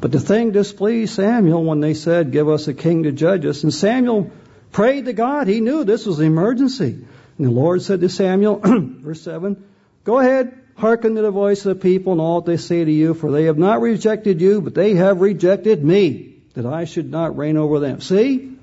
But 0.00 0.12
the 0.12 0.20
thing 0.20 0.52
displeased 0.52 1.14
Samuel 1.14 1.62
when 1.62 1.80
they 1.80 1.94
said, 1.94 2.32
Give 2.32 2.48
us 2.48 2.68
a 2.68 2.74
king 2.74 3.02
to 3.02 3.12
judge 3.12 3.44
us. 3.44 3.62
And 3.62 3.72
Samuel 3.72 4.30
prayed 4.72 5.04
to 5.04 5.12
God. 5.12 5.46
He 5.46 5.60
knew 5.60 5.84
this 5.84 6.06
was 6.06 6.18
an 6.18 6.26
emergency. 6.26 7.04
And 7.38 7.46
the 7.46 7.50
Lord 7.50 7.82
said 7.82 8.00
to 8.00 8.08
Samuel, 8.08 8.60
verse 8.64 9.22
7, 9.22 9.62
Go 10.04 10.18
ahead, 10.18 10.58
hearken 10.76 11.14
to 11.14 11.22
the 11.22 11.30
voice 11.30 11.64
of 11.64 11.76
the 11.76 11.82
people 11.82 12.12
and 12.12 12.20
all 12.20 12.40
that 12.40 12.50
they 12.50 12.56
say 12.56 12.84
to 12.84 12.90
you, 12.90 13.14
for 13.14 13.30
they 13.30 13.44
have 13.44 13.58
not 13.58 13.80
rejected 13.80 14.40
you, 14.40 14.60
but 14.60 14.74
they 14.74 14.94
have 14.94 15.20
rejected 15.20 15.84
me, 15.84 16.36
that 16.54 16.66
I 16.66 16.84
should 16.84 17.10
not 17.10 17.36
reign 17.36 17.56
over 17.56 17.78
them. 17.78 18.00
See? 18.00 18.56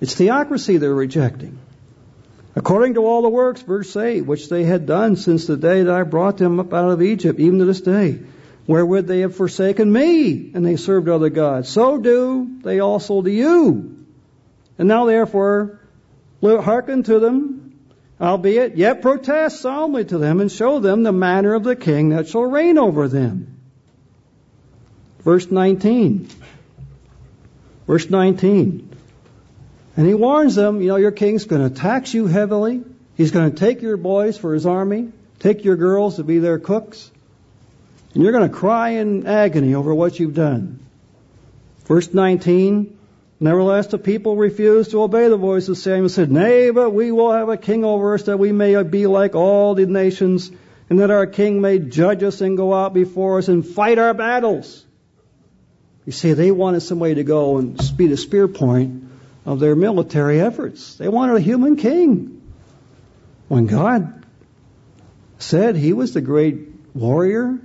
It's 0.00 0.14
theocracy 0.14 0.76
they're 0.76 0.94
rejecting. 0.94 1.58
According 2.54 2.94
to 2.94 3.06
all 3.06 3.22
the 3.22 3.28
works, 3.28 3.62
verse 3.62 3.96
8, 3.96 4.22
which 4.22 4.48
they 4.48 4.64
had 4.64 4.86
done 4.86 5.16
since 5.16 5.46
the 5.46 5.56
day 5.56 5.82
that 5.82 5.94
I 5.94 6.02
brought 6.02 6.36
them 6.36 6.60
up 6.60 6.74
out 6.74 6.90
of 6.90 7.00
Egypt, 7.00 7.40
even 7.40 7.60
to 7.60 7.64
this 7.64 7.80
day 7.80 8.20
wherewith 8.66 9.06
they 9.06 9.20
have 9.20 9.34
forsaken 9.34 9.92
me, 9.92 10.52
and 10.54 10.64
they 10.64 10.76
served 10.76 11.08
other 11.08 11.30
gods. 11.30 11.68
So 11.68 11.98
do 11.98 12.58
they 12.62 12.80
also 12.80 13.22
to 13.22 13.30
you. 13.30 14.01
And 14.78 14.88
now 14.88 15.04
therefore, 15.04 15.80
hearken 16.42 17.02
to 17.04 17.18
them, 17.18 17.78
albeit 18.20 18.76
yet 18.76 19.02
protest 19.02 19.60
solemnly 19.60 20.04
to 20.06 20.18
them, 20.18 20.40
and 20.40 20.50
show 20.50 20.78
them 20.80 21.02
the 21.02 21.12
manner 21.12 21.54
of 21.54 21.64
the 21.64 21.76
king 21.76 22.10
that 22.10 22.28
shall 22.28 22.42
reign 22.42 22.78
over 22.78 23.08
them. 23.08 23.60
Verse 25.20 25.50
19. 25.50 26.28
Verse 27.86 28.08
19. 28.10 28.96
And 29.96 30.06
he 30.06 30.14
warns 30.14 30.54
them, 30.54 30.80
you 30.80 30.88
know, 30.88 30.96
your 30.96 31.12
king's 31.12 31.44
going 31.44 31.68
to 31.68 31.74
tax 31.74 32.14
you 32.14 32.26
heavily. 32.26 32.82
He's 33.16 33.30
going 33.30 33.52
to 33.52 33.56
take 33.56 33.82
your 33.82 33.96
boys 33.96 34.38
for 34.38 34.54
his 34.54 34.64
army, 34.64 35.12
take 35.38 35.64
your 35.64 35.76
girls 35.76 36.16
to 36.16 36.24
be 36.24 36.38
their 36.38 36.58
cooks. 36.58 37.10
And 38.14 38.22
you're 38.22 38.32
going 38.32 38.48
to 38.48 38.56
cry 38.56 38.90
in 38.90 39.26
agony 39.26 39.74
over 39.74 39.94
what 39.94 40.18
you've 40.18 40.34
done. 40.34 40.80
Verse 41.84 42.12
19, 42.12 42.98
Nevertheless, 43.42 43.88
the 43.88 43.98
people 43.98 44.36
refused 44.36 44.92
to 44.92 45.02
obey 45.02 45.26
the 45.26 45.36
voice 45.36 45.68
of 45.68 45.76
Samuel 45.76 46.02
and 46.02 46.10
said, 46.12 46.30
Nay, 46.30 46.70
but 46.70 46.90
we 46.90 47.10
will 47.10 47.32
have 47.32 47.48
a 47.48 47.56
king 47.56 47.84
over 47.84 48.14
us 48.14 48.22
that 48.22 48.38
we 48.38 48.52
may 48.52 48.80
be 48.84 49.08
like 49.08 49.34
all 49.34 49.74
the 49.74 49.84
nations, 49.84 50.52
and 50.88 51.00
that 51.00 51.10
our 51.10 51.26
king 51.26 51.60
may 51.60 51.80
judge 51.80 52.22
us 52.22 52.40
and 52.40 52.56
go 52.56 52.72
out 52.72 52.94
before 52.94 53.38
us 53.38 53.48
and 53.48 53.66
fight 53.66 53.98
our 53.98 54.14
battles. 54.14 54.86
You 56.06 56.12
see, 56.12 56.34
they 56.34 56.52
wanted 56.52 56.82
somebody 56.82 57.16
to 57.16 57.24
go 57.24 57.56
and 57.56 57.76
be 57.96 58.06
the 58.06 58.16
spear 58.16 58.46
point 58.46 59.10
of 59.44 59.58
their 59.58 59.74
military 59.74 60.40
efforts. 60.40 60.94
They 60.94 61.08
wanted 61.08 61.34
a 61.34 61.40
human 61.40 61.74
king. 61.74 62.42
When 63.48 63.66
God 63.66 64.24
said 65.38 65.74
he 65.74 65.92
was 65.92 66.14
the 66.14 66.20
great 66.20 66.68
warrior, 66.94 67.58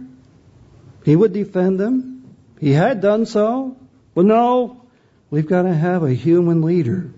he 1.06 1.16
would 1.16 1.34
defend 1.34 1.80
them. 1.80 2.36
He 2.60 2.72
had 2.72 3.00
done 3.00 3.28
so. 3.28 3.78
But 4.16 4.26
no, 4.26 4.87
we've 5.30 5.48
got 5.48 5.64
to 5.64 5.74
have 5.74 6.04
a 6.04 6.14
human 6.14 6.62
leader. 6.62 7.10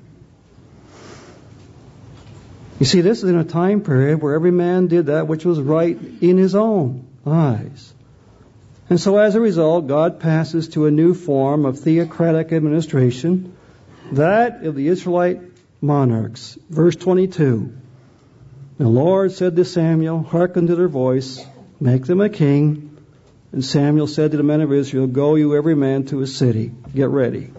You 2.79 2.85
see, 2.85 3.01
this 3.01 3.23
is 3.23 3.29
in 3.29 3.37
a 3.37 3.43
time 3.43 3.81
period 3.81 4.21
where 4.21 4.33
every 4.33 4.51
man 4.51 4.87
did 4.87 5.07
that 5.07 5.27
which 5.27 5.43
was 5.43 5.59
right 5.59 5.97
in 6.21 6.37
his 6.37 6.55
own 6.55 7.07
eyes. 7.25 7.93
And 8.89 8.99
so 8.99 9.17
as 9.17 9.35
a 9.35 9.41
result, 9.41 9.87
God 9.87 10.19
passes 10.19 10.69
to 10.69 10.85
a 10.85 10.91
new 10.91 11.13
form 11.13 11.65
of 11.65 11.79
theocratic 11.79 12.53
administration 12.53 13.55
that 14.13 14.63
of 14.63 14.75
the 14.75 14.87
Israelite 14.87 15.41
monarchs. 15.81 16.57
Verse 16.69 16.95
22. 16.95 17.75
The 18.77 18.87
Lord 18.87 19.33
said 19.33 19.55
to 19.57 19.65
Samuel, 19.65 20.23
Hearken 20.23 20.67
to 20.67 20.75
their 20.75 20.87
voice, 20.87 21.45
make 21.79 22.05
them 22.05 22.21
a 22.21 22.29
king. 22.29 22.97
And 23.51 23.63
Samuel 23.63 24.07
said 24.07 24.31
to 24.31 24.37
the 24.37 24.43
men 24.43 24.61
of 24.61 24.71
Israel, 24.71 25.07
Go 25.07 25.35
you 25.35 25.55
every 25.55 25.75
man 25.75 26.05
to 26.05 26.19
his 26.19 26.35
city. 26.35 26.71
Get 26.95 27.09
ready. 27.09 27.51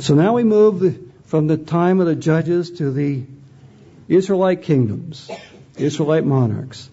So 0.00 0.14
now 0.14 0.32
we 0.32 0.44
move 0.44 0.98
from 1.26 1.46
the 1.46 1.58
time 1.58 2.00
of 2.00 2.06
the 2.06 2.14
judges 2.14 2.70
to 2.78 2.90
the 2.90 3.24
Israelite 4.08 4.62
kingdoms, 4.62 5.30
Israelite 5.76 6.24
monarchs. 6.24 6.88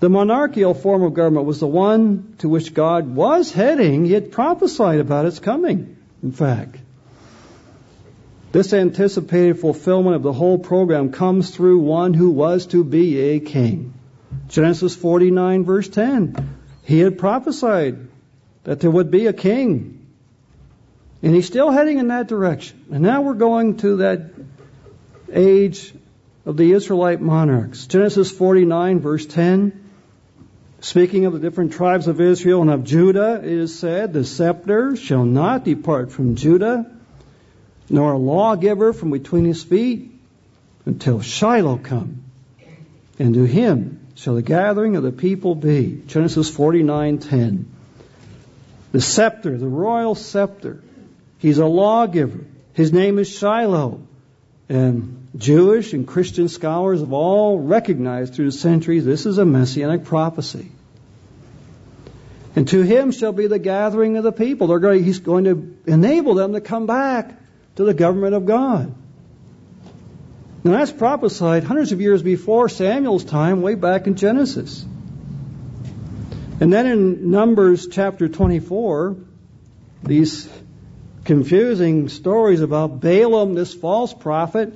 The 0.00 0.10
monarchical 0.10 0.74
form 0.74 1.02
of 1.04 1.14
government 1.14 1.46
was 1.46 1.60
the 1.60 1.66
one 1.66 2.34
to 2.38 2.48
which 2.50 2.74
God 2.74 3.08
was 3.14 3.50
heading. 3.50 4.04
He 4.04 4.12
had 4.12 4.30
prophesied 4.30 5.00
about 5.00 5.24
its 5.24 5.38
coming, 5.38 5.96
in 6.22 6.32
fact. 6.32 6.76
This 8.52 8.74
anticipated 8.74 9.58
fulfillment 9.58 10.14
of 10.14 10.22
the 10.22 10.32
whole 10.32 10.58
program 10.58 11.12
comes 11.12 11.48
through 11.48 11.78
one 11.78 12.12
who 12.12 12.30
was 12.30 12.66
to 12.66 12.84
be 12.84 13.18
a 13.20 13.40
king. 13.40 13.94
Genesis 14.48 14.94
49 14.94 15.64
verse 15.64 15.88
10. 15.88 16.56
He 16.84 16.98
had 16.98 17.16
prophesied 17.16 18.06
that 18.64 18.80
there 18.80 18.90
would 18.90 19.10
be 19.10 19.28
a 19.28 19.32
king. 19.32 20.03
And 21.24 21.34
he's 21.34 21.46
still 21.46 21.70
heading 21.70 21.96
in 21.96 22.08
that 22.08 22.26
direction. 22.28 22.84
And 22.92 23.02
now 23.02 23.22
we're 23.22 23.32
going 23.32 23.78
to 23.78 23.96
that 23.96 24.34
age 25.32 25.94
of 26.44 26.58
the 26.58 26.72
Israelite 26.72 27.18
monarchs. 27.18 27.86
Genesis 27.86 28.30
49 28.30 29.00
verse 29.00 29.24
10. 29.24 29.90
Speaking 30.80 31.24
of 31.24 31.32
the 31.32 31.38
different 31.38 31.72
tribes 31.72 32.08
of 32.08 32.20
Israel 32.20 32.60
and 32.60 32.70
of 32.70 32.84
Judah, 32.84 33.40
it 33.42 33.50
is 33.50 33.78
said, 33.78 34.12
The 34.12 34.22
scepter 34.22 34.96
shall 34.96 35.24
not 35.24 35.64
depart 35.64 36.12
from 36.12 36.34
Judah, 36.34 36.94
nor 37.88 38.12
a 38.12 38.18
lawgiver 38.18 38.92
from 38.92 39.10
between 39.10 39.46
his 39.46 39.64
feet, 39.64 40.12
until 40.84 41.22
Shiloh 41.22 41.78
come. 41.78 42.22
And 43.18 43.32
to 43.32 43.44
him 43.44 44.08
shall 44.14 44.34
the 44.34 44.42
gathering 44.42 44.96
of 44.96 45.02
the 45.02 45.10
people 45.10 45.54
be. 45.54 46.02
Genesis 46.06 46.50
49:10. 46.50 47.64
The 48.92 49.00
scepter, 49.00 49.56
the 49.56 49.66
royal 49.66 50.14
scepter. 50.14 50.82
He's 51.38 51.58
a 51.58 51.66
lawgiver. 51.66 52.44
His 52.72 52.92
name 52.92 53.18
is 53.18 53.28
Shiloh. 53.28 54.00
And 54.68 55.28
Jewish 55.36 55.92
and 55.92 56.06
Christian 56.06 56.48
scholars 56.48 57.00
have 57.00 57.12
all 57.12 57.58
recognized 57.58 58.34
through 58.34 58.46
the 58.46 58.52
centuries 58.52 59.04
this 59.04 59.26
is 59.26 59.38
a 59.38 59.44
messianic 59.44 60.04
prophecy. 60.04 60.70
And 62.56 62.68
to 62.68 62.82
him 62.82 63.10
shall 63.10 63.32
be 63.32 63.48
the 63.48 63.58
gathering 63.58 64.16
of 64.16 64.22
the 64.22 64.32
people. 64.32 64.78
Going, 64.78 65.02
he's 65.02 65.18
going 65.18 65.44
to 65.44 65.76
enable 65.86 66.34
them 66.34 66.52
to 66.52 66.60
come 66.60 66.86
back 66.86 67.34
to 67.76 67.84
the 67.84 67.94
government 67.94 68.34
of 68.34 68.46
God. 68.46 68.94
Now 70.62 70.72
that's 70.72 70.92
prophesied 70.92 71.64
hundreds 71.64 71.92
of 71.92 72.00
years 72.00 72.22
before 72.22 72.68
Samuel's 72.68 73.24
time, 73.24 73.60
way 73.60 73.74
back 73.74 74.06
in 74.06 74.14
Genesis. 74.14 74.84
And 76.60 76.72
then 76.72 76.86
in 76.86 77.30
Numbers 77.30 77.88
chapter 77.88 78.28
24, 78.28 79.16
these 80.04 80.48
confusing 81.24 82.08
stories 82.08 82.60
about 82.60 83.00
Balaam, 83.00 83.54
this 83.54 83.74
false 83.74 84.12
prophet, 84.12 84.72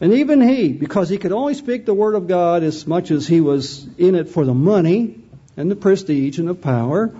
and 0.00 0.14
even 0.14 0.40
he, 0.40 0.72
because 0.72 1.08
he 1.08 1.18
could 1.18 1.32
only 1.32 1.54
speak 1.54 1.84
the 1.84 1.94
word 1.94 2.14
of 2.14 2.26
God 2.26 2.62
as 2.62 2.86
much 2.86 3.10
as 3.10 3.26
he 3.26 3.40
was 3.40 3.86
in 3.98 4.14
it 4.14 4.28
for 4.28 4.44
the 4.44 4.54
money 4.54 5.20
and 5.56 5.70
the 5.70 5.76
prestige 5.76 6.38
and 6.38 6.48
the 6.48 6.54
power. 6.54 7.14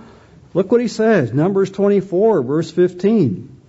Look 0.53 0.71
what 0.71 0.81
he 0.81 0.87
says, 0.87 1.31
Numbers 1.31 1.69
24, 1.69 2.41
verse 2.41 2.71
15. 2.71 3.61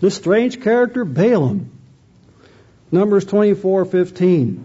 This 0.00 0.14
strange 0.14 0.60
character, 0.60 1.04
Balaam. 1.04 1.70
Numbers 2.90 3.24
24:15. 3.26 4.64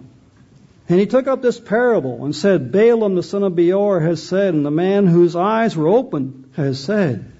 And 0.89 0.99
he 0.99 1.05
took 1.05 1.28
up 1.28 1.41
this 1.41 1.59
parable 1.59 2.26
and 2.26 2.36
said, 2.36 2.72
Balaam 2.72 3.16
the 3.16 3.24
son 3.24 3.43
of 3.43 3.55
Beor 3.55 4.01
has 4.01 4.22
said, 4.22 4.53
and 4.53 4.66
the 4.66 4.72
man 4.72 5.07
whose 5.07 5.36
eyes 5.36 5.76
were 5.76 5.88
open 5.88 6.49
has 6.55 6.80
said. 6.80 7.32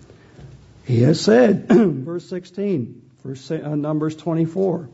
He 0.86 1.02
has 1.02 1.22
said, 1.22 1.68
verse 1.70 2.28
16, 2.28 3.02
verse, 3.24 3.52
uh, 3.52 3.76
Numbers 3.76 4.16
24. 4.16 4.90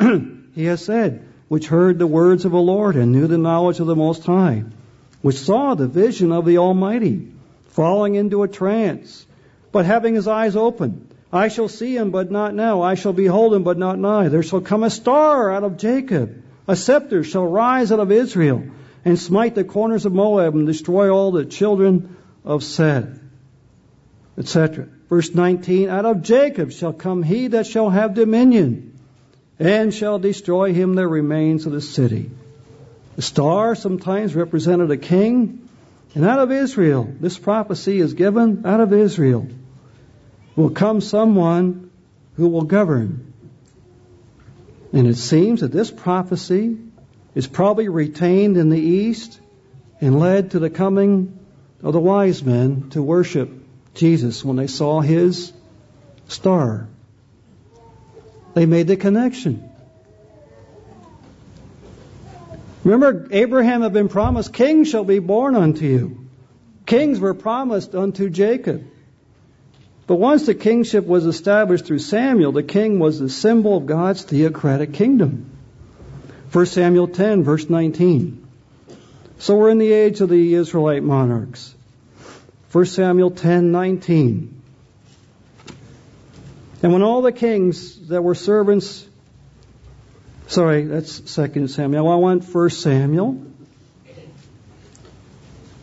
he 0.54 0.64
has 0.64 0.82
said, 0.82 1.26
which 1.48 1.68
heard 1.68 1.98
the 1.98 2.06
words 2.06 2.44
of 2.44 2.52
the 2.52 2.58
Lord 2.58 2.96
and 2.96 3.12
knew 3.12 3.26
the 3.26 3.38
knowledge 3.38 3.80
of 3.80 3.86
the 3.86 3.96
Most 3.96 4.24
High, 4.24 4.64
which 5.20 5.36
saw 5.36 5.74
the 5.74 5.86
vision 5.86 6.32
of 6.32 6.46
the 6.46 6.58
Almighty, 6.58 7.32
falling 7.66 8.14
into 8.14 8.42
a 8.42 8.48
trance, 8.48 9.26
but 9.70 9.84
having 9.84 10.14
his 10.14 10.26
eyes 10.26 10.56
open. 10.56 11.08
I 11.30 11.48
shall 11.48 11.68
see 11.68 11.94
him, 11.94 12.10
but 12.10 12.30
not 12.30 12.54
now. 12.54 12.80
I 12.80 12.94
shall 12.94 13.12
behold 13.12 13.52
him, 13.52 13.62
but 13.62 13.76
not 13.76 13.98
nigh. 13.98 14.28
There 14.28 14.42
shall 14.42 14.62
come 14.62 14.82
a 14.82 14.88
star 14.88 15.52
out 15.52 15.62
of 15.62 15.76
Jacob. 15.76 16.42
A 16.66 16.74
scepter 16.74 17.22
shall 17.22 17.46
rise 17.46 17.92
out 17.92 18.00
of 18.00 18.10
Israel, 18.10 18.64
and 19.04 19.18
smite 19.18 19.54
the 19.54 19.64
corners 19.64 20.06
of 20.06 20.14
Moab, 20.14 20.54
and 20.54 20.66
destroy 20.66 21.10
all 21.10 21.32
the 21.32 21.44
children 21.44 22.16
of 22.44 22.64
Seth. 22.64 23.20
Etc. 24.38 24.88
Verse 25.08 25.34
19, 25.34 25.88
Out 25.88 26.04
of 26.04 26.22
Jacob 26.22 26.70
shall 26.70 26.92
come 26.92 27.22
he 27.22 27.48
that 27.48 27.66
shall 27.66 27.88
have 27.88 28.14
dominion, 28.14 28.98
and 29.58 29.92
shall 29.92 30.18
destroy 30.18 30.72
him 30.72 30.94
that 30.94 31.08
remains 31.08 31.66
of 31.66 31.72
the 31.72 31.80
city. 31.80 32.30
The 33.16 33.22
star 33.22 33.74
sometimes 33.74 34.34
represented 34.34 34.90
a 34.90 34.96
king, 34.96 35.68
and 36.14 36.24
out 36.24 36.38
of 36.38 36.52
Israel, 36.52 37.12
this 37.20 37.38
prophecy 37.38 37.98
is 37.98 38.14
given 38.14 38.66
out 38.66 38.80
of 38.80 38.92
Israel 38.92 39.48
will 40.56 40.70
come 40.70 41.00
someone 41.00 41.90
who 42.34 42.48
will 42.48 42.62
govern. 42.62 43.32
And 44.92 45.06
it 45.06 45.16
seems 45.16 45.60
that 45.60 45.72
this 45.72 45.90
prophecy 45.90 46.76
is 47.34 47.46
probably 47.46 47.88
retained 47.88 48.56
in 48.56 48.68
the 48.68 48.80
East 48.80 49.38
and 50.00 50.18
led 50.18 50.50
to 50.52 50.58
the 50.58 50.70
coming 50.70 51.38
of 51.82 51.92
the 51.92 52.00
wise 52.00 52.42
men 52.42 52.90
to 52.90 53.02
worship 53.02 53.50
Jesus 53.94 54.44
when 54.44 54.56
they 54.56 54.66
saw 54.66 55.00
his 55.00 55.52
star. 56.28 56.88
They 58.54 58.66
made 58.66 58.86
the 58.86 58.96
connection. 58.96 59.70
Remember, 62.84 63.28
Abraham 63.30 63.82
had 63.82 63.92
been 63.92 64.08
promised, 64.08 64.52
Kings 64.52 64.88
shall 64.88 65.04
be 65.04 65.18
born 65.18 65.54
unto 65.54 65.84
you. 65.84 66.28
Kings 66.86 67.20
were 67.20 67.34
promised 67.34 67.94
unto 67.94 68.30
Jacob. 68.30 68.84
But 70.06 70.16
once 70.16 70.46
the 70.46 70.54
kingship 70.54 71.04
was 71.04 71.26
established 71.26 71.84
through 71.84 71.98
Samuel, 71.98 72.52
the 72.52 72.62
king 72.62 72.98
was 72.98 73.18
the 73.18 73.28
symbol 73.28 73.76
of 73.76 73.84
God's 73.84 74.22
theocratic 74.22 74.94
kingdom. 74.94 75.50
1 76.50 76.66
Samuel 76.66 77.08
10, 77.08 77.44
verse 77.44 77.68
19. 77.68 78.46
So 79.38 79.56
we're 79.56 79.68
in 79.68 79.76
the 79.78 79.92
age 79.92 80.22
of 80.22 80.30
the 80.30 80.54
Israelite 80.54 81.02
monarchs. 81.02 81.74
1 82.72 82.84
Samuel 82.86 83.30
10, 83.30 83.72
19. 83.72 84.62
And 86.82 86.92
when 86.92 87.02
all 87.02 87.22
the 87.22 87.32
kings 87.32 88.08
that 88.08 88.22
were 88.22 88.34
servants, 88.34 89.06
sorry, 90.46 90.84
that's 90.84 91.20
2 91.20 91.68
Samuel. 91.68 92.08
I 92.08 92.14
want 92.16 92.44
1 92.44 92.70
Samuel. 92.70 93.44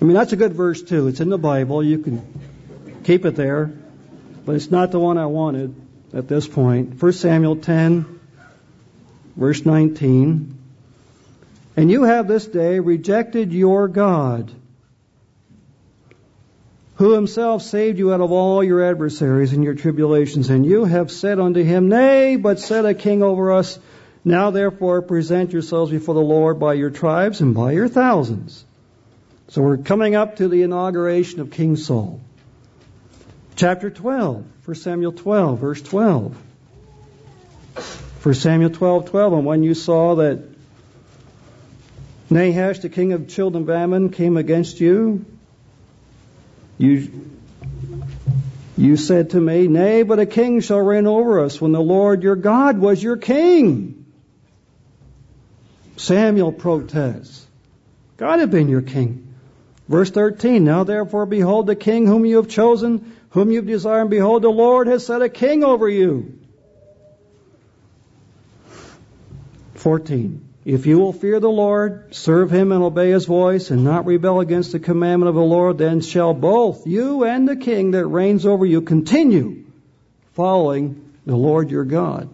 I 0.01 0.05
mean, 0.05 0.13
that's 0.13 0.33
a 0.33 0.37
good 0.37 0.53
verse 0.53 0.81
too. 0.81 1.07
It's 1.07 1.19
in 1.19 1.29
the 1.29 1.37
Bible. 1.37 1.83
You 1.83 1.99
can 1.99 3.01
keep 3.03 3.25
it 3.25 3.35
there 3.35 3.73
but 4.45 4.55
it's 4.55 4.69
not 4.69 4.91
the 4.91 4.99
one 4.99 5.17
I 5.17 5.25
wanted 5.25 5.75
at 6.13 6.27
this 6.27 6.47
point. 6.47 7.01
1 7.01 7.13
Samuel 7.13 7.57
10, 7.57 8.19
verse 9.35 9.65
19. 9.65 10.57
And 11.75 11.91
you 11.91 12.03
have 12.03 12.27
this 12.27 12.45
day 12.45 12.79
rejected 12.79 13.51
your 13.51 13.87
God, 13.87 14.51
who 16.95 17.13
himself 17.13 17.61
saved 17.61 17.99
you 17.99 18.13
out 18.13 18.21
of 18.21 18.31
all 18.31 18.63
your 18.63 18.83
adversaries 18.83 19.51
and 19.51 19.63
your 19.63 19.75
tribulations. 19.75 20.49
And 20.49 20.65
you 20.65 20.85
have 20.85 21.11
said 21.11 21.39
unto 21.39 21.61
him, 21.61 21.89
Nay, 21.89 22.37
but 22.37 22.59
set 22.59 22.85
a 22.85 22.93
king 22.93 23.21
over 23.21 23.51
us. 23.51 23.77
Now 24.23 24.51
therefore 24.51 25.01
present 25.01 25.51
yourselves 25.51 25.91
before 25.91 26.15
the 26.15 26.21
Lord 26.21 26.59
by 26.59 26.73
your 26.73 26.89
tribes 26.89 27.41
and 27.41 27.53
by 27.53 27.73
your 27.73 27.89
thousands. 27.89 28.63
So 29.49 29.61
we're 29.61 29.77
coming 29.77 30.15
up 30.15 30.37
to 30.37 30.47
the 30.47 30.63
inauguration 30.63 31.41
of 31.41 31.51
King 31.51 31.75
Saul. 31.75 32.21
Chapter 33.55 33.89
12, 33.89 34.45
1 34.65 34.75
Samuel 34.75 35.11
12, 35.11 35.59
verse 35.59 35.81
12. 35.81 36.35
1 38.23 38.33
Samuel 38.33 38.69
12, 38.71 39.09
12. 39.09 39.33
And 39.33 39.45
when 39.45 39.63
you 39.63 39.75
saw 39.75 40.15
that 40.15 40.43
Nahash, 42.29 42.79
the 42.79 42.89
king 42.89 43.13
of 43.13 43.27
children 43.27 43.63
of 43.63 43.69
Ammon, 43.69 44.09
came 44.09 44.35
against 44.35 44.79
you, 44.79 45.25
you, 46.77 47.29
you 48.77 48.97
said 48.97 49.31
to 49.31 49.39
me, 49.39 49.67
Nay, 49.67 50.03
but 50.03 50.19
a 50.19 50.25
king 50.25 50.59
shall 50.59 50.79
reign 50.79 51.07
over 51.07 51.39
us 51.39 51.61
when 51.61 51.71
the 51.71 51.81
Lord 51.81 52.23
your 52.23 52.35
God 52.35 52.77
was 52.79 53.01
your 53.01 53.17
king. 53.17 54.05
Samuel 55.97 56.51
protests. 56.51 57.47
God 58.17 58.39
had 58.39 58.51
been 58.51 58.67
your 58.67 58.81
king. 58.81 59.33
Verse 59.87 60.11
13, 60.11 60.63
Now 60.63 60.83
therefore 60.83 61.25
behold 61.25 61.67
the 61.67 61.75
king 61.75 62.07
whom 62.07 62.25
you 62.25 62.37
have 62.37 62.49
chosen, 62.49 63.15
whom 63.29 63.51
you 63.51 63.61
desired, 63.61 64.01
and 64.01 64.09
behold 64.09 64.41
the 64.41 64.49
Lord 64.49 64.87
has 64.87 65.05
set 65.05 65.21
a 65.21 65.29
king 65.29 65.63
over 65.63 65.87
you. 65.87 66.39
14. 69.75 70.44
If 70.65 70.87
you 70.87 70.97
will 70.97 71.13
fear 71.13 71.39
the 71.39 71.47
Lord, 71.47 72.15
serve 72.15 72.49
him 72.49 72.71
and 72.71 72.81
obey 72.81 73.11
his 73.11 73.25
voice, 73.25 73.69
and 73.69 73.83
not 73.83 74.07
rebel 74.07 74.39
against 74.39 74.71
the 74.71 74.79
commandment 74.79 75.29
of 75.29 75.35
the 75.35 75.41
Lord, 75.41 75.77
then 75.77 76.01
shall 76.01 76.33
both 76.33 76.87
you 76.87 77.23
and 77.23 77.47
the 77.47 77.55
king 77.55 77.91
that 77.91 78.07
reigns 78.07 78.47
over 78.47 78.65
you 78.65 78.81
continue 78.81 79.65
following 80.33 81.13
the 81.23 81.35
Lord 81.35 81.69
your 81.69 81.85
God. 81.85 82.29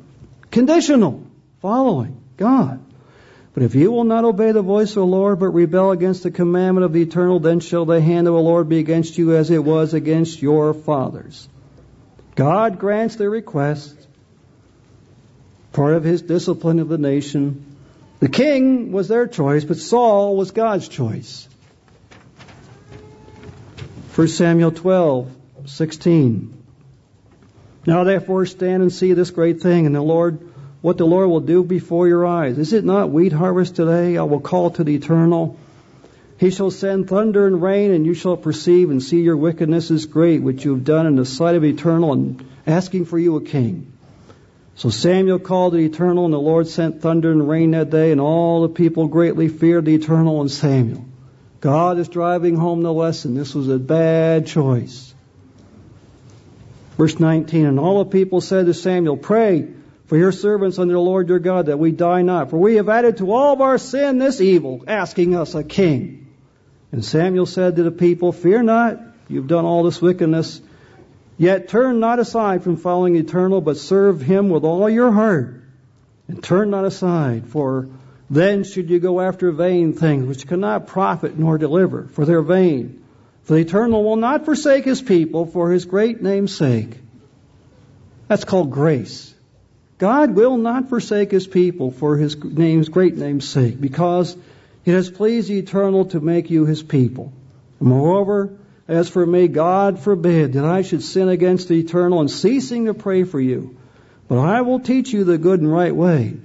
Conditional. 0.50 1.22
Following 1.62 2.22
God. 2.38 2.80
But 3.54 3.64
if 3.64 3.76
you 3.76 3.92
will 3.92 4.06
not 4.06 4.24
obey 4.24 4.54
the 4.54 4.62
voice 4.62 4.92
of 4.92 4.96
the 4.96 5.06
Lord, 5.06 5.40
but 5.40 5.50
rebel 5.50 5.92
against 5.92 6.24
the 6.24 6.32
commandment 6.32 6.86
of 6.86 6.94
the 6.94 7.02
eternal, 7.02 7.42
then 7.42 7.60
shall 7.60 7.86
the 7.86 8.00
hand 8.00 8.30
of 8.30 8.34
the 8.34 8.40
Lord 8.40 8.70
be 8.70 8.80
against 8.80 9.18
you 9.18 9.36
as 9.36 9.52
it 9.52 9.64
was 9.64 9.94
against 9.94 10.42
your 10.42 10.74
fathers. 10.74 11.50
God 12.36 12.80
grants 12.80 13.18
their 13.18 13.30
request, 13.30 13.94
part 15.74 15.96
of 15.96 16.06
his 16.06 16.22
discipline 16.22 16.80
of 16.80 16.88
the 16.88 16.98
nation. 16.98 17.71
The 18.22 18.30
king 18.30 18.92
was 18.92 19.08
their 19.08 19.26
choice, 19.26 19.64
but 19.64 19.78
Saul 19.78 20.38
was 20.38 20.52
God's 20.52 20.88
choice. 20.88 21.50
1 24.14 24.28
Samuel 24.28 24.72
12, 24.72 25.32
16. 25.66 26.64
Now 27.88 28.04
therefore 28.04 28.46
stand 28.46 28.84
and 28.84 28.94
see 28.94 29.14
this 29.14 29.32
great 29.32 29.62
thing, 29.62 29.88
and 29.88 29.96
the 29.96 30.04
Lord, 30.04 30.38
what 30.82 31.00
the 31.00 31.08
Lord 31.08 31.30
will 31.32 31.40
do 31.40 31.64
before 31.64 32.08
your 32.08 32.28
eyes. 32.28 32.60
Is 32.60 32.74
it 32.74 32.86
not 32.86 33.10
wheat 33.10 33.34
harvest 33.34 33.76
today? 33.76 34.18
I 34.18 34.24
will 34.24 34.40
call 34.40 34.70
to 34.70 34.84
the 34.84 34.94
eternal. 34.94 35.58
He 36.38 36.52
shall 36.52 36.70
send 36.70 37.10
thunder 37.10 37.48
and 37.48 37.60
rain, 37.60 37.90
and 37.90 38.06
you 38.06 38.14
shall 38.14 38.38
perceive 38.38 38.92
and 38.92 39.02
see 39.02 39.22
your 39.22 39.38
wickedness 39.38 39.90
is 39.90 40.06
great, 40.06 40.44
which 40.44 40.64
you 40.64 40.76
have 40.76 40.84
done 40.84 41.08
in 41.08 41.16
the 41.16 41.26
sight 41.26 41.56
of 41.56 41.64
eternal, 41.64 42.14
and 42.14 42.46
asking 42.68 43.06
for 43.06 43.18
you 43.18 43.38
a 43.38 43.42
king. 43.42 43.91
So 44.76 44.90
Samuel 44.90 45.40
called 45.40 45.74
the 45.74 45.80
eternal, 45.80 46.26
and 46.26 46.34
the 46.34 46.40
Lord 46.40 46.68
sent 46.68 47.02
thunder 47.02 47.32
and 47.32 47.48
rain 47.48 47.72
that 47.72 47.90
day, 47.90 48.12
and 48.12 48.22
all 48.22 48.62
the 48.62 48.70
people 48.70 49.08
greatly 49.08 49.48
feared 49.48 49.86
the 49.86 49.96
eternal 49.96 50.42
and 50.42 50.50
Samuel. 50.50 51.06
God 51.60 52.00
is 52.00 52.08
driving 52.08 52.56
home 52.56 52.82
the 52.82 52.92
lesson. 52.92 53.36
This 53.36 53.54
was 53.54 53.70
a 53.70 53.78
bad 53.78 54.48
choice. 54.48 55.14
Verse 56.98 57.20
19, 57.20 57.66
and 57.66 57.80
all 57.80 58.04
the 58.04 58.10
people 58.10 58.42
said 58.42 58.66
to 58.66 58.74
Samuel, 58.74 59.18
Pray 59.18 59.68
for 60.08 60.18
your 60.18 60.32
servants 60.32 60.80
under 60.80 60.94
the 60.94 61.00
Lord 61.00 61.30
your 61.30 61.40
God 61.40 61.68
that 61.68 61.80
we 61.80 61.92
die 61.92 62.22
not, 62.22 62.50
for 62.50 62.58
we 62.58 62.76
have 62.76 62.90
added 62.90 63.18
to 63.18 63.32
all 63.32 63.54
of 63.54 63.62
our 63.62 63.78
sin 63.78 64.18
this 64.18 64.42
evil, 64.42 64.84
asking 64.88 65.36
us 65.36 65.56
a 65.56 65.64
king. 65.64 66.28
And 66.92 67.06
Samuel 67.06 67.46
said 67.46 67.76
to 67.76 67.84
the 67.84 67.92
people, 67.92 68.32
Fear 68.32 68.64
not, 68.64 69.00
you've 69.30 69.48
done 69.48 69.66
all 69.66 69.84
this 69.84 70.02
wickedness, 70.02 70.62
yet 71.42 71.70
turn 71.70 72.00
not 72.00 72.20
aside 72.20 72.62
from 72.62 72.78
following 72.78 73.16
eternal, 73.16 73.62
but 73.62 73.76
serve 73.76 74.22
him 74.22 74.50
with 74.50 74.64
all 74.64 74.88
your 74.88 75.12
heart, 75.12 75.64
and 76.28 76.44
turn 76.44 76.70
not 76.70 76.86
aside, 76.86 77.48
for 77.48 77.90
then 78.30 78.64
should 78.64 78.92
you 78.92 79.00
go 79.00 79.20
after 79.20 79.50
vain 79.52 79.94
things 79.94 80.28
which 80.28 80.46
cannot 80.46 80.86
profit 80.86 81.40
nor 81.40 81.58
deliver, 81.58 82.04
for 82.04 82.26
they're 82.26 82.44
vain. 82.44 83.04
For 83.42 83.56
the 83.56 83.62
Eternal 83.62 84.04
will 84.04 84.18
not 84.18 84.46
forsake 84.46 84.86
his 84.86 85.02
people 85.02 85.48
for 85.48 85.72
his 85.72 85.86
great 85.86 86.22
name's 86.22 86.56
sake. 86.56 87.00
That's 88.28 88.46
called 88.46 88.70
grace. 88.70 89.34
God 89.98 90.36
will 90.36 90.58
not 90.58 90.90
forsake 90.90 91.32
his 91.32 91.48
people 91.48 91.90
for 91.90 92.18
his 92.18 92.38
name's 92.38 92.90
great 92.90 93.18
name's 93.18 93.50
sake, 93.50 93.82
because 93.82 94.38
it 94.86 94.94
has 94.94 95.10
pleased 95.10 95.50
the 95.50 95.58
Eternal 95.58 96.06
to 96.14 96.20
make 96.20 96.52
you 96.52 96.66
his 96.66 96.84
people. 96.84 97.34
Moreover, 97.80 98.60
as 98.92 99.08
for 99.08 99.26
me, 99.26 99.48
God 99.48 100.00
forbid 100.00 100.54
that 100.54 100.66
I 100.66 100.82
should 100.82 101.02
sin 101.02 101.30
against 101.30 101.70
the 101.70 101.80
Eternal 101.80 102.20
in 102.20 102.28
ceasing 102.28 102.86
to 102.86 102.94
pray 102.94 103.24
for 103.24 103.40
you. 103.40 103.78
But 104.28 104.38
I 104.38 104.62
will 104.62 104.82
teach 104.82 105.14
you 105.14 105.24
the 105.24 105.38
good 105.38 105.62
and 105.62 105.72
right 105.72 105.96
way. 105.96 106.36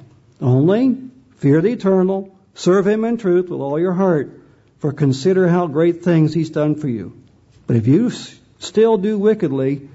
Only 0.40 0.96
fear 1.38 1.60
the 1.60 1.72
Eternal, 1.72 2.36
serve 2.54 2.86
him 2.86 3.04
in 3.04 3.16
truth 3.16 3.48
with 3.48 3.60
all 3.60 3.80
your 3.80 3.92
heart 3.92 4.40
for 4.78 4.92
consider 4.92 5.48
how 5.48 5.66
great 5.66 6.04
things 6.04 6.32
he's 6.32 6.50
done 6.50 6.76
for 6.76 6.88
you. 6.88 7.20
But 7.66 7.76
if 7.76 7.88
you 7.88 8.10
still 8.60 8.96
do 8.96 9.18
wickedly, 9.18 9.88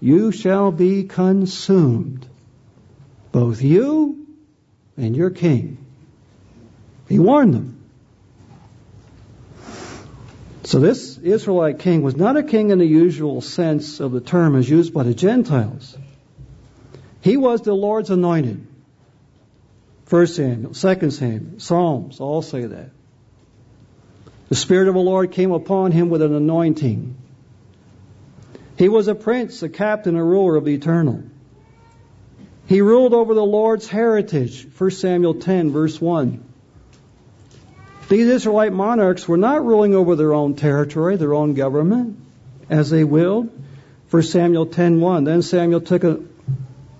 you 0.00 0.30
shall 0.30 0.70
be 0.70 1.04
consumed. 1.04 2.24
Both 3.32 3.62
you 3.62 4.26
and 4.96 5.16
your 5.16 5.30
king. 5.30 5.78
He 7.08 7.18
warned 7.18 7.54
them. 7.54 7.75
So 10.66 10.80
this 10.80 11.16
Israelite 11.18 11.78
king 11.78 12.02
was 12.02 12.16
not 12.16 12.36
a 12.36 12.42
king 12.42 12.70
in 12.70 12.78
the 12.78 12.86
usual 12.86 13.40
sense 13.40 14.00
of 14.00 14.10
the 14.10 14.20
term 14.20 14.56
as 14.56 14.68
used 14.68 14.92
by 14.92 15.04
the 15.04 15.14
Gentiles. 15.14 15.96
He 17.20 17.36
was 17.36 17.60
the 17.60 17.72
Lord's 17.72 18.10
anointed. 18.10 18.66
First 20.06 20.34
Samuel, 20.34 20.74
Second 20.74 21.12
Samuel, 21.12 21.60
Psalms 21.60 22.18
all 22.18 22.42
say 22.42 22.66
that. 22.66 22.90
The 24.48 24.56
Spirit 24.56 24.88
of 24.88 24.94
the 24.94 25.00
Lord 25.00 25.30
came 25.30 25.52
upon 25.52 25.92
him 25.92 26.08
with 26.08 26.20
an 26.20 26.34
anointing. 26.34 27.16
He 28.76 28.88
was 28.88 29.06
a 29.06 29.14
prince, 29.14 29.62
a 29.62 29.68
captain, 29.68 30.16
a 30.16 30.24
ruler 30.24 30.56
of 30.56 30.64
the 30.64 30.74
eternal. 30.74 31.22
He 32.66 32.80
ruled 32.80 33.14
over 33.14 33.34
the 33.34 33.44
Lord's 33.44 33.86
heritage. 33.86 34.66
1 34.76 34.90
Samuel 34.90 35.34
10, 35.34 35.70
verse 35.70 36.00
1. 36.00 36.45
These 38.08 38.28
Israelite 38.28 38.72
monarchs 38.72 39.26
were 39.26 39.36
not 39.36 39.64
ruling 39.64 39.94
over 39.94 40.14
their 40.14 40.32
own 40.32 40.54
territory, 40.54 41.16
their 41.16 41.34
own 41.34 41.54
government, 41.54 42.16
as 42.70 42.88
they 42.90 43.02
willed. 43.02 43.50
1 44.10 44.22
Samuel 44.22 44.66
10:1. 44.66 45.24
Then 45.24 45.42
Samuel 45.42 45.80
took 45.80 46.04
a 46.04 46.20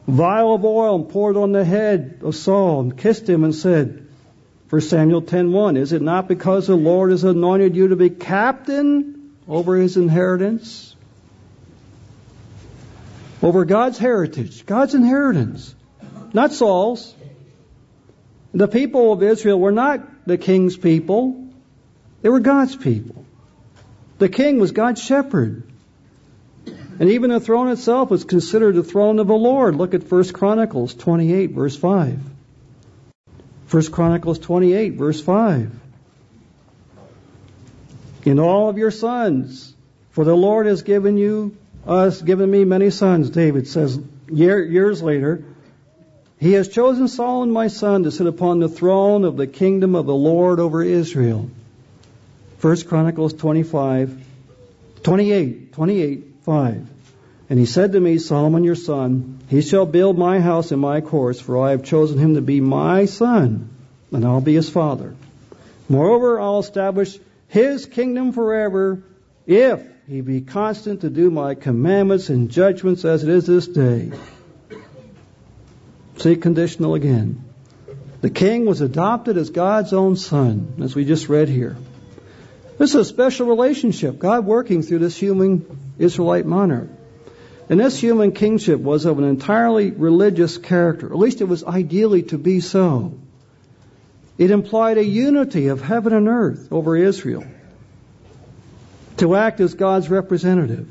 vial 0.08 0.54
of 0.54 0.64
oil 0.64 0.96
and 0.96 1.08
poured 1.08 1.36
it 1.36 1.40
on 1.40 1.52
the 1.52 1.64
head 1.64 2.20
of 2.22 2.34
Saul 2.34 2.80
and 2.80 2.96
kissed 2.96 3.28
him 3.28 3.44
and 3.44 3.54
said, 3.54 4.06
1 4.68 4.80
Samuel 4.80 5.22
10:1 5.22 5.76
Is 5.76 5.92
it 5.92 6.02
not 6.02 6.26
because 6.26 6.66
the 6.66 6.76
Lord 6.76 7.12
has 7.12 7.22
anointed 7.22 7.76
you 7.76 7.88
to 7.88 7.96
be 7.96 8.10
captain 8.10 9.36
over 9.48 9.76
his 9.76 9.96
inheritance? 9.96 10.96
Over 13.42 13.64
God's 13.64 13.98
heritage, 13.98 14.66
God's 14.66 14.94
inheritance, 14.94 15.72
not 16.32 16.52
Saul's. 16.52 17.14
The 18.52 18.66
people 18.66 19.12
of 19.12 19.22
Israel 19.22 19.60
were 19.60 19.72
not 19.72 20.00
the 20.26 20.36
king's 20.36 20.76
people, 20.76 21.48
they 22.22 22.28
were 22.28 22.40
God's 22.40 22.76
people. 22.76 23.24
The 24.18 24.28
king 24.28 24.58
was 24.58 24.72
God's 24.72 25.02
shepherd. 25.02 25.62
And 26.98 27.10
even 27.10 27.30
the 27.30 27.40
throne 27.40 27.68
itself 27.68 28.10
was 28.10 28.24
considered 28.24 28.74
the 28.74 28.82
throne 28.82 29.18
of 29.18 29.26
the 29.26 29.34
Lord. 29.34 29.76
Look 29.76 29.94
at 29.94 30.10
1 30.10 30.32
Chronicles 30.32 30.94
28, 30.94 31.50
verse 31.50 31.76
5. 31.76 32.18
1 33.70 33.90
Chronicles 33.90 34.38
28, 34.38 34.94
verse 34.94 35.20
5. 35.20 35.70
In 38.24 38.38
all 38.38 38.68
of 38.68 38.78
your 38.78 38.90
sons, 38.90 39.74
for 40.10 40.24
the 40.24 40.36
Lord 40.36 40.66
has 40.66 40.82
given 40.82 41.18
you, 41.18 41.56
us, 41.86 42.20
given 42.22 42.50
me 42.50 42.64
many 42.64 42.90
sons, 42.90 43.30
David 43.30 43.68
says 43.68 44.00
year, 44.28 44.64
years 44.64 45.02
later. 45.02 45.44
He 46.38 46.52
has 46.52 46.68
chosen 46.68 47.08
Solomon 47.08 47.50
my 47.50 47.68
son 47.68 48.02
to 48.02 48.10
sit 48.10 48.26
upon 48.26 48.58
the 48.58 48.68
throne 48.68 49.24
of 49.24 49.36
the 49.36 49.46
kingdom 49.46 49.94
of 49.94 50.06
the 50.06 50.14
Lord 50.14 50.60
over 50.60 50.82
Israel. 50.82 51.50
1 52.60 52.82
Chronicles 52.82 53.32
25, 53.32 54.24
28, 55.02 55.72
28, 55.72 56.24
5. 56.42 56.88
And 57.48 57.58
he 57.58 57.64
said 57.64 57.92
to 57.92 58.00
me, 58.00 58.18
Solomon 58.18 58.64
your 58.64 58.74
son, 58.74 59.38
he 59.48 59.62
shall 59.62 59.86
build 59.86 60.18
my 60.18 60.40
house 60.40 60.72
in 60.72 60.78
my 60.78 61.00
courts, 61.00 61.40
for 61.40 61.58
I 61.58 61.70
have 61.70 61.84
chosen 61.84 62.18
him 62.18 62.34
to 62.34 62.40
be 62.40 62.60
my 62.60 63.04
son, 63.06 63.70
and 64.12 64.24
I'll 64.24 64.40
be 64.40 64.54
his 64.54 64.68
father. 64.68 65.14
Moreover, 65.88 66.40
I'll 66.40 66.58
establish 66.58 67.18
his 67.48 67.86
kingdom 67.86 68.32
forever, 68.32 69.02
if 69.46 69.80
he 70.08 70.20
be 70.20 70.40
constant 70.40 71.02
to 71.02 71.10
do 71.10 71.30
my 71.30 71.54
commandments 71.54 72.28
and 72.28 72.50
judgments 72.50 73.04
as 73.04 73.22
it 73.22 73.28
is 73.28 73.46
this 73.46 73.68
day. 73.68 74.10
See, 76.18 76.36
conditional 76.36 76.94
again. 76.94 77.44
The 78.22 78.30
king 78.30 78.64
was 78.66 78.80
adopted 78.80 79.36
as 79.36 79.50
God's 79.50 79.92
own 79.92 80.16
son, 80.16 80.74
as 80.82 80.94
we 80.94 81.04
just 81.04 81.28
read 81.28 81.48
here. 81.48 81.76
This 82.78 82.90
is 82.90 82.96
a 82.96 83.04
special 83.04 83.46
relationship, 83.46 84.18
God 84.18 84.44
working 84.44 84.82
through 84.82 85.00
this 85.00 85.16
human 85.16 85.94
Israelite 85.98 86.46
monarch. 86.46 86.88
And 87.68 87.80
this 87.80 87.98
human 87.98 88.32
kingship 88.32 88.80
was 88.80 89.06
of 89.06 89.18
an 89.18 89.24
entirely 89.24 89.90
religious 89.90 90.56
character. 90.56 91.06
At 91.06 91.18
least 91.18 91.40
it 91.40 91.46
was 91.46 91.64
ideally 91.64 92.22
to 92.24 92.38
be 92.38 92.60
so. 92.60 93.18
It 94.38 94.50
implied 94.50 94.98
a 94.98 95.04
unity 95.04 95.68
of 95.68 95.82
heaven 95.82 96.12
and 96.12 96.28
earth 96.28 96.68
over 96.70 96.96
Israel 96.96 97.44
to 99.16 99.34
act 99.34 99.60
as 99.60 99.74
God's 99.74 100.10
representative. 100.10 100.88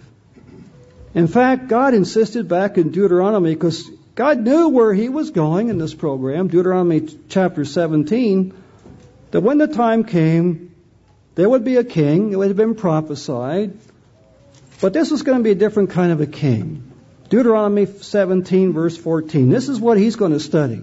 In 1.14 1.28
fact, 1.28 1.68
God 1.68 1.94
insisted 1.94 2.48
back 2.48 2.78
in 2.78 2.90
Deuteronomy 2.90 3.54
because 3.54 3.90
God 4.16 4.40
knew 4.40 4.70
where 4.70 4.94
he 4.94 5.10
was 5.10 5.32
going 5.32 5.68
in 5.68 5.78
this 5.78 5.94
program, 5.94 6.48
Deuteronomy 6.48 7.06
chapter 7.28 7.66
17, 7.66 8.54
that 9.32 9.42
when 9.42 9.58
the 9.58 9.68
time 9.68 10.06
came, 10.06 10.74
there 11.36 11.50
would 11.50 11.66
be 11.66 11.76
a 11.76 11.84
king, 11.84 12.32
it 12.32 12.38
would 12.38 12.48
have 12.48 12.56
been 12.56 12.76
prophesied, 12.76 13.78
but 14.80 14.94
this 14.94 15.12
is 15.12 15.24
going 15.24 15.40
to 15.40 15.44
be 15.44 15.52
a 15.52 15.56
different 15.56 15.90
kind 15.90 16.14
of 16.14 16.22
a 16.22 16.28
king. 16.28 16.94
Deuteronomy 17.28 17.88
17, 17.88 18.72
verse 18.72 18.96
14. 18.96 19.50
This 19.50 19.68
is 19.68 19.82
what 19.82 19.98
he's 19.98 20.16
going 20.16 20.32
to 20.32 20.40
study. 20.40 20.82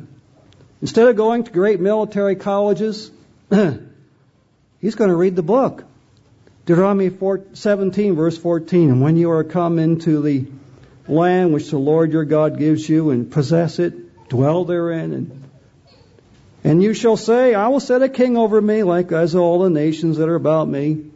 Instead 0.82 1.08
of 1.08 1.16
going 1.16 1.44
to 1.44 1.50
great 1.50 1.80
military 1.80 2.36
colleges, 2.36 3.10
he's 3.50 4.94
going 4.94 5.10
to 5.10 5.16
read 5.16 5.36
the 5.36 5.42
book. 5.42 5.84
Deuteronomy 6.66 7.10
17, 7.54 8.14
verse 8.14 8.36
14. 8.36 8.90
And 8.90 9.00
when 9.00 9.16
you 9.16 9.30
are 9.30 9.44
come 9.44 9.78
into 9.78 10.20
the 10.20 10.46
land 11.08 11.52
which 11.52 11.70
the 11.70 11.78
Lord 11.78 12.12
your 12.12 12.24
God 12.24 12.58
gives 12.58 12.88
you 12.88 13.10
and 13.10 13.30
possess 13.30 13.78
it, 13.78 14.28
dwell 14.28 14.64
therein, 14.64 15.12
and, 15.12 15.42
and 16.64 16.82
you 16.82 16.94
shall 16.94 17.16
say, 17.16 17.54
I 17.54 17.68
will 17.68 17.80
set 17.80 18.02
a 18.02 18.08
king 18.08 18.36
over 18.36 18.60
me 18.60 18.82
like 18.82 19.10
as 19.10 19.34
all 19.34 19.60
the 19.60 19.70
nations 19.70 20.18
that 20.18 20.28
are 20.28 20.36
about 20.36 20.68
me. 20.68 21.06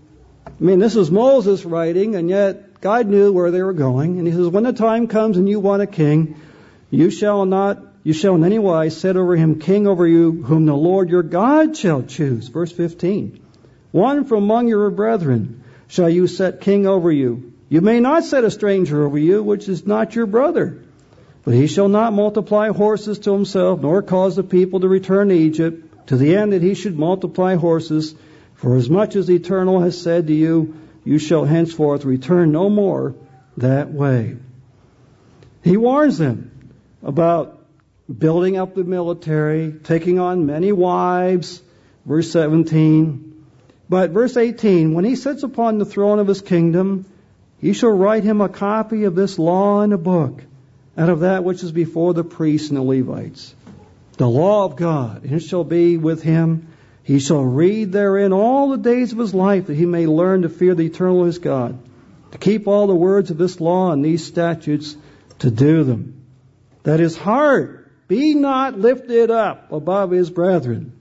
I 0.47 0.51
mean, 0.59 0.79
this 0.79 0.97
is 0.97 1.11
Moses 1.11 1.65
writing, 1.65 2.17
and 2.17 2.29
yet 2.29 2.81
God 2.81 3.07
knew 3.07 3.33
where 3.33 3.51
they 3.51 3.63
were 3.63 3.73
going. 3.73 4.19
And 4.19 4.27
he 4.27 4.33
says, 4.33 4.49
when 4.49 4.65
the 4.65 4.73
time 4.73 5.07
comes 5.07 5.37
and 5.37 5.49
you 5.49 5.61
want 5.61 5.83
a 5.83 5.87
king, 5.87 6.41
you 6.91 7.11
shall 7.11 7.47
not, 7.47 7.79
you 8.03 8.13
shall 8.13 8.35
in 8.35 8.45
any 8.45 8.59
wise 8.59 8.97
set 8.97 9.17
over 9.17 9.37
him 9.37 9.61
king 9.61 9.87
over 9.87 10.07
you, 10.07 10.43
whom 10.43 10.67
the 10.67 10.77
Lord 10.77 11.11
your 11.11 11.23
God 11.23 11.77
shall 11.77 12.03
choose. 12.03 12.49
Verse 12.49 12.73
15. 12.73 13.41
One 13.93 14.25
from 14.25 14.45
among 14.45 14.69
your 14.69 14.91
brethren 14.91 15.63
shall 15.89 16.09
you 16.09 16.27
set 16.27 16.61
king 16.61 16.87
over 16.87 17.11
you. 17.11 17.53
You 17.69 17.81
may 17.81 18.01
not 18.01 18.25
set 18.25 18.45
a 18.45 18.51
stranger 18.51 19.05
over 19.05 19.19
you, 19.19 19.43
which 19.43 19.69
is 19.69 19.87
not 19.87 20.15
your 20.15 20.27
brother. 20.27 20.83
But 21.45 21.55
he 21.55 21.67
shall 21.67 21.89
not 21.89 22.13
multiply 22.13 22.69
horses 22.69 23.19
to 23.21 23.33
himself, 23.33 23.81
nor 23.81 24.03
cause 24.03 24.37
the 24.37 24.45
people 24.45 24.81
to 24.81 24.89
return 24.89 25.29
to 25.29 25.35
Egypt, 25.35 26.09
to 26.09 26.17
the 26.17 26.37
end 26.37 26.53
that 26.53 26.63
he 26.63 26.75
should 26.75 26.99
multiply 26.99 27.57
horses. 27.57 28.15
For 28.55 28.77
as 28.77 28.89
much 28.89 29.17
as 29.17 29.27
the 29.27 29.37
Eternal 29.37 29.81
has 29.81 30.01
said 30.01 30.29
to 30.29 30.33
you, 30.33 30.75
you 31.05 31.19
shall 31.19 31.45
henceforth 31.45 32.05
return 32.05 32.53
no 32.53 32.69
more 32.69 33.15
that 33.57 33.93
way. 33.93 34.37
He 35.63 35.77
warns 35.77 36.19
them 36.19 36.51
about 37.03 37.65
building 38.17 38.57
up 38.57 38.75
the 38.75 38.85
military, 38.85 39.73
taking 39.73 40.19
on 40.19 40.47
many 40.47 40.73
wives, 40.73 41.63
verse 42.05 42.31
17. 42.31 43.45
But 43.89 44.11
verse 44.11 44.37
18, 44.37 44.95
when 44.95 45.05
he 45.05 45.17
sits 45.17 45.43
upon 45.43 45.79
the 45.79 45.85
throne 45.85 46.19
of 46.19 46.29
his 46.29 46.41
kingdom, 46.41 47.05
he 47.59 47.73
shall 47.73 47.91
write 47.91 48.25
him 48.25 48.41
a 48.41 48.49
copy 48.49 49.05
of 49.05 49.15
this 49.15 49.39
law 49.39 49.83
in 49.83 49.93
a 49.93 49.99
book, 49.99 50.43
out 50.97 51.09
of 51.09 51.21
that 51.21 51.45
which 51.45 51.63
is 51.63 51.73
before 51.73 52.15
the 52.15 52.25
priests 52.25 52.69
and 52.69 52.77
the 52.77 52.83
Levites. 52.83 53.55
The 54.19 54.29
law 54.29 54.65
of 54.65 54.77
God, 54.77 55.25
and 55.25 55.33
it 55.33 55.41
shall 55.41 55.65
be 55.65 55.97
with 55.97 56.23
him. 56.23 56.69
He 57.03 57.19
shall 57.19 57.45
read 57.45 57.93
therein 57.93 58.33
all 58.33 58.71
the 58.71 58.79
days 58.79 59.13
of 59.13 59.19
his 59.19 59.35
life, 59.35 59.67
that 59.67 59.77
he 59.77 59.87
may 59.87 60.07
learn 60.07 60.43
to 60.43 60.49
fear 60.49 60.75
the 60.75 60.87
eternal 60.87 61.25
his 61.25 61.39
God, 61.39 61.79
to 62.33 62.39
keep 62.39 62.67
all 62.67 62.87
the 62.87 62.95
words 62.95 63.31
of 63.31 63.39
this 63.39 63.61
law 63.61 63.93
and 63.93 64.05
these 64.05 64.25
statutes, 64.25 64.97
to 65.41 65.51
do 65.51 65.85
them. 65.85 66.25
That 66.83 67.01
his 67.01 67.17
heart 67.17 67.91
be 68.09 68.35
not 68.35 68.79
lifted 68.79 69.31
up 69.31 69.73
above 69.73 70.11
his 70.11 70.31
brethren, 70.31 70.93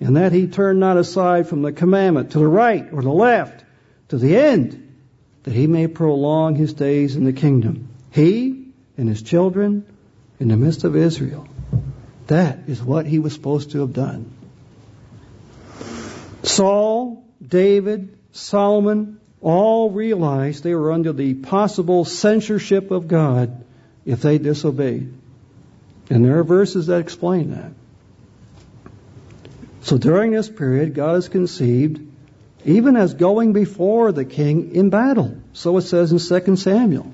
and 0.00 0.16
that 0.16 0.32
he 0.32 0.46
turn 0.46 0.78
not 0.78 0.96
aside 0.96 1.48
from 1.48 1.62
the 1.62 1.72
commandment 1.72 2.32
to 2.32 2.38
the 2.38 2.48
right 2.48 2.88
or 2.92 3.02
the 3.02 3.10
left, 3.10 3.64
to 4.08 4.18
the 4.18 4.36
end, 4.36 4.89
that 5.44 5.54
he 5.54 5.66
may 5.66 5.86
prolong 5.86 6.54
his 6.54 6.74
days 6.74 7.16
in 7.16 7.24
the 7.24 7.32
kingdom. 7.32 7.88
He 8.10 8.66
and 8.96 9.08
his 9.08 9.22
children 9.22 9.86
in 10.38 10.48
the 10.48 10.56
midst 10.56 10.84
of 10.84 10.96
Israel. 10.96 11.48
That 12.26 12.60
is 12.68 12.82
what 12.82 13.06
he 13.06 13.18
was 13.18 13.32
supposed 13.32 13.72
to 13.72 13.80
have 13.80 13.92
done. 13.92 14.30
Saul, 16.42 17.24
David, 17.46 18.16
Solomon 18.32 19.20
all 19.40 19.90
realized 19.90 20.62
they 20.62 20.74
were 20.74 20.92
under 20.92 21.12
the 21.12 21.34
possible 21.34 22.04
censorship 22.04 22.90
of 22.90 23.08
God 23.08 23.64
if 24.04 24.22
they 24.22 24.38
disobeyed. 24.38 25.12
And 26.10 26.24
there 26.24 26.38
are 26.38 26.44
verses 26.44 26.88
that 26.88 26.98
explain 26.98 27.50
that. 27.50 27.72
So 29.82 29.96
during 29.96 30.32
this 30.32 30.48
period, 30.48 30.94
God 30.94 31.16
is 31.16 31.28
conceived 31.28 32.09
even 32.64 32.96
as 32.96 33.14
going 33.14 33.52
before 33.52 34.12
the 34.12 34.24
king 34.24 34.74
in 34.74 34.90
battle. 34.90 35.36
So 35.52 35.76
it 35.78 35.82
says 35.82 36.12
in 36.12 36.18
2 36.18 36.56
Samuel. 36.56 37.10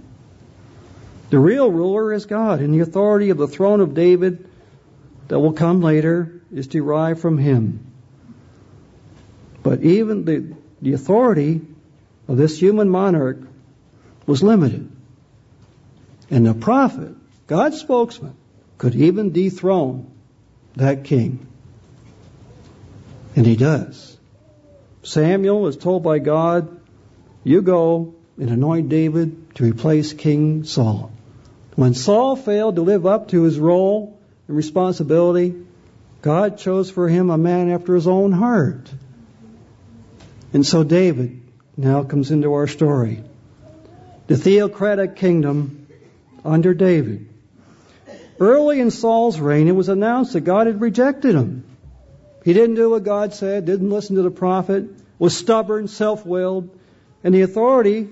The 1.30 1.38
real 1.38 1.70
ruler 1.70 2.12
is 2.12 2.26
God, 2.26 2.60
and 2.60 2.72
the 2.72 2.80
authority 2.80 3.30
of 3.30 3.38
the 3.38 3.48
throne 3.48 3.80
of 3.80 3.94
David 3.94 4.48
that 5.28 5.40
will 5.40 5.52
come 5.52 5.80
later 5.80 6.40
is 6.52 6.68
derived 6.68 7.20
from 7.20 7.38
him. 7.38 7.92
But 9.62 9.82
even 9.82 10.24
the, 10.24 10.54
the 10.80 10.92
authority 10.92 11.60
of 12.28 12.36
this 12.36 12.60
human 12.60 12.88
monarch 12.88 13.38
was 14.26 14.42
limited. 14.42 14.90
And 16.30 16.46
the 16.46 16.54
prophet, 16.54 17.14
God's 17.46 17.80
spokesman, 17.80 18.36
could 18.78 18.94
even 18.94 19.32
dethrone 19.32 20.10
that 20.76 21.04
king. 21.04 21.46
And 23.34 23.46
he 23.46 23.56
does. 23.56 24.15
Samuel 25.06 25.68
is 25.68 25.76
told 25.76 26.02
by 26.02 26.18
God, 26.18 26.80
You 27.44 27.62
go 27.62 28.16
and 28.38 28.50
anoint 28.50 28.88
David 28.88 29.54
to 29.54 29.64
replace 29.64 30.12
King 30.12 30.64
Saul. 30.64 31.12
When 31.76 31.94
Saul 31.94 32.34
failed 32.34 32.74
to 32.74 32.82
live 32.82 33.06
up 33.06 33.28
to 33.28 33.44
his 33.44 33.56
role 33.56 34.18
and 34.48 34.56
responsibility, 34.56 35.54
God 36.22 36.58
chose 36.58 36.90
for 36.90 37.08
him 37.08 37.30
a 37.30 37.38
man 37.38 37.70
after 37.70 37.94
his 37.94 38.08
own 38.08 38.32
heart. 38.32 38.90
And 40.52 40.66
so 40.66 40.82
David 40.82 41.40
now 41.76 42.02
comes 42.02 42.32
into 42.32 42.52
our 42.54 42.66
story. 42.66 43.22
The 44.26 44.36
theocratic 44.36 45.14
kingdom 45.14 45.86
under 46.44 46.74
David. 46.74 47.28
Early 48.40 48.80
in 48.80 48.90
Saul's 48.90 49.38
reign, 49.38 49.68
it 49.68 49.76
was 49.76 49.88
announced 49.88 50.32
that 50.32 50.40
God 50.40 50.66
had 50.66 50.80
rejected 50.80 51.36
him. 51.36 51.64
He 52.46 52.52
didn't 52.52 52.76
do 52.76 52.90
what 52.90 53.02
God 53.02 53.34
said, 53.34 53.64
didn't 53.64 53.90
listen 53.90 54.14
to 54.14 54.22
the 54.22 54.30
prophet, 54.30 54.84
was 55.18 55.36
stubborn, 55.36 55.88
self 55.88 56.24
willed, 56.24 56.70
and 57.24 57.34
the 57.34 57.40
authority 57.42 58.08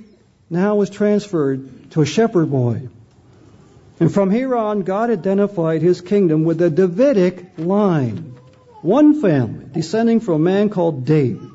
now 0.51 0.74
was 0.74 0.91
transferred 0.91 1.93
to 1.93 2.01
a 2.01 2.05
shepherd 2.05 2.51
boy. 2.51 2.89
And 4.01 4.12
from 4.12 4.32
here 4.32 4.57
on, 4.57 4.82
God 4.82 5.11
identified 5.11 5.82
his 5.82 6.01
kingdom 6.01 6.43
with 6.43 6.59
the 6.59 6.68
Davidic 6.68 7.59
line. 7.59 8.35
One 8.82 9.20
family, 9.22 9.66
descending 9.70 10.18
from 10.18 10.35
a 10.35 10.45
man 10.51 10.68
called 10.68 11.05
David. 11.05 11.49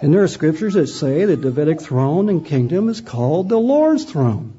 And 0.00 0.14
there 0.14 0.22
are 0.22 0.28
scriptures 0.28 0.74
that 0.74 0.86
say 0.86 1.24
the 1.24 1.36
Davidic 1.36 1.80
throne 1.80 2.28
and 2.28 2.46
kingdom 2.46 2.88
is 2.88 3.00
called 3.00 3.48
the 3.48 3.58
Lord's 3.58 4.04
throne. 4.04 4.52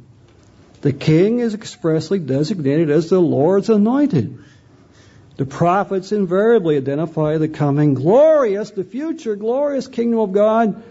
The 0.81 0.91
king 0.91 1.39
is 1.39 1.53
expressly 1.53 2.19
designated 2.19 2.89
as 2.89 3.09
the 3.09 3.21
Lord's 3.21 3.69
anointed. 3.69 4.43
The 5.39 5.45
prophets 5.45 6.11
invariably 6.11 6.75
identify 6.75 7.37
the 7.37 7.47
coming 7.47 7.93
glorious, 7.93 8.71
the 8.71 8.83
future 8.83 9.37
glorious 9.37 9.87
kingdom 9.87 10.19
of 10.19 10.33
God 10.33 10.83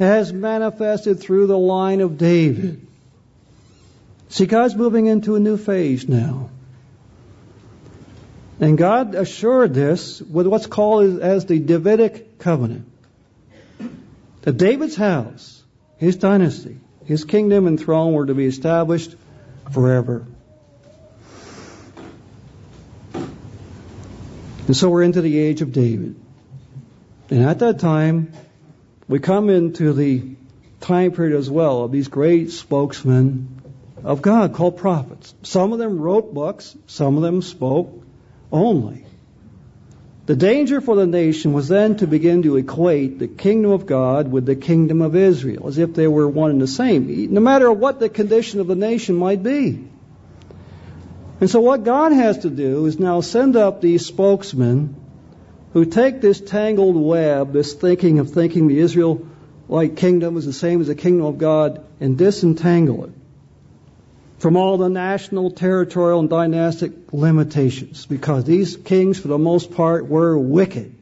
as 0.00 0.32
manifested 0.32 1.20
through 1.20 1.46
the 1.46 1.56
line 1.56 2.00
of 2.00 2.18
David. 2.18 2.84
See, 4.30 4.46
God's 4.46 4.74
moving 4.74 5.06
into 5.06 5.36
a 5.36 5.38
new 5.38 5.56
phase 5.56 6.08
now. 6.08 6.50
And 8.58 8.76
God 8.76 9.14
assured 9.14 9.74
this 9.74 10.20
with 10.20 10.48
what's 10.48 10.66
called 10.66 11.20
as 11.20 11.46
the 11.46 11.60
Davidic 11.60 12.40
covenant. 12.40 12.90
That 14.42 14.56
David's 14.56 14.96
house, 14.96 15.62
his 15.98 16.16
dynasty, 16.16 16.80
his 17.04 17.24
kingdom 17.24 17.68
and 17.68 17.78
throne 17.78 18.12
were 18.12 18.26
to 18.26 18.34
be 18.34 18.46
established 18.46 19.14
forever. 19.70 20.26
And 24.66 24.76
so 24.76 24.88
we're 24.88 25.02
into 25.02 25.20
the 25.20 25.38
age 25.38 25.60
of 25.62 25.72
David. 25.72 26.16
And 27.30 27.42
at 27.42 27.58
that 27.58 27.78
time, 27.78 28.32
we 29.08 29.18
come 29.18 29.50
into 29.50 29.92
the 29.92 30.36
time 30.80 31.12
period 31.12 31.36
as 31.36 31.50
well 31.50 31.84
of 31.84 31.92
these 31.92 32.08
great 32.08 32.50
spokesmen 32.50 33.62
of 34.02 34.22
God 34.22 34.54
called 34.54 34.76
prophets. 34.76 35.34
Some 35.42 35.72
of 35.72 35.78
them 35.78 35.98
wrote 35.98 36.32
books, 36.32 36.76
some 36.86 37.16
of 37.16 37.22
them 37.22 37.42
spoke 37.42 38.02
only. 38.52 39.04
The 40.26 40.36
danger 40.36 40.80
for 40.80 40.96
the 40.96 41.06
nation 41.06 41.52
was 41.52 41.68
then 41.68 41.96
to 41.98 42.06
begin 42.06 42.42
to 42.42 42.56
equate 42.56 43.18
the 43.18 43.28
kingdom 43.28 43.72
of 43.72 43.84
God 43.84 44.30
with 44.30 44.46
the 44.46 44.56
kingdom 44.56 45.02
of 45.02 45.14
Israel, 45.14 45.68
as 45.68 45.76
if 45.76 45.92
they 45.92 46.06
were 46.06 46.26
one 46.26 46.50
and 46.50 46.62
the 46.62 46.66
same, 46.66 47.32
no 47.34 47.40
matter 47.40 47.70
what 47.70 48.00
the 48.00 48.08
condition 48.08 48.60
of 48.60 48.66
the 48.66 48.74
nation 48.74 49.16
might 49.16 49.42
be. 49.42 49.84
And 51.40 51.50
so 51.50 51.60
what 51.60 51.84
God 51.84 52.12
has 52.12 52.38
to 52.38 52.50
do 52.50 52.86
is 52.86 52.98
now 52.98 53.20
send 53.20 53.56
up 53.56 53.80
these 53.80 54.06
spokesmen 54.06 54.96
who 55.72 55.84
take 55.84 56.20
this 56.20 56.40
tangled 56.40 56.96
web, 56.96 57.52
this 57.52 57.74
thinking 57.74 58.20
of 58.20 58.30
thinking 58.30 58.68
the 58.68 58.78
Israelite 58.78 59.96
kingdom 59.96 60.36
is 60.36 60.46
the 60.46 60.52
same 60.52 60.80
as 60.80 60.86
the 60.86 60.94
kingdom 60.94 61.26
of 61.26 61.38
God, 61.38 61.84
and 62.00 62.16
disentangle 62.16 63.04
it 63.04 63.10
from 64.38 64.56
all 64.56 64.76
the 64.76 64.90
national, 64.90 65.50
territorial, 65.50 66.20
and 66.20 66.28
dynastic 66.28 66.92
limitations, 67.12 68.04
because 68.04 68.44
these 68.44 68.76
kings, 68.76 69.18
for 69.18 69.28
the 69.28 69.38
most 69.38 69.72
part, 69.72 70.06
were 70.06 70.36
wicked 70.36 70.94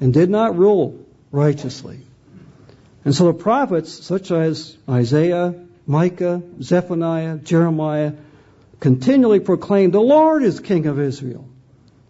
and 0.00 0.14
did 0.14 0.30
not 0.30 0.56
rule 0.56 1.04
righteously. 1.32 1.98
And 3.04 3.14
so 3.14 3.26
the 3.26 3.34
prophets, 3.34 3.92
such 3.92 4.30
as 4.30 4.76
Isaiah, 4.88 5.54
Micah, 5.86 6.40
Zephaniah, 6.62 7.36
Jeremiah, 7.38 8.12
continually 8.84 9.40
proclaimed, 9.40 9.94
The 9.94 9.98
Lord 9.98 10.42
is 10.42 10.60
King 10.60 10.84
of 10.84 11.00
Israel. 11.00 11.48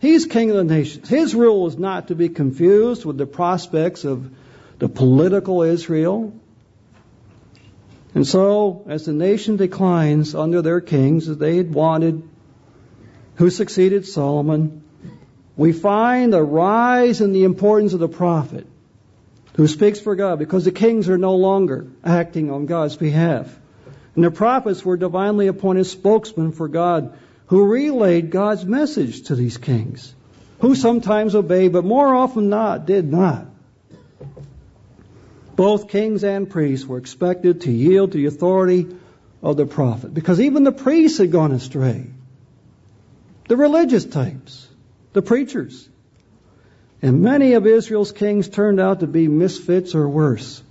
He's 0.00 0.26
king 0.26 0.50
of 0.50 0.56
the 0.56 0.64
nations. 0.64 1.08
His 1.08 1.32
rule 1.32 1.68
is 1.68 1.78
not 1.78 2.08
to 2.08 2.16
be 2.16 2.28
confused 2.28 3.04
with 3.04 3.16
the 3.16 3.26
prospects 3.26 4.04
of 4.04 4.28
the 4.80 4.88
political 4.88 5.62
Israel. 5.62 6.34
And 8.12 8.26
so, 8.26 8.84
as 8.88 9.04
the 9.04 9.12
nation 9.12 9.56
declines 9.56 10.34
under 10.34 10.62
their 10.62 10.80
kings 10.80 11.28
as 11.28 11.38
they 11.38 11.56
had 11.58 11.72
wanted, 11.72 12.28
who 13.36 13.50
succeeded 13.50 14.04
Solomon, 14.04 14.82
we 15.56 15.72
find 15.72 16.34
a 16.34 16.42
rise 16.42 17.20
in 17.20 17.30
the 17.32 17.44
importance 17.44 17.92
of 17.92 18.00
the 18.00 18.08
prophet 18.08 18.66
who 19.54 19.68
speaks 19.68 20.00
for 20.00 20.16
God 20.16 20.40
because 20.40 20.64
the 20.64 20.72
kings 20.72 21.08
are 21.08 21.18
no 21.18 21.36
longer 21.36 21.86
acting 22.02 22.50
on 22.50 22.66
God's 22.66 22.96
behalf. 22.96 23.60
And 24.14 24.24
the 24.24 24.30
prophets 24.30 24.84
were 24.84 24.96
divinely 24.96 25.48
appointed 25.48 25.84
spokesmen 25.84 26.52
for 26.52 26.68
God 26.68 27.16
who 27.46 27.64
relayed 27.64 28.30
God's 28.30 28.64
message 28.64 29.24
to 29.24 29.34
these 29.34 29.58
kings, 29.58 30.14
who 30.60 30.74
sometimes 30.74 31.34
obeyed, 31.34 31.72
but 31.72 31.84
more 31.84 32.14
often 32.14 32.48
not, 32.48 32.86
did 32.86 33.10
not. 33.10 33.46
Both 35.56 35.88
kings 35.88 36.24
and 36.24 36.48
priests 36.48 36.86
were 36.86 36.98
expected 36.98 37.62
to 37.62 37.70
yield 37.70 38.12
to 38.12 38.18
the 38.18 38.26
authority 38.26 38.88
of 39.42 39.56
the 39.56 39.66
prophet 39.66 40.12
because 40.12 40.40
even 40.40 40.64
the 40.64 40.72
priests 40.72 41.18
had 41.18 41.30
gone 41.30 41.52
astray. 41.52 42.06
The 43.48 43.56
religious 43.56 44.04
types 44.04 44.66
the 45.14 45.22
preachers. 45.22 45.88
And 47.00 47.22
many 47.22 47.54
of 47.54 47.66
Israel's 47.66 48.12
kings 48.12 48.48
turned 48.48 48.80
out 48.80 49.00
to 49.00 49.06
be 49.06 49.28
misfits 49.28 49.94
or 49.94 50.08
worse. 50.08 50.62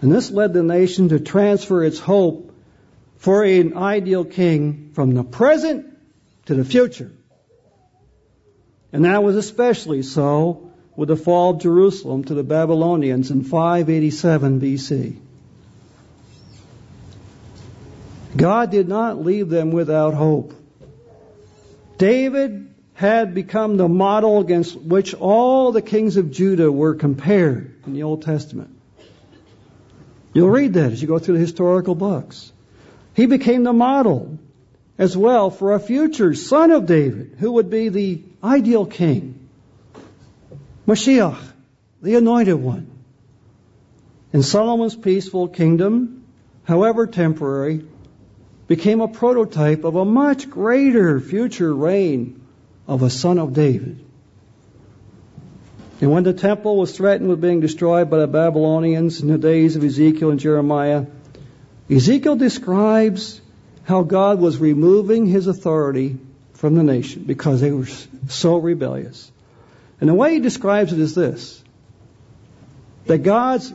And 0.00 0.10
this 0.10 0.30
led 0.30 0.52
the 0.52 0.62
nation 0.62 1.10
to 1.10 1.20
transfer 1.20 1.84
its 1.84 1.98
hope 1.98 2.45
for 3.26 3.42
an 3.42 3.76
ideal 3.76 4.24
king 4.24 4.92
from 4.92 5.12
the 5.12 5.24
present 5.24 5.84
to 6.44 6.54
the 6.54 6.64
future. 6.64 7.10
And 8.92 9.04
that 9.04 9.24
was 9.24 9.34
especially 9.34 10.02
so 10.02 10.70
with 10.94 11.08
the 11.08 11.16
fall 11.16 11.50
of 11.50 11.60
Jerusalem 11.60 12.22
to 12.26 12.34
the 12.34 12.44
Babylonians 12.44 13.32
in 13.32 13.42
587 13.42 14.60
BC. 14.60 15.16
God 18.36 18.70
did 18.70 18.86
not 18.86 19.24
leave 19.24 19.48
them 19.48 19.72
without 19.72 20.14
hope. 20.14 20.54
David 21.98 22.72
had 22.94 23.34
become 23.34 23.76
the 23.76 23.88
model 23.88 24.38
against 24.38 24.80
which 24.80 25.14
all 25.14 25.72
the 25.72 25.82
kings 25.82 26.16
of 26.16 26.30
Judah 26.30 26.70
were 26.70 26.94
compared 26.94 27.74
in 27.88 27.92
the 27.92 28.04
Old 28.04 28.22
Testament. 28.22 28.70
You'll 30.32 30.48
read 30.48 30.74
that 30.74 30.92
as 30.92 31.02
you 31.02 31.08
go 31.08 31.18
through 31.18 31.34
the 31.34 31.40
historical 31.40 31.96
books. 31.96 32.52
He 33.16 33.24
became 33.24 33.64
the 33.64 33.72
model 33.72 34.38
as 34.98 35.16
well 35.16 35.48
for 35.48 35.72
a 35.72 35.80
future 35.80 36.34
son 36.34 36.70
of 36.70 36.84
David 36.84 37.36
who 37.38 37.52
would 37.52 37.70
be 37.70 37.88
the 37.88 38.22
ideal 38.44 38.84
king. 38.84 39.48
Mashiach, 40.86 41.38
the 42.02 42.16
anointed 42.16 42.56
one. 42.56 42.90
And 44.34 44.44
Solomon's 44.44 44.94
peaceful 44.94 45.48
kingdom, 45.48 46.24
however 46.64 47.06
temporary, 47.06 47.86
became 48.68 49.00
a 49.00 49.08
prototype 49.08 49.84
of 49.84 49.96
a 49.96 50.04
much 50.04 50.50
greater 50.50 51.18
future 51.18 51.74
reign 51.74 52.42
of 52.86 53.02
a 53.02 53.08
son 53.08 53.38
of 53.38 53.54
David. 53.54 54.04
And 56.02 56.10
when 56.10 56.24
the 56.24 56.34
temple 56.34 56.76
was 56.76 56.94
threatened 56.94 57.30
with 57.30 57.40
being 57.40 57.60
destroyed 57.60 58.10
by 58.10 58.18
the 58.18 58.26
Babylonians 58.26 59.22
in 59.22 59.28
the 59.28 59.38
days 59.38 59.74
of 59.74 59.84
Ezekiel 59.84 60.30
and 60.30 60.38
Jeremiah, 60.38 61.06
Ezekiel 61.90 62.36
describes 62.36 63.40
how 63.84 64.02
God 64.02 64.40
was 64.40 64.58
removing 64.58 65.26
his 65.26 65.46
authority 65.46 66.18
from 66.54 66.74
the 66.74 66.82
nation 66.82 67.24
because 67.24 67.60
they 67.60 67.70
were 67.70 67.86
so 68.28 68.56
rebellious. 68.56 69.30
And 70.00 70.08
the 70.08 70.14
way 70.14 70.34
he 70.34 70.40
describes 70.40 70.92
it 70.92 70.98
is 70.98 71.14
this 71.14 71.62
that 73.06 73.18
God's 73.18 73.72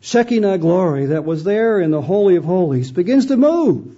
Shekinah 0.00 0.58
glory 0.58 1.06
that 1.06 1.24
was 1.24 1.42
there 1.42 1.80
in 1.80 1.90
the 1.90 2.00
Holy 2.00 2.36
of 2.36 2.44
Holies 2.44 2.92
begins 2.92 3.26
to 3.26 3.36
move. 3.36 3.96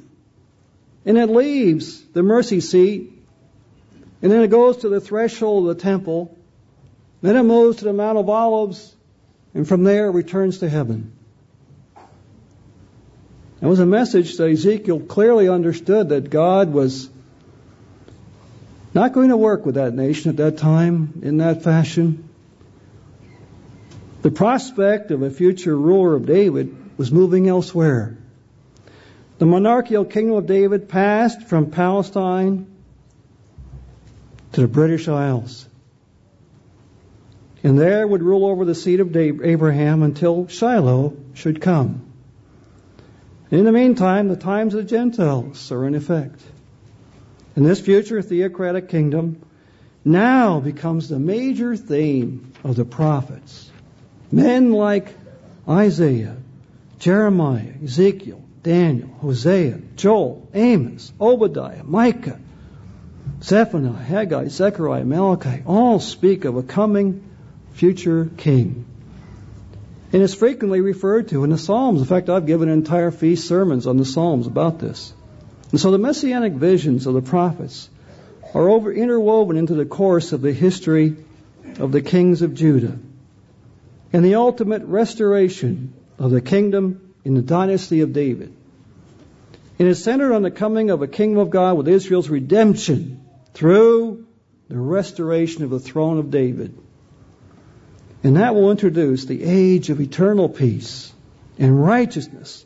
And 1.05 1.19
it 1.19 1.29
leaves 1.29 2.03
the 2.03 2.23
mercy 2.23 2.61
seat 2.61 3.13
and 4.23 4.31
then 4.31 4.43
it 4.43 4.49
goes 4.49 4.79
to 4.79 4.89
the 4.89 5.01
threshold 5.01 5.69
of 5.69 5.77
the 5.77 5.83
temple. 5.83 6.37
Then 7.23 7.37
it 7.37 7.43
moves 7.43 7.79
to 7.79 7.85
the 7.85 7.93
Mount 7.93 8.19
of 8.19 8.29
Olives. 8.29 8.95
And 9.55 9.67
from 9.67 9.85
there 9.85 10.07
it 10.07 10.13
returns 10.13 10.59
to 10.59 10.69
heaven. 10.69 11.13
It 13.63 13.67
was 13.67 13.79
a 13.79 13.87
message 13.87 14.39
that 14.39 14.51
Ezekiel 14.51 15.01
clearly 15.01 15.49
understood 15.49 16.09
that 16.11 16.31
God 16.31 16.73
was 16.73 17.11
not 18.95 19.13
going 19.13 19.29
to 19.29 19.37
work 19.37 19.67
with 19.67 19.75
that 19.75 19.95
nation 19.95 20.31
at 20.31 20.37
that 20.39 20.57
time 20.57 21.21
in 21.23 21.37
that 21.39 21.63
fashion. 21.63 22.29
The 24.23 24.31
prospect 24.31 25.11
of 25.11 25.23
a 25.23 25.31
future 25.31 25.77
ruler 25.77 26.15
of 26.15 26.27
David 26.27 26.75
was 26.99 27.13
moving 27.13 27.49
elsewhere. 27.49 28.17
The 29.39 29.47
monarchical 29.47 30.05
kingdom 30.05 30.37
of 30.37 30.47
David 30.47 30.89
passed 30.89 31.43
from 31.45 31.71
Palestine 31.71 32.67
to 34.53 34.61
the 34.63 34.69
British 34.69 35.07
Isles. 35.09 35.67
And 37.63 37.79
there 37.79 38.07
would 38.07 38.23
rule 38.23 38.47
over 38.47 38.65
the 38.65 38.75
seed 38.75 39.01
of 39.01 39.15
Abraham 39.15 40.03
until 40.03 40.49
Shiloh 40.49 41.17
should 41.35 41.61
come. 41.61 42.10
In 43.51 43.65
the 43.65 43.73
meantime, 43.73 44.29
the 44.29 44.37
times 44.37 44.75
of 44.75 44.85
the 44.85 44.89
Gentiles 44.89 45.73
are 45.73 45.85
in 45.87 45.97
effect. 45.97 46.41
And 47.57 47.67
this 47.67 47.81
future 47.81 48.23
theocratic 48.23 48.89
kingdom 48.89 49.43
now 50.05 50.61
becomes 50.61 51.09
the 51.09 51.19
major 51.19 51.77
theme 51.77 52.53
of 52.63 52.77
the 52.77 52.85
prophets. 52.85 53.69
Men 54.31 54.73
like 54.73 55.15
Isaiah, 55.69 56.37
Jeremiah, 57.01 57.73
Ezekiel, 57.83 58.43
Daniel, 58.63 59.09
Hosea, 59.21 59.81
Joel, 59.97 60.49
Amos, 60.55 61.13
Obadiah, 61.21 61.83
Micah, 61.83 62.39
Zephaniah, 63.43 63.93
Haggai, 63.93 64.49
Zechariah, 64.49 65.05
Malachi 65.05 65.63
all 65.67 65.99
speak 65.99 66.45
of 66.45 66.57
a 66.57 66.63
coming 66.63 67.29
future 67.73 68.31
king. 68.37 68.85
And 70.13 70.23
it's 70.23 70.35
frequently 70.35 70.81
referred 70.81 71.29
to 71.29 71.45
in 71.45 71.51
the 71.51 71.59
Psalms. 71.59 72.01
In 72.01 72.07
fact, 72.07 72.29
I've 72.29 72.47
given 72.47 72.69
entire 72.69 73.11
feast 73.11 73.47
sermons 73.47 73.87
on 73.87 73.97
the 73.97 74.05
Psalms 74.05 74.47
about 74.47 74.79
this. 74.79 75.13
And 75.71 75.81
so 75.81 75.93
the 75.93 75.99
messianic 75.99 76.55
visions 76.55 77.07
of 77.07 77.15
the 77.15 77.23
prophets 77.23 77.89
are 78.55 78.69
over, 78.69 78.93
interwoven 78.93 79.57
into 79.57 79.75
the 79.75 79.85
course 79.85 80.33
of 80.33 80.43
the 80.43 80.53
history 80.53 81.17
of 81.79 81.93
the 81.93 82.03
kings 82.03 82.43
of 82.43 82.55
Judah 82.55 82.99
and 84.13 84.25
the 84.25 84.35
ultimate 84.35 84.83
restoration 84.83 85.93
of 86.19 86.33
the 86.33 86.41
kingdom 86.41 87.15
in 87.25 87.35
the 87.35 87.43
dynasty 87.43 88.01
of 88.01 88.13
David. 88.13 88.53
It 89.79 89.87
is 89.87 90.03
centered 90.03 90.35
on 90.35 90.43
the 90.43 90.51
coming 90.51 90.91
of 90.91 91.03
a 91.03 91.07
kingdom 91.07 91.39
of 91.39 91.51
God 91.51 91.77
with 91.77 91.89
Israel's 91.89 92.29
redemption 92.29 93.25
through 93.55 94.27
the 94.69 94.77
restoration 94.77 95.65
of 95.65 95.71
the 95.71 95.81
throne 95.81 96.19
of 96.19 96.31
David. 96.31 96.77
And 98.23 98.37
that 98.37 98.55
will 98.55 98.71
introduce 98.71 99.25
the 99.25 99.43
age 99.43 99.91
of 99.91 100.01
eternal 100.01 100.49
peace 100.49 101.13
and 101.59 101.83
righteousness 101.83 102.65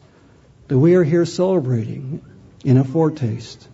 that 0.68 0.78
we 0.78 0.94
are 0.94 1.04
here 1.04 1.24
celebrating 1.24 2.22
in 2.64 2.76
a 2.76 2.84
foretaste 2.84 3.68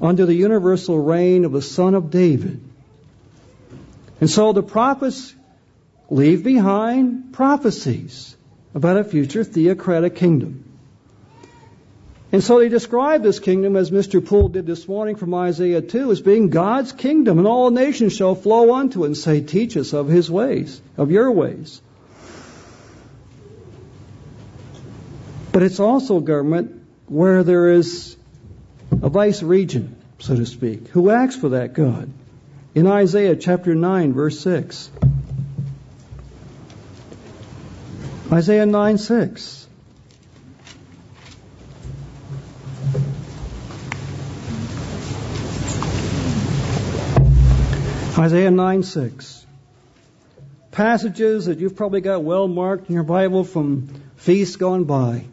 under 0.00 0.26
the 0.26 0.34
universal 0.34 0.98
reign 0.98 1.44
of 1.44 1.52
the 1.52 1.62
Son 1.62 1.94
of 1.94 2.10
David. 2.10 2.60
And 4.20 4.28
so 4.28 4.52
the 4.52 4.62
prophets 4.62 5.34
leave 6.10 6.42
behind 6.42 7.32
prophecies 7.32 8.36
about 8.74 8.96
a 8.96 9.04
future 9.04 9.44
theocratic 9.44 10.16
kingdom. 10.16 10.65
And 12.32 12.42
so 12.42 12.58
they 12.58 12.68
describe 12.68 13.22
this 13.22 13.38
kingdom, 13.38 13.76
as 13.76 13.90
Mr. 13.90 14.24
Poole 14.24 14.48
did 14.48 14.66
this 14.66 14.88
morning 14.88 15.14
from 15.14 15.32
Isaiah 15.32 15.80
2, 15.80 16.10
as 16.10 16.20
being 16.20 16.50
God's 16.50 16.92
kingdom, 16.92 17.38
and 17.38 17.46
all 17.46 17.70
nations 17.70 18.14
shall 18.14 18.34
flow 18.34 18.74
unto 18.74 19.04
it 19.04 19.06
and 19.06 19.16
say, 19.16 19.40
Teach 19.40 19.76
us 19.76 19.92
of 19.92 20.08
his 20.08 20.30
ways, 20.30 20.80
of 20.96 21.10
your 21.12 21.30
ways. 21.30 21.80
But 25.52 25.62
it's 25.62 25.80
also 25.80 26.20
government 26.20 26.82
where 27.06 27.44
there 27.44 27.70
is 27.70 28.16
a 28.90 29.08
vice 29.08 29.42
regent, 29.42 29.96
so 30.18 30.34
to 30.34 30.44
speak, 30.44 30.88
who 30.88 31.10
acts 31.10 31.36
for 31.36 31.50
that 31.50 31.74
God. 31.74 32.12
In 32.74 32.86
Isaiah 32.86 33.36
chapter 33.36 33.74
9, 33.74 34.12
verse 34.12 34.40
6. 34.40 34.90
Isaiah 38.32 38.66
9, 38.66 38.98
6. 38.98 39.65
Isaiah 48.18 48.50
9 48.50 48.82
6. 48.82 49.46
Passages 50.70 51.46
that 51.46 51.58
you've 51.58 51.76
probably 51.76 52.00
got 52.00 52.22
well 52.22 52.48
marked 52.48 52.88
in 52.88 52.94
your 52.94 53.04
Bible 53.04 53.44
from 53.44 53.88
feasts 54.16 54.56
gone 54.56 54.84
by. 54.84 55.26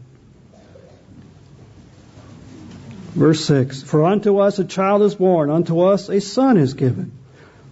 Verse 3.13 3.45
6 3.45 3.83
For 3.83 4.03
unto 4.03 4.39
us 4.39 4.59
a 4.59 4.65
child 4.65 5.01
is 5.03 5.15
born, 5.15 5.49
unto 5.49 5.79
us 5.79 6.09
a 6.09 6.19
son 6.19 6.57
is 6.57 6.73
given. 6.73 7.13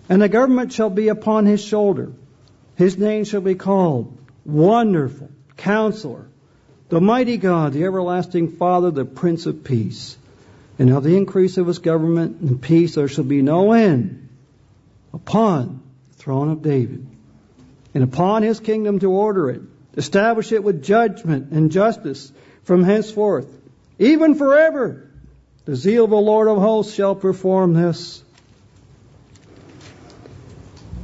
And 0.07 0.21
the 0.21 0.29
government 0.29 0.71
shall 0.71 0.89
be 0.89 1.09
upon 1.09 1.45
his 1.45 1.61
shoulder. 1.61 2.11
His 2.75 2.97
name 2.97 3.25
shall 3.25 3.41
be 3.41 3.55
called 3.55 4.17
Wonderful, 4.45 5.29
Counselor, 5.57 6.25
the 6.87 7.01
Mighty 7.01 7.37
God, 7.37 7.73
the 7.73 7.83
Everlasting 7.83 8.53
Father, 8.53 8.91
the 8.91 9.05
Prince 9.05 9.45
of 9.45 9.65
Peace. 9.65 10.17
And 10.79 10.89
of 10.89 11.03
the 11.03 11.17
increase 11.17 11.57
of 11.57 11.67
his 11.67 11.79
government 11.79 12.39
and 12.39 12.61
peace 12.61 12.95
there 12.95 13.09
shall 13.09 13.25
be 13.25 13.41
no 13.41 13.73
end 13.73 14.20
upon 15.13 15.81
the 16.09 16.17
throne 16.17 16.49
of 16.49 16.61
David, 16.61 17.07
and 17.93 18.03
upon 18.03 18.43
his 18.43 18.59
kingdom 18.59 18.99
to 18.99 19.11
order 19.11 19.49
it, 19.49 19.61
establish 19.97 20.51
it 20.51 20.63
with 20.63 20.83
judgment 20.83 21.51
and 21.51 21.71
justice 21.71 22.31
from 22.63 22.83
henceforth, 22.83 23.47
even 23.99 24.35
forever. 24.35 25.09
The 25.65 25.75
zeal 25.75 26.05
of 26.05 26.09
the 26.09 26.17
Lord 26.17 26.47
of 26.47 26.57
hosts 26.57 26.93
shall 26.93 27.15
perform 27.15 27.73
this. 27.73 28.23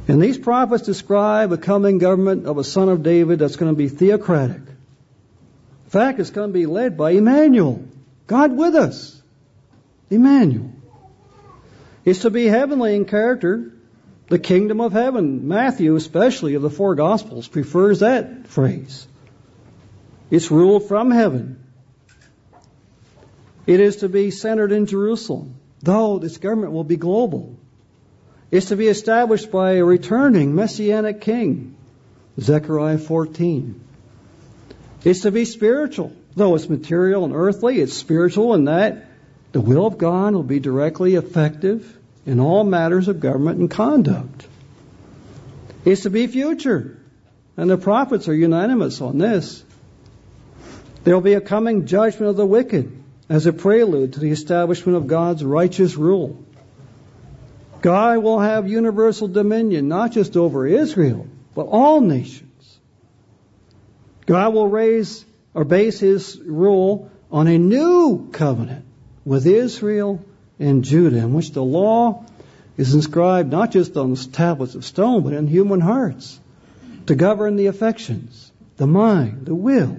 And 0.08 0.22
these 0.22 0.38
prophets 0.38 0.84
describe 0.84 1.52
a 1.52 1.58
coming 1.58 1.98
government 1.98 2.46
of 2.46 2.56
a 2.56 2.64
son 2.64 2.88
of 2.88 3.02
David 3.02 3.38
that's 3.38 3.56
going 3.56 3.70
to 3.70 3.76
be 3.76 3.88
theocratic. 3.88 4.62
In 4.62 5.90
fact, 5.90 6.18
it's 6.18 6.30
going 6.30 6.48
to 6.48 6.54
be 6.54 6.66
led 6.66 6.96
by 6.96 7.10
Emmanuel, 7.10 7.84
God 8.26 8.56
with 8.56 8.74
us. 8.74 9.22
Emmanuel. 10.10 10.72
It's 12.04 12.20
to 12.20 12.30
be 12.30 12.46
heavenly 12.46 12.94
in 12.96 13.04
character, 13.04 13.72
the 14.28 14.38
kingdom 14.38 14.80
of 14.80 14.92
heaven. 14.92 15.48
Matthew, 15.48 15.94
especially 15.96 16.54
of 16.54 16.62
the 16.62 16.70
four 16.70 16.94
Gospels, 16.94 17.48
prefers 17.48 18.00
that 18.00 18.46
phrase. 18.46 19.06
It's 20.30 20.50
ruled 20.50 20.86
from 20.88 21.10
heaven. 21.10 21.64
It 23.66 23.80
is 23.80 23.96
to 23.96 24.08
be 24.08 24.30
centered 24.30 24.72
in 24.72 24.86
Jerusalem, 24.86 25.56
though 25.82 26.18
this 26.18 26.38
government 26.38 26.72
will 26.72 26.84
be 26.84 26.96
global 26.96 27.56
It's 28.50 28.66
to 28.66 28.76
be 28.76 28.88
established 28.88 29.50
by 29.50 29.72
a 29.72 29.84
returning 29.84 30.54
messianic 30.54 31.20
king. 31.20 31.76
Zechariah 32.40 32.98
14. 32.98 33.80
It's 35.04 35.20
to 35.20 35.30
be 35.30 35.44
spiritual. 35.44 36.12
Though 36.34 36.54
it's 36.54 36.68
material 36.68 37.24
and 37.24 37.34
earthly, 37.34 37.80
it's 37.80 37.92
spiritual 37.92 38.54
in 38.54 38.64
that 38.64 39.06
the 39.52 39.60
will 39.60 39.86
of 39.86 39.98
God 39.98 40.34
will 40.34 40.42
be 40.42 40.60
directly 40.60 41.14
effective 41.14 41.97
in 42.28 42.40
all 42.40 42.62
matters 42.62 43.08
of 43.08 43.20
government 43.20 43.58
and 43.58 43.70
conduct. 43.70 44.46
It's 45.86 46.02
to 46.02 46.10
be 46.10 46.26
future. 46.26 46.98
And 47.56 47.70
the 47.70 47.78
prophets 47.78 48.28
are 48.28 48.34
unanimous 48.34 49.00
on 49.00 49.16
this. 49.16 49.64
There 51.04 51.14
will 51.14 51.22
be 51.22 51.32
a 51.32 51.40
coming 51.40 51.86
judgment 51.86 52.28
of 52.28 52.36
the 52.36 52.44
wicked 52.44 52.92
as 53.30 53.46
a 53.46 53.52
prelude 53.54 54.12
to 54.12 54.20
the 54.20 54.30
establishment 54.30 54.98
of 54.98 55.06
God's 55.06 55.42
righteous 55.42 55.96
rule. 55.96 56.44
God 57.80 58.18
will 58.18 58.40
have 58.40 58.68
universal 58.68 59.28
dominion, 59.28 59.88
not 59.88 60.12
just 60.12 60.36
over 60.36 60.66
Israel, 60.66 61.26
but 61.54 61.68
all 61.68 62.02
nations. 62.02 62.78
God 64.26 64.52
will 64.52 64.68
raise 64.68 65.24
or 65.54 65.64
base 65.64 65.98
his 65.98 66.38
rule 66.38 67.10
on 67.32 67.46
a 67.46 67.56
new 67.56 68.28
covenant 68.32 68.84
with 69.24 69.46
Israel 69.46 70.22
and 70.58 70.84
Judah, 70.84 71.18
in 71.18 71.34
which 71.34 71.52
the 71.52 71.62
law 71.62 72.24
is 72.76 72.94
inscribed 72.94 73.50
not 73.50 73.70
just 73.70 73.96
on 73.96 74.14
tablets 74.14 74.74
of 74.74 74.84
stone, 74.84 75.22
but 75.22 75.32
in 75.32 75.46
human 75.46 75.80
hearts 75.80 76.38
to 77.06 77.14
govern 77.14 77.56
the 77.56 77.66
affections, 77.66 78.52
the 78.76 78.86
mind, 78.86 79.46
the 79.46 79.54
will. 79.54 79.98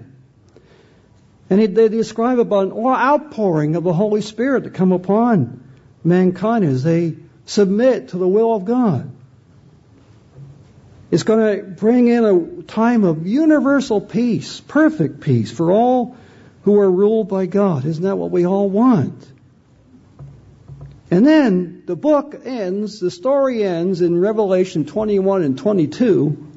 And 1.49 1.75
they 1.75 1.89
describe 1.89 2.39
about 2.39 2.67
an 2.67 2.85
outpouring 2.85 3.75
of 3.75 3.83
the 3.83 3.93
Holy 3.93 4.21
Spirit 4.21 4.65
to 4.65 4.69
come 4.69 4.91
upon 4.91 5.63
mankind 6.03 6.63
as 6.63 6.83
they 6.83 7.15
submit 7.45 8.09
to 8.09 8.17
the 8.17 8.27
will 8.27 8.53
of 8.53 8.65
God. 8.65 9.11
It's 11.11 11.23
going 11.23 11.57
to 11.57 11.63
bring 11.63 12.07
in 12.07 12.23
a 12.23 12.63
time 12.63 13.03
of 13.03 13.25
universal 13.25 13.99
peace, 13.99 14.59
perfect 14.59 15.21
peace 15.21 15.51
for 15.51 15.71
all 15.71 16.15
who 16.63 16.79
are 16.79 16.89
ruled 16.89 17.27
by 17.27 17.47
God. 17.47 17.85
Isn't 17.85 18.03
that 18.03 18.17
what 18.17 18.29
we 18.29 18.45
all 18.45 18.69
want? 18.69 19.28
And 21.11 21.25
then 21.25 21.83
the 21.85 21.95
book 21.95 22.39
ends, 22.45 22.99
the 22.99 23.09
story 23.09 23.63
ends 23.63 24.01
in 24.01 24.19
Revelation 24.19 24.85
21 24.85 25.41
and 25.41 25.57
22 25.57 26.47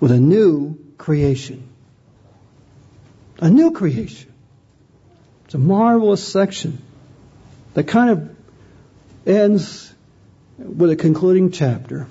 with 0.00 0.10
a 0.10 0.20
new 0.20 0.78
creation. 0.98 1.66
A 3.40 3.48
new 3.48 3.72
creation. 3.72 4.32
It's 5.46 5.54
a 5.54 5.58
marvelous 5.58 6.26
section 6.26 6.82
that 7.72 7.84
kind 7.84 8.10
of 8.10 8.36
ends 9.26 9.92
with 10.58 10.90
a 10.90 10.96
concluding 10.96 11.50
chapter. 11.50 12.06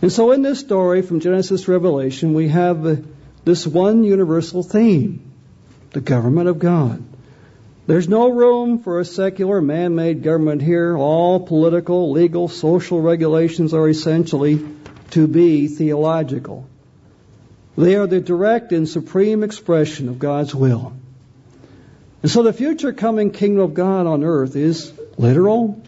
And 0.00 0.12
so 0.12 0.32
in 0.32 0.42
this 0.42 0.60
story 0.60 1.02
from 1.02 1.20
Genesis 1.20 1.64
to 1.64 1.72
Revelation, 1.72 2.34
we 2.34 2.48
have 2.48 3.04
this 3.44 3.66
one 3.66 4.04
universal 4.04 4.62
theme 4.62 5.32
the 5.90 6.00
government 6.00 6.48
of 6.48 6.58
God. 6.58 7.02
There's 7.86 8.08
no 8.08 8.30
room 8.30 8.78
for 8.78 8.98
a 8.98 9.04
secular 9.04 9.60
man 9.60 9.94
made 9.94 10.22
government 10.22 10.62
here. 10.62 10.96
All 10.96 11.40
political, 11.40 12.12
legal, 12.12 12.48
social 12.48 13.00
regulations 13.02 13.74
are 13.74 13.86
essentially 13.86 14.64
to 15.10 15.26
be 15.26 15.68
theological. 15.68 16.66
They 17.76 17.96
are 17.96 18.06
the 18.06 18.20
direct 18.20 18.72
and 18.72 18.88
supreme 18.88 19.42
expression 19.42 20.08
of 20.08 20.18
God's 20.18 20.54
will. 20.54 20.94
And 22.22 22.30
so 22.30 22.42
the 22.42 22.54
future 22.54 22.94
coming 22.94 23.32
kingdom 23.32 23.62
of 23.62 23.74
God 23.74 24.06
on 24.06 24.24
earth 24.24 24.56
is 24.56 24.90
literal, 25.18 25.82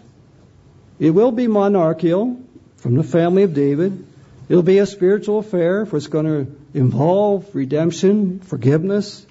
it 0.99 1.11
will 1.11 1.33
be 1.33 1.47
monarchical 1.47 2.39
from 2.77 2.95
the 2.97 3.05
family 3.05 3.43
of 3.43 3.55
David. 3.55 4.07
It'll 4.51 4.63
be 4.63 4.79
a 4.79 4.87
spiritual 4.87 5.39
affair, 5.39 5.87
for 5.87 5.97
it's 5.97 6.09
going 6.09 6.27
to 6.27 6.57
involve 6.79 7.55
redemption, 7.55 8.41
forgiveness 8.41 9.25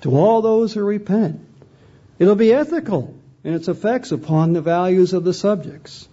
to 0.00 0.16
all 0.16 0.42
those 0.42 0.74
who 0.74 0.82
repent. 0.82 1.40
It'll 2.22 2.36
be 2.36 2.52
ethical 2.52 3.16
in 3.42 3.52
its 3.52 3.66
effects 3.66 4.12
upon 4.12 4.52
the 4.52 4.60
values 4.60 5.12
of 5.12 5.24
the 5.24 5.34
subjects. 5.34 6.06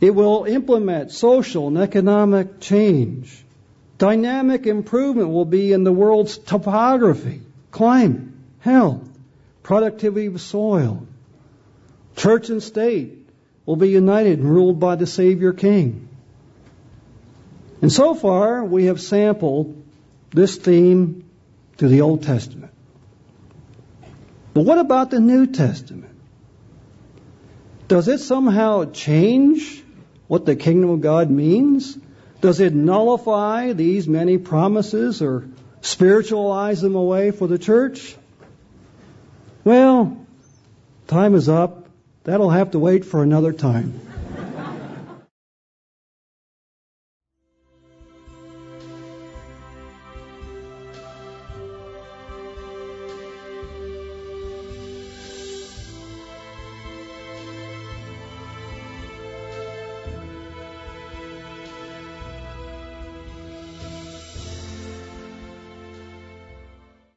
It 0.00 0.14
will 0.14 0.46
implement 0.46 1.12
social 1.12 1.68
and 1.68 1.76
economic 1.76 2.60
change. 2.60 3.44
Dynamic 3.98 4.66
improvement 4.66 5.28
will 5.28 5.44
be 5.44 5.74
in 5.74 5.84
the 5.84 5.92
world's 5.92 6.38
topography, 6.38 7.42
climate, 7.70 8.22
health, 8.60 9.06
productivity 9.62 10.28
of 10.28 10.40
soil, 10.40 11.06
church 12.16 12.48
and 12.48 12.62
state, 12.62 13.28
will 13.66 13.76
be 13.76 13.90
united 13.90 14.38
and 14.38 14.50
ruled 14.50 14.80
by 14.80 14.96
the 14.96 15.06
Savior 15.06 15.52
King. 15.52 16.08
And 17.82 17.92
so 17.92 18.14
far, 18.14 18.64
we 18.64 18.86
have 18.86 18.98
sampled 18.98 19.76
this 20.30 20.56
theme 20.56 21.28
to 21.76 21.86
the 21.86 22.00
Old 22.00 22.22
Testament. 22.22 22.65
But 24.56 24.64
what 24.64 24.78
about 24.78 25.10
the 25.10 25.20
New 25.20 25.48
Testament? 25.48 26.14
Does 27.88 28.08
it 28.08 28.20
somehow 28.20 28.86
change 28.90 29.84
what 30.28 30.46
the 30.46 30.56
kingdom 30.56 30.88
of 30.88 31.02
God 31.02 31.30
means? 31.30 31.98
Does 32.40 32.60
it 32.60 32.72
nullify 32.72 33.74
these 33.74 34.08
many 34.08 34.38
promises 34.38 35.20
or 35.20 35.46
spiritualize 35.82 36.80
them 36.80 36.94
away 36.94 37.32
for 37.32 37.46
the 37.46 37.58
church? 37.58 38.16
Well, 39.62 40.26
time 41.06 41.34
is 41.34 41.50
up. 41.50 41.90
That'll 42.24 42.48
have 42.48 42.70
to 42.70 42.78
wait 42.78 43.04
for 43.04 43.22
another 43.22 43.52
time. 43.52 44.00